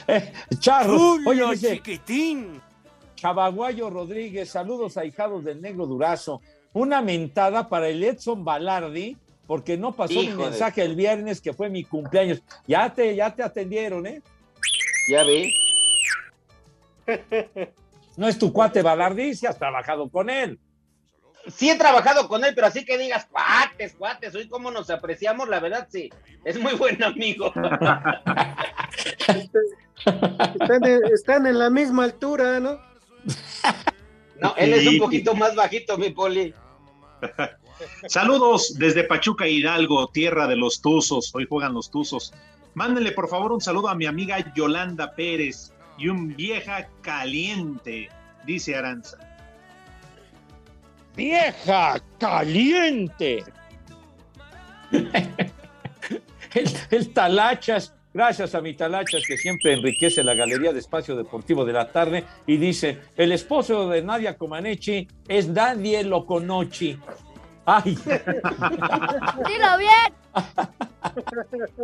Eh, 0.08 0.34
Charros, 0.60 1.20
Julio 1.24 1.50
oye, 1.50 1.76
chiquitín. 1.76 2.60
Chavaguayo 3.16 3.90
Rodríguez, 3.90 4.50
saludos 4.50 4.98
a 4.98 5.06
hijados 5.06 5.44
del 5.44 5.62
Negro 5.62 5.86
Durazo. 5.86 6.42
Una 6.74 7.02
mentada 7.02 7.68
para 7.70 7.88
el 7.90 8.04
Edson 8.04 8.44
Balardi, 8.46 9.18
porque 9.48 9.78
no 9.78 9.95
pasó 9.95 10.14
mi 10.20 10.28
de- 10.28 10.36
mensaje 10.36 10.84
el 10.84 10.95
viernes, 10.95 11.41
que 11.41 11.54
fue 11.54 11.70
mi 11.70 11.84
cumpleaños. 11.84 12.43
Ya 12.68 12.93
te, 12.93 13.16
ya 13.16 13.34
te 13.34 13.41
atendieron, 13.43 14.06
¿eh? 14.06 14.22
Ya 15.10 15.24
vi. 15.24 15.54
No 18.18 18.28
es 18.28 18.38
tu 18.38 18.52
cuate 18.52 18.82
Balardi, 18.82 19.34
si 19.36 19.45
has 19.45 19.58
trabajado 19.58 20.10
con 20.10 20.30
él. 20.30 20.60
Sí 21.50 21.70
he 21.70 21.76
trabajado 21.78 22.28
con 22.28 22.43
él, 22.43 22.54
pero 22.54 22.68
así 22.68 22.84
que 22.84 22.98
digas, 22.98 23.26
cuates, 23.32 23.95
cuates, 23.95 24.36
hoy 24.36 24.50
cómo 24.50 24.70
nos 24.70 24.89
apreciamos, 24.89 25.48
la 25.48 25.62
verdad 25.62 25.88
sí, 25.89 26.10
es 26.43 26.60
muy 26.60 26.74
buen 26.74 27.02
amigo. 27.02 27.54
Están, 30.06 30.84
en- 30.86 31.06
están 31.14 31.48
en 31.48 31.58
la 31.60 31.70
misma 31.70 32.04
altura, 32.04 32.60
¿no? 32.60 32.80
No, 34.41 34.54
él 34.58 34.74
es 34.74 34.88
un 34.88 34.98
poquito 35.00 35.34
más 35.36 35.56
bajito, 35.56 35.98
mi 35.98 36.10
poli. 36.10 36.54
Saludos 38.08 38.76
desde 38.78 39.04
Pachuca 39.04 39.48
Hidalgo, 39.48 40.08
tierra 40.08 40.48
de 40.48 40.56
los 40.56 40.82
Tuzos. 40.82 41.34
Hoy 41.34 41.46
juegan 41.48 41.74
los 41.74 41.92
Tuzos. 41.92 42.34
Mándenle 42.74 43.12
por 43.12 43.28
favor 43.28 43.52
un 43.52 43.62
saludo 43.62 43.90
a 43.90 43.96
mi 43.96 44.06
amiga 44.06 44.54
Yolanda 44.54 45.16
Pérez 45.16 45.74
y 45.98 46.10
un 46.10 46.36
vieja 46.36 46.88
caliente, 47.02 48.10
dice 48.46 48.76
Aranza. 48.76 49.18
¡Vieja 51.16 52.00
caliente! 52.20 53.44
el, 54.92 56.70
el 56.92 57.14
Talachas, 57.14 57.96
gracias 58.14 58.54
a 58.54 58.62
mi 58.62 58.76
Talachas 58.76 59.24
que 59.28 59.38
siempre 59.38 59.74
enriquece 59.74 60.24
la 60.24 60.36
Galería 60.36 60.72
de 60.72 60.80
Espacio 60.80 61.16
Deportivo 61.16 61.66
de 61.66 61.74
la 61.74 61.92
tarde 61.92 62.24
y 62.46 62.58
dice, 62.58 63.00
el 63.16 63.32
esposo 63.32 63.90
de 63.90 64.04
Nadia 64.04 64.38
Comaneci 64.38 65.08
es 65.28 65.48
Nadie 65.48 66.04
Loconochi. 66.04 67.00
¡Ay! 67.70 67.97
Dilo 69.45 69.78
bien. 69.78 70.13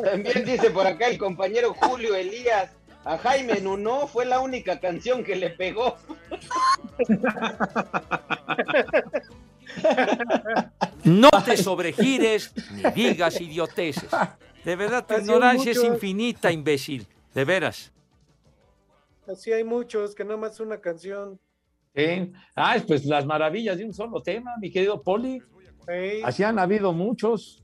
También 0.02 0.46
dice 0.46 0.72
por 0.72 0.88
acá 0.88 1.08
el 1.10 1.18
compañero 1.18 1.74
Julio 1.74 2.16
Elías, 2.16 2.72
a 3.04 3.18
Jaime 3.18 3.60
Nuno 3.60 4.08
fue 4.08 4.24
la 4.26 4.40
única 4.40 4.80
canción 4.80 5.26
que 5.26 5.36
le 5.36 5.50
pegó. 5.50 5.98
No 11.04 11.30
te 11.44 11.58
sobregires 11.58 12.54
ni 12.72 12.90
digas 12.92 13.42
idioteces. 13.42 14.10
De 14.64 14.78
verdad, 14.78 15.06
tu 15.06 15.16
Así 15.16 15.24
ignorancia 15.24 15.74
es 15.74 15.84
infinita, 15.84 16.50
imbécil. 16.50 17.06
De 17.34 17.44
veras. 17.44 17.92
Así 19.28 19.52
hay 19.52 19.66
muchos 19.66 20.16
que 20.16 20.24
nada 20.24 20.38
más 20.38 20.62
una 20.62 20.80
canción. 20.80 21.38
Sí. 21.94 22.32
Ah, 22.56 22.78
pues 22.88 23.04
las 23.04 23.26
maravillas 23.26 23.78
de 23.78 23.84
un 23.84 23.94
solo 23.94 24.24
tema, 24.24 24.56
mi 24.62 24.72
querido 24.72 25.02
Poli. 25.02 25.44
Así 26.24 26.44
han 26.44 26.60
habido 26.60 26.94
muchos. 26.94 27.64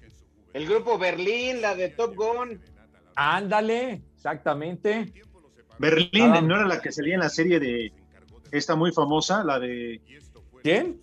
El 0.53 0.67
grupo 0.67 0.97
Berlín, 0.97 1.61
la 1.61 1.75
de 1.75 1.89
Top 1.89 2.15
Gun. 2.15 2.61
Ándale, 3.15 4.01
exactamente. 4.15 5.13
Berlín, 5.77 6.31
Ah. 6.33 6.41
¿no 6.41 6.55
era 6.55 6.65
la 6.67 6.81
que 6.81 6.91
salía 6.91 7.13
en 7.15 7.21
la 7.21 7.29
serie 7.29 7.59
de 7.59 7.93
esta 8.51 8.75
muy 8.75 8.91
famosa, 8.91 9.43
la 9.43 9.59
de 9.59 10.01
¿Quién? 10.63 10.99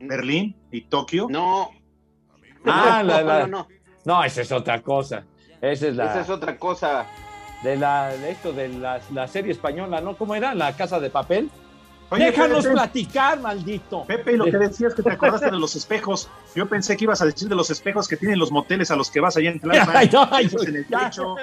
Berlín 0.00 0.56
y 0.70 0.82
Tokio? 0.82 1.26
No. 1.30 1.70
Ah, 2.64 3.02
no, 3.04 3.08
la, 3.08 3.22
la- 3.22 3.46
no, 3.46 3.46
no, 3.46 3.68
No, 4.04 4.24
esa 4.24 4.42
es 4.42 4.50
otra 4.52 4.82
cosa. 4.82 5.24
Esa 5.60 5.88
es 5.88 5.96
la 5.96 6.06
esa 6.10 6.20
es 6.22 6.30
otra 6.30 6.58
cosa. 6.58 7.06
de 7.62 7.76
la 7.76 8.08
de 8.16 8.30
esto 8.32 8.52
de 8.52 8.68
la, 8.68 9.00
la 9.12 9.26
serie 9.28 9.52
española, 9.52 10.00
¿no? 10.00 10.16
¿Cómo 10.16 10.34
era? 10.34 10.54
La 10.54 10.76
Casa 10.76 11.00
de 11.00 11.08
Papel. 11.10 11.50
Oye, 12.10 12.26
Déjanos 12.26 12.64
Pepe, 12.64 12.74
platicar, 12.74 13.40
maldito. 13.40 14.04
Pepe, 14.04 14.32
y 14.32 14.36
lo 14.36 14.44
que 14.44 14.58
decías 14.58 14.94
que 14.94 15.02
te 15.02 15.10
acordaste 15.10 15.50
de 15.50 15.58
los 15.58 15.74
espejos. 15.74 16.28
Yo 16.54 16.68
pensé 16.68 16.96
que 16.96 17.04
ibas 17.04 17.22
a 17.22 17.26
decir 17.26 17.48
de 17.48 17.54
los 17.54 17.70
espejos 17.70 18.06
que 18.06 18.16
tienen 18.16 18.38
los 18.38 18.52
moteles 18.52 18.90
a 18.90 18.96
los 18.96 19.10
que 19.10 19.20
vas 19.20 19.36
allá 19.36 19.50
en 19.50 19.60
Tlalpan. 19.60 19.90
Ay, 19.96 20.10
no, 20.12 20.28
ay, 20.30 20.50
en 20.66 20.76
el. 20.76 20.82
Espacio 20.82 21.38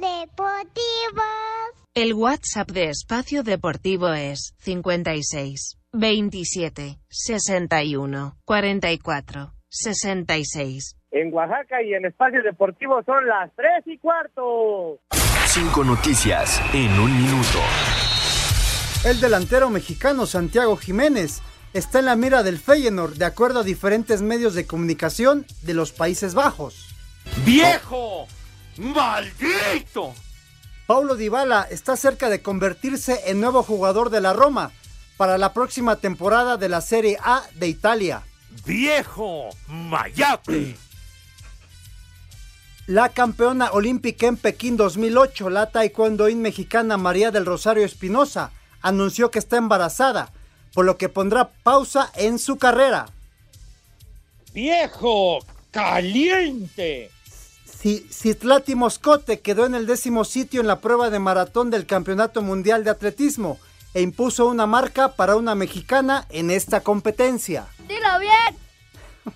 Deportivo. 0.00 1.22
El 1.94 2.14
WhatsApp 2.14 2.70
de 2.70 2.90
Espacio 2.90 3.42
Deportivo 3.42 4.12
es 4.12 4.54
56 4.58 5.78
27 5.92 7.00
61 7.08 8.36
44 8.44 9.52
66. 9.68 10.96
En 11.10 11.32
Oaxaca 11.32 11.82
y 11.82 11.94
en 11.94 12.04
Espacio 12.04 12.42
Deportivo 12.42 13.02
son 13.04 13.26
las 13.26 13.50
tres 13.56 13.82
y 13.86 13.98
cuarto. 13.98 15.00
Cinco 15.46 15.82
noticias 15.82 16.62
en 16.74 17.00
un 17.00 17.16
minuto. 17.16 17.58
El 19.04 19.20
delantero 19.20 19.70
mexicano 19.70 20.26
Santiago 20.26 20.76
Jiménez 20.76 21.40
está 21.72 22.00
en 22.00 22.06
la 22.06 22.16
mira 22.16 22.42
del 22.42 22.58
Feyenoord 22.58 23.14
de 23.14 23.26
acuerdo 23.26 23.60
a 23.60 23.64
diferentes 23.64 24.22
medios 24.22 24.54
de 24.54 24.66
comunicación 24.66 25.46
de 25.62 25.74
los 25.74 25.92
Países 25.92 26.34
Bajos. 26.34 26.88
¡Viejo! 27.44 28.26
¡Maldito! 28.76 30.14
Paulo 30.86 31.14
Dybala 31.14 31.68
está 31.70 31.96
cerca 31.96 32.28
de 32.28 32.42
convertirse 32.42 33.22
en 33.26 33.40
nuevo 33.40 33.62
jugador 33.62 34.10
de 34.10 34.20
la 34.20 34.32
Roma, 34.32 34.72
para 35.16 35.38
la 35.38 35.52
próxima 35.52 35.96
temporada 35.96 36.56
de 36.56 36.68
la 36.68 36.80
Serie 36.80 37.18
A 37.22 37.44
de 37.54 37.68
Italia. 37.68 38.22
¡Viejo 38.66 39.50
Mayate! 39.68 40.76
La 42.86 43.10
campeona 43.10 43.70
olímpica 43.72 44.26
en 44.26 44.36
Pekín 44.36 44.76
2008, 44.76 45.50
la 45.50 45.70
taekwondoín 45.70 46.40
mexicana 46.40 46.96
María 46.96 47.30
del 47.30 47.46
Rosario 47.46 47.84
Espinosa, 47.84 48.50
anunció 48.82 49.30
que 49.30 49.38
está 49.38 49.56
embarazada, 49.56 50.32
por 50.74 50.84
lo 50.84 50.96
que 50.96 51.08
pondrá 51.08 51.50
pausa 51.62 52.10
en 52.14 52.38
su 52.38 52.56
carrera. 52.56 53.06
¡Viejo 54.52 55.38
caliente! 55.70 57.10
Citlati 57.80 58.74
Moscote 58.74 59.40
quedó 59.40 59.66
en 59.66 59.76
el 59.76 59.86
décimo 59.86 60.24
sitio 60.24 60.60
en 60.60 60.66
la 60.66 60.80
prueba 60.80 61.10
de 61.10 61.20
maratón 61.20 61.70
del 61.70 61.86
Campeonato 61.86 62.42
Mundial 62.42 62.82
de 62.82 62.90
Atletismo 62.90 63.58
e 63.94 64.02
impuso 64.02 64.46
una 64.46 64.66
marca 64.66 65.12
para 65.14 65.36
una 65.36 65.54
mexicana 65.54 66.26
en 66.30 66.50
esta 66.50 66.80
competencia. 66.80 67.66
¡Dilo 67.86 68.18
bien! 68.18 68.56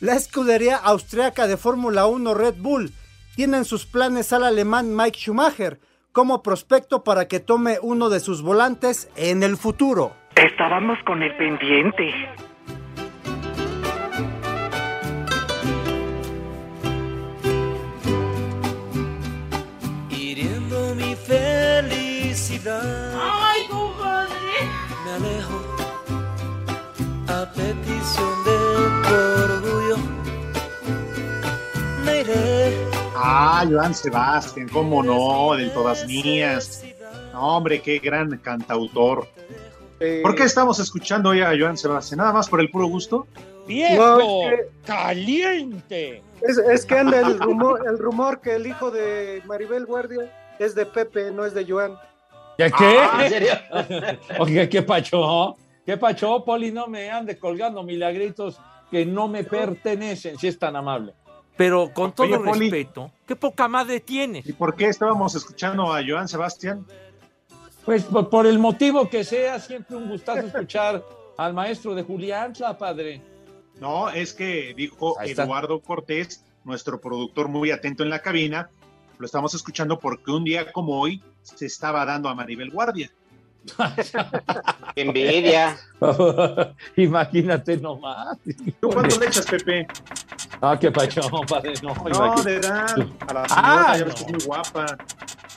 La 0.00 0.14
escudería 0.14 0.76
austriaca 0.76 1.48
de 1.48 1.56
Fórmula 1.56 2.06
1 2.06 2.34
Red 2.34 2.54
Bull 2.58 2.92
tiene 3.34 3.58
en 3.58 3.64
sus 3.64 3.84
planes 3.84 4.32
al 4.32 4.44
alemán 4.44 4.94
Mike 4.94 5.18
Schumacher 5.18 5.80
como 6.12 6.42
prospecto 6.42 7.04
para 7.04 7.28
que 7.28 7.40
tome 7.40 7.78
uno 7.82 8.08
de 8.08 8.20
sus 8.20 8.42
volantes 8.42 9.10
en 9.16 9.42
el 9.42 9.56
futuro. 9.56 10.12
Estábamos 10.36 10.98
con 11.04 11.22
el 11.22 11.36
pendiente. 11.36 12.14
Hiriendo 20.10 20.94
mi 20.94 21.14
felicidad. 21.14 22.80
¡Ay, 23.20 23.66
compadre! 23.68 24.34
Me 25.04 25.12
alejo 25.12 25.60
a 27.28 27.46
petición 27.52 28.44
de 28.44 28.56
tu 29.08 29.39
Ah, 33.22 33.66
Joan 33.68 33.94
Sebastián, 33.94 34.68
cómo 34.72 35.02
no, 35.02 35.54
de 35.54 35.68
todas 35.70 36.06
mías. 36.06 36.82
No, 37.34 37.58
hombre, 37.58 37.82
qué 37.82 37.98
gran 37.98 38.38
cantautor. 38.38 39.28
¿Por 40.22 40.34
qué 40.34 40.44
estamos 40.44 40.78
escuchando 40.78 41.28
hoy 41.28 41.42
a 41.42 41.52
Joan 41.58 41.76
Sebastián? 41.76 42.18
¿Nada 42.18 42.32
más 42.32 42.48
por 42.48 42.60
el 42.60 42.70
puro 42.70 42.86
gusto? 42.86 43.26
¡Viejo 43.66 43.94
No, 43.96 44.50
es 44.50 44.66
caliente! 44.86 46.22
Es, 46.40 46.56
es 46.56 46.86
que 46.86 46.96
anda 46.96 47.20
el 47.20 47.38
rumor, 47.38 47.84
el 47.86 47.98
rumor 47.98 48.40
que 48.40 48.54
el 48.54 48.66
hijo 48.66 48.90
de 48.90 49.42
Maribel 49.44 49.84
Guardia 49.84 50.56
es 50.58 50.74
de 50.74 50.86
Pepe, 50.86 51.30
no 51.30 51.44
es 51.44 51.52
de 51.52 51.66
Joan. 51.66 51.98
¿Ya 52.58 52.70
qué? 52.70 52.98
Ah, 52.98 53.20
¿en 53.22 53.30
serio? 53.30 53.52
Oye, 54.38 54.66
¿qué 54.70 54.80
pacho? 54.80 55.56
¿Qué 55.84 55.98
pacho, 55.98 56.42
Poli? 56.42 56.72
No 56.72 56.86
me 56.86 57.10
ande 57.10 57.38
colgando 57.38 57.82
milagritos 57.82 58.58
que 58.90 59.04
no 59.04 59.28
me 59.28 59.44
pertenecen, 59.44 60.38
si 60.38 60.48
es 60.48 60.58
tan 60.58 60.74
amable. 60.74 61.12
Pero 61.60 61.92
con 61.92 62.12
todo 62.12 62.26
Oye, 62.26 62.38
Poli. 62.38 62.70
respeto, 62.70 63.12
¿qué 63.26 63.36
poca 63.36 63.68
madre 63.68 64.00
tienes? 64.00 64.46
¿Y 64.46 64.54
por 64.54 64.74
qué 64.74 64.86
estábamos 64.86 65.34
escuchando 65.34 65.92
a 65.92 66.00
Joan 66.02 66.26
Sebastián? 66.26 66.86
Pues 67.84 68.04
por, 68.04 68.30
por 68.30 68.46
el 68.46 68.58
motivo 68.58 69.10
que 69.10 69.24
sea, 69.24 69.60
siempre 69.60 69.94
un 69.94 70.08
gustazo 70.08 70.46
escuchar 70.46 71.04
al 71.36 71.52
maestro 71.52 71.94
de 71.94 72.02
Julián, 72.02 72.54
padre. 72.78 73.20
No, 73.78 74.08
es 74.08 74.32
que 74.32 74.72
dijo. 74.74 75.20
Eduardo 75.20 75.80
Cortés, 75.80 76.42
nuestro 76.64 76.98
productor 76.98 77.48
muy 77.48 77.70
atento 77.70 78.04
en 78.04 78.08
la 78.08 78.20
cabina, 78.20 78.70
lo 79.18 79.26
estamos 79.26 79.52
escuchando 79.52 79.98
porque 79.98 80.30
un 80.30 80.44
día 80.44 80.72
como 80.72 80.98
hoy 80.98 81.22
se 81.42 81.66
estaba 81.66 82.06
dando 82.06 82.30
a 82.30 82.34
Maribel 82.34 82.70
Guardia. 82.70 83.10
Qué 84.94 85.02
envidia. 85.02 85.78
Imagínate 86.96 87.76
nomás. 87.76 88.38
¿Tú 88.80 88.88
cuánto 88.88 89.20
le 89.20 89.26
echas, 89.26 89.44
Pepe? 89.44 89.86
Ah, 90.62 90.78
qué 90.78 90.90
pacho, 90.90 91.22
padre. 91.48 91.72
No, 91.82 91.94
No, 91.94 92.42
de 92.42 92.56
edad. 92.56 92.86
A 93.28 93.32
la 93.34 93.48
señora, 93.48 93.48
Ah, 93.50 93.96
ya 93.98 94.04
ves 94.04 94.14
que 94.14 94.20
no. 94.32 94.38
es 94.38 94.46
muy 94.46 94.46
guapa. 94.46 94.86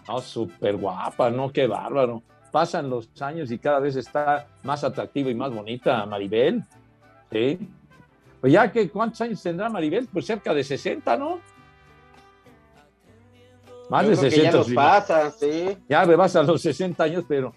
No, 0.08 0.22
súper 0.22 0.78
guapa, 0.78 1.30
¿no? 1.30 1.52
Qué 1.52 1.68
bárbaro. 1.68 2.24
Pasan 2.52 2.90
los 2.90 3.10
años 3.22 3.52
y 3.52 3.58
cada 3.60 3.80
vez 3.80 3.96
está 3.96 4.48
más 4.64 4.84
atractiva 4.84 5.30
y 5.30 5.36
más 5.36 5.52
bonita 5.54 6.06
Maribel. 6.06 6.64
Sí. 7.32 7.60
Pues 8.40 8.54
ya 8.54 8.72
que, 8.72 8.90
¿cuántos 8.90 9.20
años 9.22 9.42
tendrá 9.42 9.70
Maribel? 9.70 10.08
Pues 10.12 10.26
cerca 10.26 10.54
de 10.54 10.64
60, 10.64 11.18
¿no? 11.18 11.40
Más 13.90 14.04
Yo 14.06 14.10
de 14.12 14.18
creo 14.18 14.30
que 14.30 14.36
60. 14.36 14.52
ya 14.52 14.58
los 14.58 14.68
sí. 14.68 14.74
pasa, 14.74 15.32
sí. 15.32 15.78
Ya 15.90 16.04
rebasa 16.06 16.44
los 16.44 16.62
60 16.62 17.04
años, 17.04 17.26
pero 17.28 17.54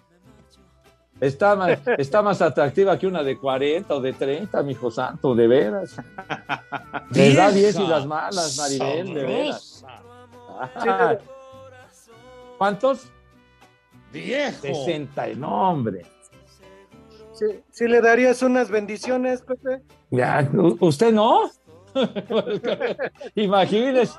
está 1.21 1.55
más, 1.55 1.79
está 1.97 2.21
más 2.21 2.41
atractiva 2.41 2.97
que 2.97 3.07
una 3.07 3.23
de 3.23 3.37
40 3.37 3.93
o 3.95 4.01
de 4.01 4.13
30, 4.13 4.61
mi 4.63 4.71
hijo 4.73 4.91
santo, 4.91 5.33
de 5.35 5.47
veras. 5.47 5.95
Le 7.11 7.33
da 7.33 7.51
10 7.51 7.79
y 7.79 7.87
las 7.87 8.05
malas, 8.05 8.57
Maribel, 8.57 9.13
de 9.13 9.23
veras. 9.23 9.85
Ah. 10.75 11.17
¿Cuántos? 12.57 13.07
Viejo. 14.11 14.61
60, 14.61 15.27
no, 15.35 15.69
hombre. 15.71 16.05
¿Sí, 17.33 17.45
sí 17.69 17.87
le 17.87 18.01
darías 18.01 18.41
unas 18.41 18.69
bendiciones, 18.69 19.41
Pepe? 19.43 19.81
Ya, 20.09 20.49
¿u- 20.53 20.77
¿Usted 20.79 21.13
no? 21.13 21.51
imagínese, 23.35 24.17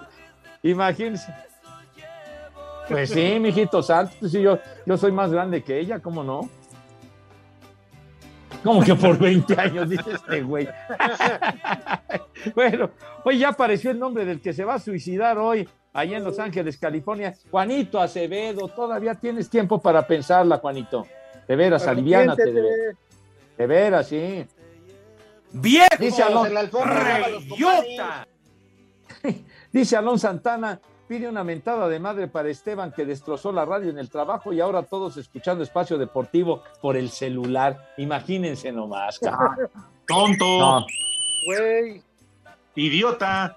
imagínese. 0.62 1.32
Pues 2.88 3.10
sí, 3.10 3.38
mijito 3.40 3.82
santo, 3.82 4.14
pues 4.20 4.32
sí, 4.32 4.40
yo, 4.40 4.58
yo 4.86 4.96
soy 4.96 5.12
más 5.12 5.30
grande 5.30 5.62
que 5.62 5.78
ella, 5.78 6.00
¿cómo 6.00 6.22
no? 6.24 6.48
Como 8.62 8.82
que 8.82 8.94
por 8.94 9.18
20 9.18 9.60
años, 9.60 9.88
dice 9.88 10.12
este 10.12 10.42
güey. 10.42 10.68
bueno, 12.54 12.90
hoy 13.24 13.38
ya 13.38 13.50
apareció 13.50 13.90
el 13.90 13.98
nombre 13.98 14.24
del 14.24 14.40
que 14.40 14.52
se 14.52 14.64
va 14.64 14.74
a 14.74 14.78
suicidar 14.78 15.38
hoy, 15.38 15.68
allá 15.92 16.16
en 16.16 16.24
Los 16.24 16.38
Ángeles, 16.38 16.76
California. 16.76 17.34
Juanito 17.50 18.00
Acevedo, 18.00 18.68
todavía 18.68 19.14
tienes 19.14 19.48
tiempo 19.48 19.80
para 19.80 20.06
pensarla, 20.06 20.58
Juanito. 20.58 21.06
De 21.46 21.56
veras, 21.56 21.86
aliviánate, 21.86 22.44
de 22.44 22.52
veras. 22.52 22.96
De 23.56 23.66
veras, 23.66 24.08
sí. 24.08 24.46
¡Viejo! 25.52 25.88
Dice 25.98 26.22
Alon, 26.22 26.46
en 26.46 26.54
la 26.54 26.60
alfombra, 26.60 27.08
llámalos, 27.08 27.48
¡Reyota! 27.48 28.28
dice 29.72 29.96
Alon 29.96 30.18
Santana, 30.18 30.80
pide 31.08 31.28
una 31.28 31.42
mentada 31.42 31.88
de 31.88 31.98
madre 31.98 32.28
para 32.28 32.48
Esteban 32.50 32.92
que 32.92 33.04
destrozó 33.06 33.50
la 33.50 33.64
radio 33.64 33.90
en 33.90 33.98
el 33.98 34.10
trabajo 34.10 34.52
y 34.52 34.60
ahora 34.60 34.82
todos 34.82 35.16
escuchando 35.16 35.64
espacio 35.64 35.96
deportivo 35.98 36.62
por 36.82 36.96
el 36.96 37.10
celular. 37.10 37.92
Imagínense 37.96 38.70
nomás, 38.70 39.18
cabrón. 39.18 39.70
Tonto, 40.06 40.44
No, 40.58 40.86
Güey, 41.46 42.02
idiota. 42.74 43.56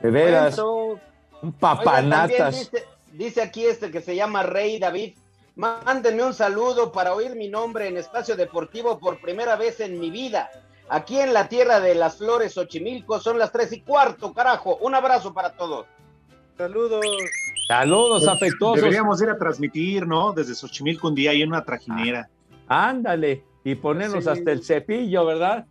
de 0.00 0.10
veras, 0.10 0.54
cuento. 0.56 1.00
un 1.42 1.52
papanatas. 1.52 2.54
dice, 2.58 2.84
dice 3.12 3.42
aquí 3.42 3.64
este 3.66 3.90
que 3.90 4.00
se 4.00 4.14
llama 4.14 4.42
Rey 4.42 4.78
David. 4.78 5.14
Mándenme 5.54 6.24
un 6.24 6.32
saludo 6.34 6.92
para 6.92 7.14
oír 7.14 7.34
mi 7.36 7.48
nombre 7.48 7.86
en 7.88 7.96
espacio 7.98 8.36
deportivo 8.36 8.98
por 8.98 9.20
primera 9.20 9.56
vez 9.56 9.80
en 9.80 10.00
mi 10.00 10.10
vida. 10.10 10.50
Aquí 10.88 11.18
en 11.18 11.32
la 11.32 11.48
tierra 11.48 11.78
de 11.80 11.94
las 11.94 12.16
flores, 12.18 12.54
Xochimilco, 12.54 13.20
son 13.20 13.38
las 13.38 13.52
tres 13.52 13.72
y 13.72 13.80
cuarto, 13.82 14.32
carajo. 14.32 14.76
Un 14.78 14.94
abrazo 14.94 15.32
para 15.32 15.52
todos. 15.52 15.86
Saludos. 16.56 17.04
Saludos 17.66 18.28
afectuosos. 18.28 18.76
Deberíamos 18.82 19.20
ir 19.22 19.30
a 19.30 19.38
transmitir, 19.38 20.06
¿no? 20.06 20.32
Desde 20.32 20.54
Xochimilco 20.54 21.08
un 21.08 21.14
día 21.14 21.30
ahí 21.30 21.42
en 21.42 21.48
una 21.48 21.64
trajinera. 21.64 22.28
Ándale, 22.68 23.44
y 23.64 23.74
ponernos 23.74 24.24
Sí. 24.24 24.30
hasta 24.30 24.52
el 24.52 24.62
cepillo, 24.64 25.24
¿verdad? 25.26 25.66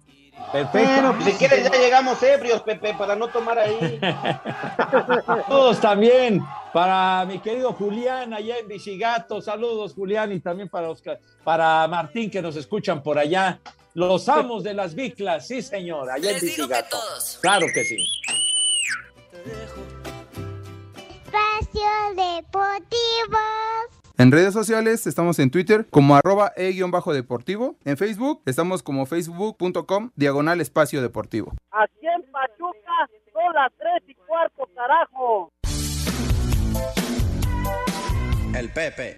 Perfecto. 0.51 0.89
Bueno, 0.91 1.13
pues 1.13 1.25
si 1.25 1.32
quieres 1.34 1.63
ya 1.71 1.77
llegamos 1.79 2.21
ebrios, 2.23 2.61
Pepe, 2.63 2.93
para 2.95 3.15
no 3.15 3.27
tomar 3.27 3.59
ahí. 3.59 3.99
Saludos 5.25 5.79
también 5.79 6.41
para 6.73 7.25
mi 7.25 7.39
querido 7.39 7.73
Julián 7.73 8.34
allá 8.34 8.57
en 8.57 8.67
Visigato. 8.67 9.41
Saludos, 9.41 9.93
Julián, 9.93 10.32
y 10.32 10.39
también 10.39 10.67
para 10.69 10.89
Oscar, 10.89 11.19
para 11.43 11.88
Martín 11.88 12.29
que 12.32 12.41
nos 12.41 12.55
escuchan 12.55 13.03
por 13.03 13.19
allá. 13.19 13.59
Los 13.93 14.29
amos 14.29 14.63
de 14.63 14.73
las 14.73 14.95
biclas, 14.95 15.47
sí, 15.47 15.61
señor, 15.61 16.09
allá 16.09 16.32
en 16.32 16.39
Visigato. 16.41 16.97
Claro 17.41 17.67
que 17.73 17.84
sí. 17.84 17.97
Espacio 19.45 20.20
Deportivo. 22.15 23.38
En 24.17 24.32
redes 24.32 24.53
sociales 24.53 25.07
estamos 25.07 25.39
en 25.39 25.49
Twitter 25.49 25.88
como 25.89 26.15
arroba 26.15 26.51
e-deportivo. 26.55 27.75
En 27.86 27.97
Facebook 27.97 28.41
estamos 28.45 28.84
como 28.84 29.05
facebook.com 29.05 30.11
diagonal 30.15 30.61
espacio 30.61 31.01
deportivo. 31.01 31.53
Aquí 31.71 32.05
en 32.07 32.21
Pachuca 32.32 33.09
son 33.34 33.53
las 33.55 33.71
tres 33.79 34.03
y 34.07 34.13
cuarto, 34.27 34.69
carajo. 34.75 35.51
El 38.55 38.69
Pepe. 38.69 39.17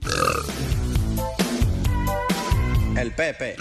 El 2.96 3.12
Pepe. 3.14 3.56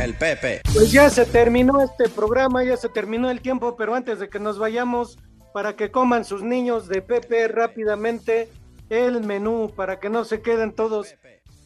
El 0.00 0.14
Pepe. 0.14 0.62
Pues 0.72 0.90
ya 0.90 1.10
se 1.10 1.26
terminó 1.26 1.80
este 1.80 2.08
programa, 2.08 2.64
ya 2.64 2.76
se 2.76 2.88
terminó 2.88 3.30
el 3.30 3.40
tiempo, 3.40 3.76
pero 3.76 3.94
antes 3.94 4.18
de 4.18 4.28
que 4.28 4.40
nos 4.40 4.58
vayamos, 4.58 5.18
para 5.52 5.76
que 5.76 5.90
coman 5.90 6.24
sus 6.24 6.42
niños 6.42 6.88
de 6.88 7.02
Pepe 7.02 7.48
rápidamente 7.48 8.48
el 8.88 9.22
menú, 9.22 9.72
para 9.74 10.00
que 10.00 10.10
no 10.10 10.24
se 10.24 10.42
queden 10.42 10.72
todos 10.72 11.14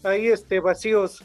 ahí 0.05 0.28
este, 0.28 0.61
vacíos. 0.61 1.24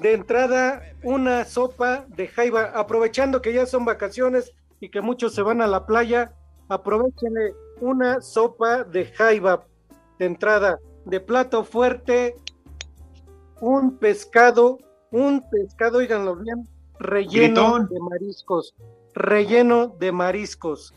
De 0.00 0.12
entrada, 0.12 0.82
una 1.02 1.44
sopa 1.44 2.04
de 2.08 2.28
jaiba, 2.28 2.64
aprovechando 2.74 3.40
que 3.40 3.52
ya 3.52 3.66
son 3.66 3.84
vacaciones 3.84 4.52
y 4.80 4.90
que 4.90 5.00
muchos 5.00 5.34
se 5.34 5.42
van 5.42 5.62
a 5.62 5.66
la 5.66 5.86
playa, 5.86 6.32
aprovechenle 6.68 7.54
una 7.80 8.20
sopa 8.20 8.84
de 8.84 9.06
jaiba 9.06 9.64
de 10.18 10.26
entrada, 10.26 10.78
de 11.04 11.20
plato 11.20 11.64
fuerte, 11.64 12.36
un 13.60 13.96
pescado, 13.98 14.78
un 15.10 15.48
pescado, 15.50 15.98
oiganlo 15.98 16.36
bien, 16.36 16.68
relleno 16.98 17.72
Gritón. 17.72 17.88
de 17.88 18.00
mariscos, 18.00 18.74
relleno 19.14 19.88
de 19.98 20.12
mariscos. 20.12 20.94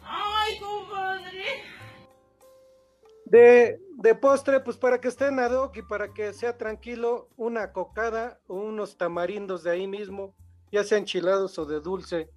De, 3.30 3.80
de 3.98 4.16
postre, 4.16 4.60
pues 4.60 4.78
para 4.78 5.00
que 5.00 5.08
estén 5.08 5.40
ad 5.40 5.52
hoc 5.54 5.78
y 5.78 5.82
para 5.84 6.14
que 6.14 6.34
sea 6.34 6.58
tranquilo, 6.58 7.30
una 7.38 7.72
cocada 7.72 8.40
o 8.48 8.56
unos 8.56 8.98
tamarindos 8.98 9.64
de 9.64 9.72
ahí 9.72 9.88
mismo, 9.88 10.34
ya 10.72 10.84
sea 10.84 10.98
enchilados 10.98 11.58
o 11.60 11.66
de 11.66 11.80
dulce. 11.80 12.30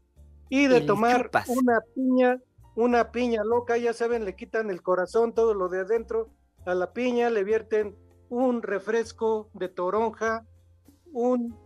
Y 0.50 0.66
de 0.66 0.78
El 0.78 0.86
tomar 0.86 1.24
chupas. 1.26 1.48
una 1.48 1.80
piña, 1.94 2.38
una 2.74 3.10
piña 3.10 3.42
loca, 3.42 3.76
ya 3.78 3.94
saben, 3.94 4.24
le 4.26 4.36
quitan 4.36 4.70
el 4.70 4.82
corazón, 4.82 5.34
todo 5.34 5.54
lo 5.54 5.68
de 5.68 5.80
adentro 5.80 6.28
a 6.66 6.74
la 6.74 6.92
piña, 6.92 7.30
le 7.30 7.42
vierten 7.44 7.96
un 8.28 8.62
refresco 8.62 9.48
de 9.54 9.68
toronja, 9.68 10.46
un 11.12 11.56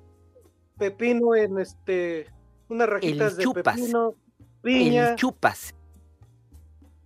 pepino 0.79 1.35
en 1.35 1.59
este, 1.59 2.33
unas 2.69 2.89
rajitas 2.89 3.37
de 3.37 3.43
chupas. 3.45 3.77
pepino, 3.77 4.15
piña 4.63 5.11
El 5.11 5.17
chupas. 5.17 5.75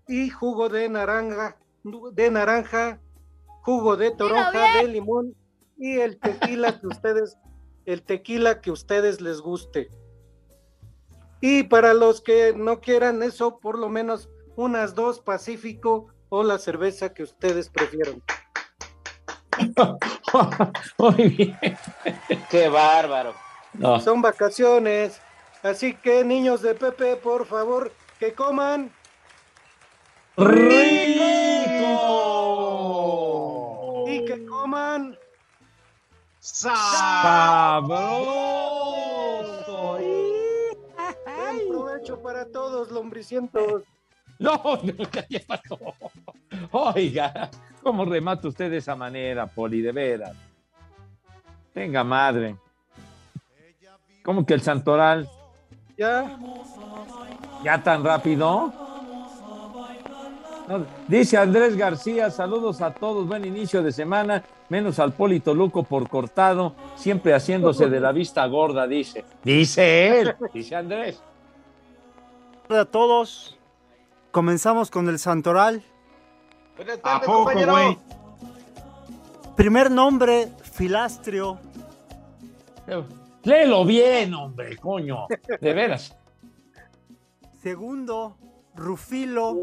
y 0.09 0.29
jugo 0.29 0.69
de 0.69 0.89
naranja, 0.89 1.57
de 1.85 2.31
naranja, 2.31 3.01
jugo 3.63 3.97
de 3.97 4.11
toronja, 4.11 4.79
de 4.79 4.89
limón 4.89 5.35
y 5.79 5.99
el 5.99 6.19
tequila 6.19 6.79
que 6.79 6.87
ustedes, 6.87 7.39
el 7.87 8.03
tequila 8.03 8.61
que 8.61 8.71
ustedes 8.71 9.21
les 9.21 9.41
guste. 9.41 9.89
Y 11.41 11.63
para 11.65 11.95
los 11.95 12.21
que 12.21 12.53
no 12.55 12.81
quieran 12.81 13.23
eso, 13.23 13.59
por 13.61 13.79
lo 13.79 13.89
menos 13.89 14.29
unas 14.57 14.95
dos 14.95 15.21
Pacífico 15.21 16.09
o 16.29 16.43
la 16.43 16.59
cerveza 16.59 17.15
que 17.15 17.23
ustedes 17.23 17.71
prefieran. 17.71 18.23
Muy 20.99 21.29
bien. 21.29 21.59
Qué 22.51 22.69
bárbaro. 22.69 23.35
No. 23.73 24.01
Son 24.01 24.21
vacaciones, 24.21 25.21
así 25.63 25.95
que 25.95 26.25
niños 26.25 26.61
de 26.61 26.75
Pepe, 26.75 27.17
por 27.17 27.47
favor, 27.47 27.93
que 28.19 28.35
coman 28.35 28.93
¡Rico! 30.37 31.50
Y 34.21 34.25
que 34.27 34.47
coman 34.47 35.17
¡Sabroso! 36.41 37.91
Buen 41.27 41.69
provecho 41.69 42.23
para 42.23 42.47
todos, 42.47 42.91
lombricientos. 42.91 43.83
No, 44.39 44.57
no, 44.83 44.95
ya 45.29 45.41
pasó. 45.47 45.79
Oiga, 46.71 47.51
¿cómo 47.83 48.07
remata 48.07 48.49
usted 48.49 48.71
de 48.71 48.79
esa 48.79 48.97
manera, 48.97 49.47
Poli? 49.47 49.83
De 49.83 49.93
veras. 49.93 50.35
Tenga 51.75 52.03
madre. 52.03 52.57
¿Cómo 54.25 54.47
que 54.47 54.55
el 54.55 54.63
santoral? 54.63 55.29
Ya, 55.99 56.39
¿Ya 57.63 57.83
tan 57.83 58.03
rápido? 58.03 58.73
Dice 61.09 61.37
Andrés 61.37 61.77
García, 61.77 62.31
saludos 62.31 62.81
a 62.81 62.95
todos, 62.95 63.27
buen 63.27 63.45
inicio 63.45 63.83
de 63.83 63.91
semana, 63.91 64.45
menos 64.69 65.01
al 65.01 65.13
Polito 65.13 65.53
Luco 65.53 65.83
por 65.83 66.09
cortado, 66.09 66.75
siempre 66.95 67.35
haciéndose 67.35 67.89
de 67.89 67.99
la 67.99 68.13
vista 68.13 68.47
gorda, 68.47 68.87
dice. 68.87 69.25
Dice 69.43 70.21
él, 70.21 70.37
dice 70.55 70.77
Andrés. 70.77 71.21
Hola 72.69 72.83
a 72.83 72.85
todos. 72.85 73.59
Comenzamos 74.31 74.93
con 74.93 75.09
el 75.09 75.19
Santoral. 75.19 75.83
Buenas 76.77 76.99
¿A 76.99 77.03
tardes, 77.03 77.27
poco, 77.27 77.39
compañero. 77.45 77.73
güey? 77.73 77.99
Primer 79.57 79.91
nombre, 79.91 80.53
Filastrio. 80.63 81.59
Léelo 83.43 83.85
bien, 83.85 84.35
hombre, 84.35 84.77
coño, 84.77 85.27
de 85.61 85.75
veras. 85.75 86.17
Segundo, 87.61 88.37
Rufilo. 88.77 89.57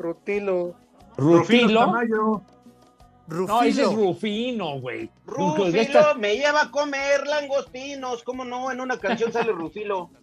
Rutilo. 0.00 0.74
Rufilo. 1.16 1.80
Tamayo. 1.80 2.42
No, 3.28 3.62
ese 3.62 3.82
es 3.82 3.88
Rufilo. 3.88 4.02
Rufino, 4.12 4.80
güey. 4.80 5.10
Rufilo 5.26 5.66
Esta- 5.80 6.14
me 6.14 6.34
lleva 6.36 6.62
a 6.62 6.70
comer 6.70 7.26
langostinos. 7.26 8.22
¿Cómo 8.24 8.44
no? 8.44 8.72
En 8.72 8.80
una 8.80 8.98
canción 8.98 9.32
sale 9.32 9.52
Rufilo. 9.52 10.10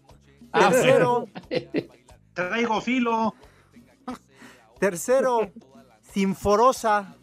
Ah, 0.53 0.69
Tercero, 0.69 1.27
Traigo 2.33 2.79
filo. 2.79 3.35
tercero, 4.79 5.51
Sinforosa. 6.01 7.15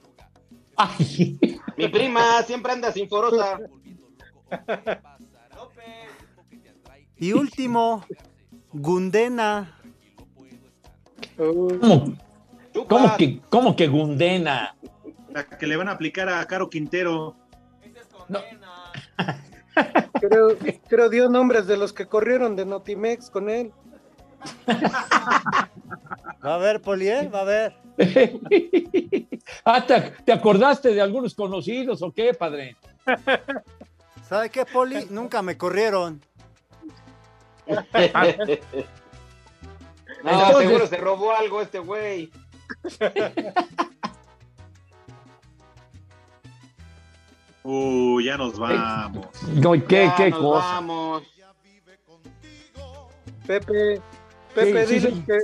Ay, 0.77 1.39
Mi 1.79 1.89
prima 1.89 2.43
siempre 2.43 2.73
anda 2.73 2.93
sin 2.93 3.09
forosa. 3.09 3.59
Y 7.17 7.33
último, 7.33 8.05
Gundena. 8.75 9.81
¿Cómo, 11.39 12.15
cómo 12.89 13.17
que, 13.17 13.41
cómo 13.49 13.77
que 13.77 13.87
Gundena? 13.87 14.77
La 15.31 15.45
que 15.45 15.67
le 15.67 15.77
van 15.77 15.89
a 15.89 15.93
aplicar 15.93 16.29
a 16.29 16.45
Caro 16.47 16.69
Quintero. 16.69 17.37
Creo, 20.21 20.57
creo 20.89 21.09
dio 21.09 21.29
nombres 21.29 21.67
de 21.67 21.77
los 21.77 21.93
que 21.93 22.07
corrieron 22.07 22.55
de 22.55 22.65
Notimex 22.65 23.29
con 23.29 23.51
él. 23.51 23.73
Va 26.45 26.55
a 26.55 26.59
ver, 26.59 26.81
Polié, 26.81 27.29
va 27.29 27.41
a 27.41 27.45
ver. 27.45 27.77
ah, 29.65 29.85
¿te, 29.85 30.01
te 30.25 30.33
acordaste 30.33 30.95
de 30.95 31.01
algunos 31.01 31.35
conocidos 31.35 32.03
o 32.03 32.13
qué, 32.13 32.35
padre? 32.35 32.77
¿Sabe 34.29 34.51
qué, 34.51 34.65
Poli? 34.65 35.07
Nunca 35.11 35.43
me 35.43 35.59
corrieron. 35.59 36.23
No, 37.67 37.81
Entonces- 40.31 40.59
seguro 40.59 40.87
se 40.87 40.97
robó 40.97 41.33
algo 41.33 41.61
este 41.61 41.79
güey. 41.79 42.31
Uh, 47.67 48.21
ya 48.21 48.37
nos 48.37 48.59
vamos. 48.59 49.27
No, 49.55 49.73
¿Qué, 49.73 50.05
Ya 50.05 50.15
qué 50.17 50.31
nos 50.31 50.39
cosa? 50.41 50.67
Vamos. 50.75 51.23
Pepe, 53.47 54.01
Pepe, 54.55 54.87
Sí, 54.87 55.01
sí, 55.01 55.07
diles, 55.09 55.15
sí. 55.15 55.25
Que, 55.27 55.39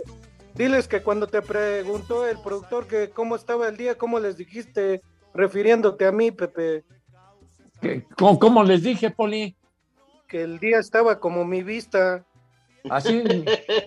diles 0.63 0.89
que 0.89 1.03
cuando 1.03 1.27
te 1.27 1.41
preguntó 1.43 2.27
el 2.27 2.39
productor 2.41 2.87
que 2.87 3.11
cómo 3.11 3.37
estaba 3.37 3.69
el 3.69 3.77
día, 3.77 3.97
cómo 3.97 4.19
les 4.21 4.37
dijiste, 4.37 5.01
refiriéndote 5.35 6.07
a 6.07 6.13
mí, 6.13 6.31
Pepe, 6.31 6.85
¿Qué- 7.81 8.05
¿Cómo, 8.19 8.39
cómo 8.39 8.63
les 8.65 8.83
dije, 8.83 9.11
Poli? 9.11 9.57
que 10.29 10.43
el 10.43 10.59
día 10.61 10.79
estaba 10.79 11.19
como 11.19 11.45
mi 11.45 11.63
vista. 11.63 12.25
Así, 12.89 13.25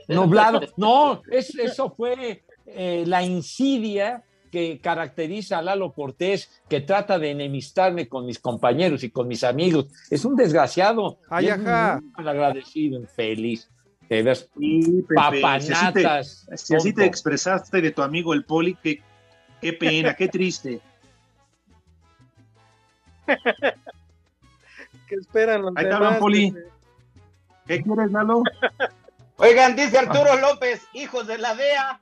nublado. 0.07 0.59
No, 0.75 1.21
es- 1.31 1.55
eso 1.57 1.93
fue 1.95 2.43
eh, 2.65 3.03
la 3.07 3.23
insidia 3.23 4.23
que 4.51 4.79
caracteriza 4.79 5.57
a 5.57 5.61
Lalo 5.63 5.93
Cortés, 5.93 6.61
que 6.69 6.81
trata 6.81 7.17
de 7.17 7.31
enemistarme 7.31 8.07
con 8.07 8.25
mis 8.25 8.37
compañeros 8.39 9.03
y 9.03 9.09
con 9.09 9.27
mis 9.27 9.43
amigos. 9.43 9.87
Es 10.11 10.25
un 10.25 10.35
desgraciado. 10.35 11.17
Ay, 11.29 11.45
y 11.45 11.47
es 11.49 11.53
ajá. 11.59 11.99
muy 12.01 12.11
malagradecido, 12.11 12.99
infeliz. 12.99 13.67
Te 14.07 14.21
ves 14.21 14.47
Sí, 14.59 15.03
papanatas. 15.15 15.65
Si 15.65 15.73
así, 15.73 15.93
te, 15.93 16.57
si 16.57 16.75
así 16.75 16.89
te 16.89 17.01
tonto. 17.01 17.07
expresaste 17.07 17.81
de 17.81 17.91
tu 17.91 18.03
amigo 18.03 18.33
el 18.33 18.43
Poli, 18.45 18.75
qué, 18.75 19.01
qué 19.59 19.73
pena, 19.73 20.13
qué 20.15 20.27
triste. 20.27 20.81
¿Qué 25.07 25.15
esperan 25.15 25.61
los 25.63 25.71
Ahí 25.75 25.83
te 25.83 25.89
demás? 25.89 26.01
hablan, 26.05 26.19
Poli. 26.19 26.53
¿Qué 27.65 27.81
quieres, 27.81 28.11
Lalo? 28.11 28.43
Oigan, 29.37 29.75
dice 29.75 29.97
Arturo 29.97 30.37
López, 30.39 30.81
hijos 30.93 31.25
de 31.27 31.37
la 31.37 31.55
DEA, 31.55 32.01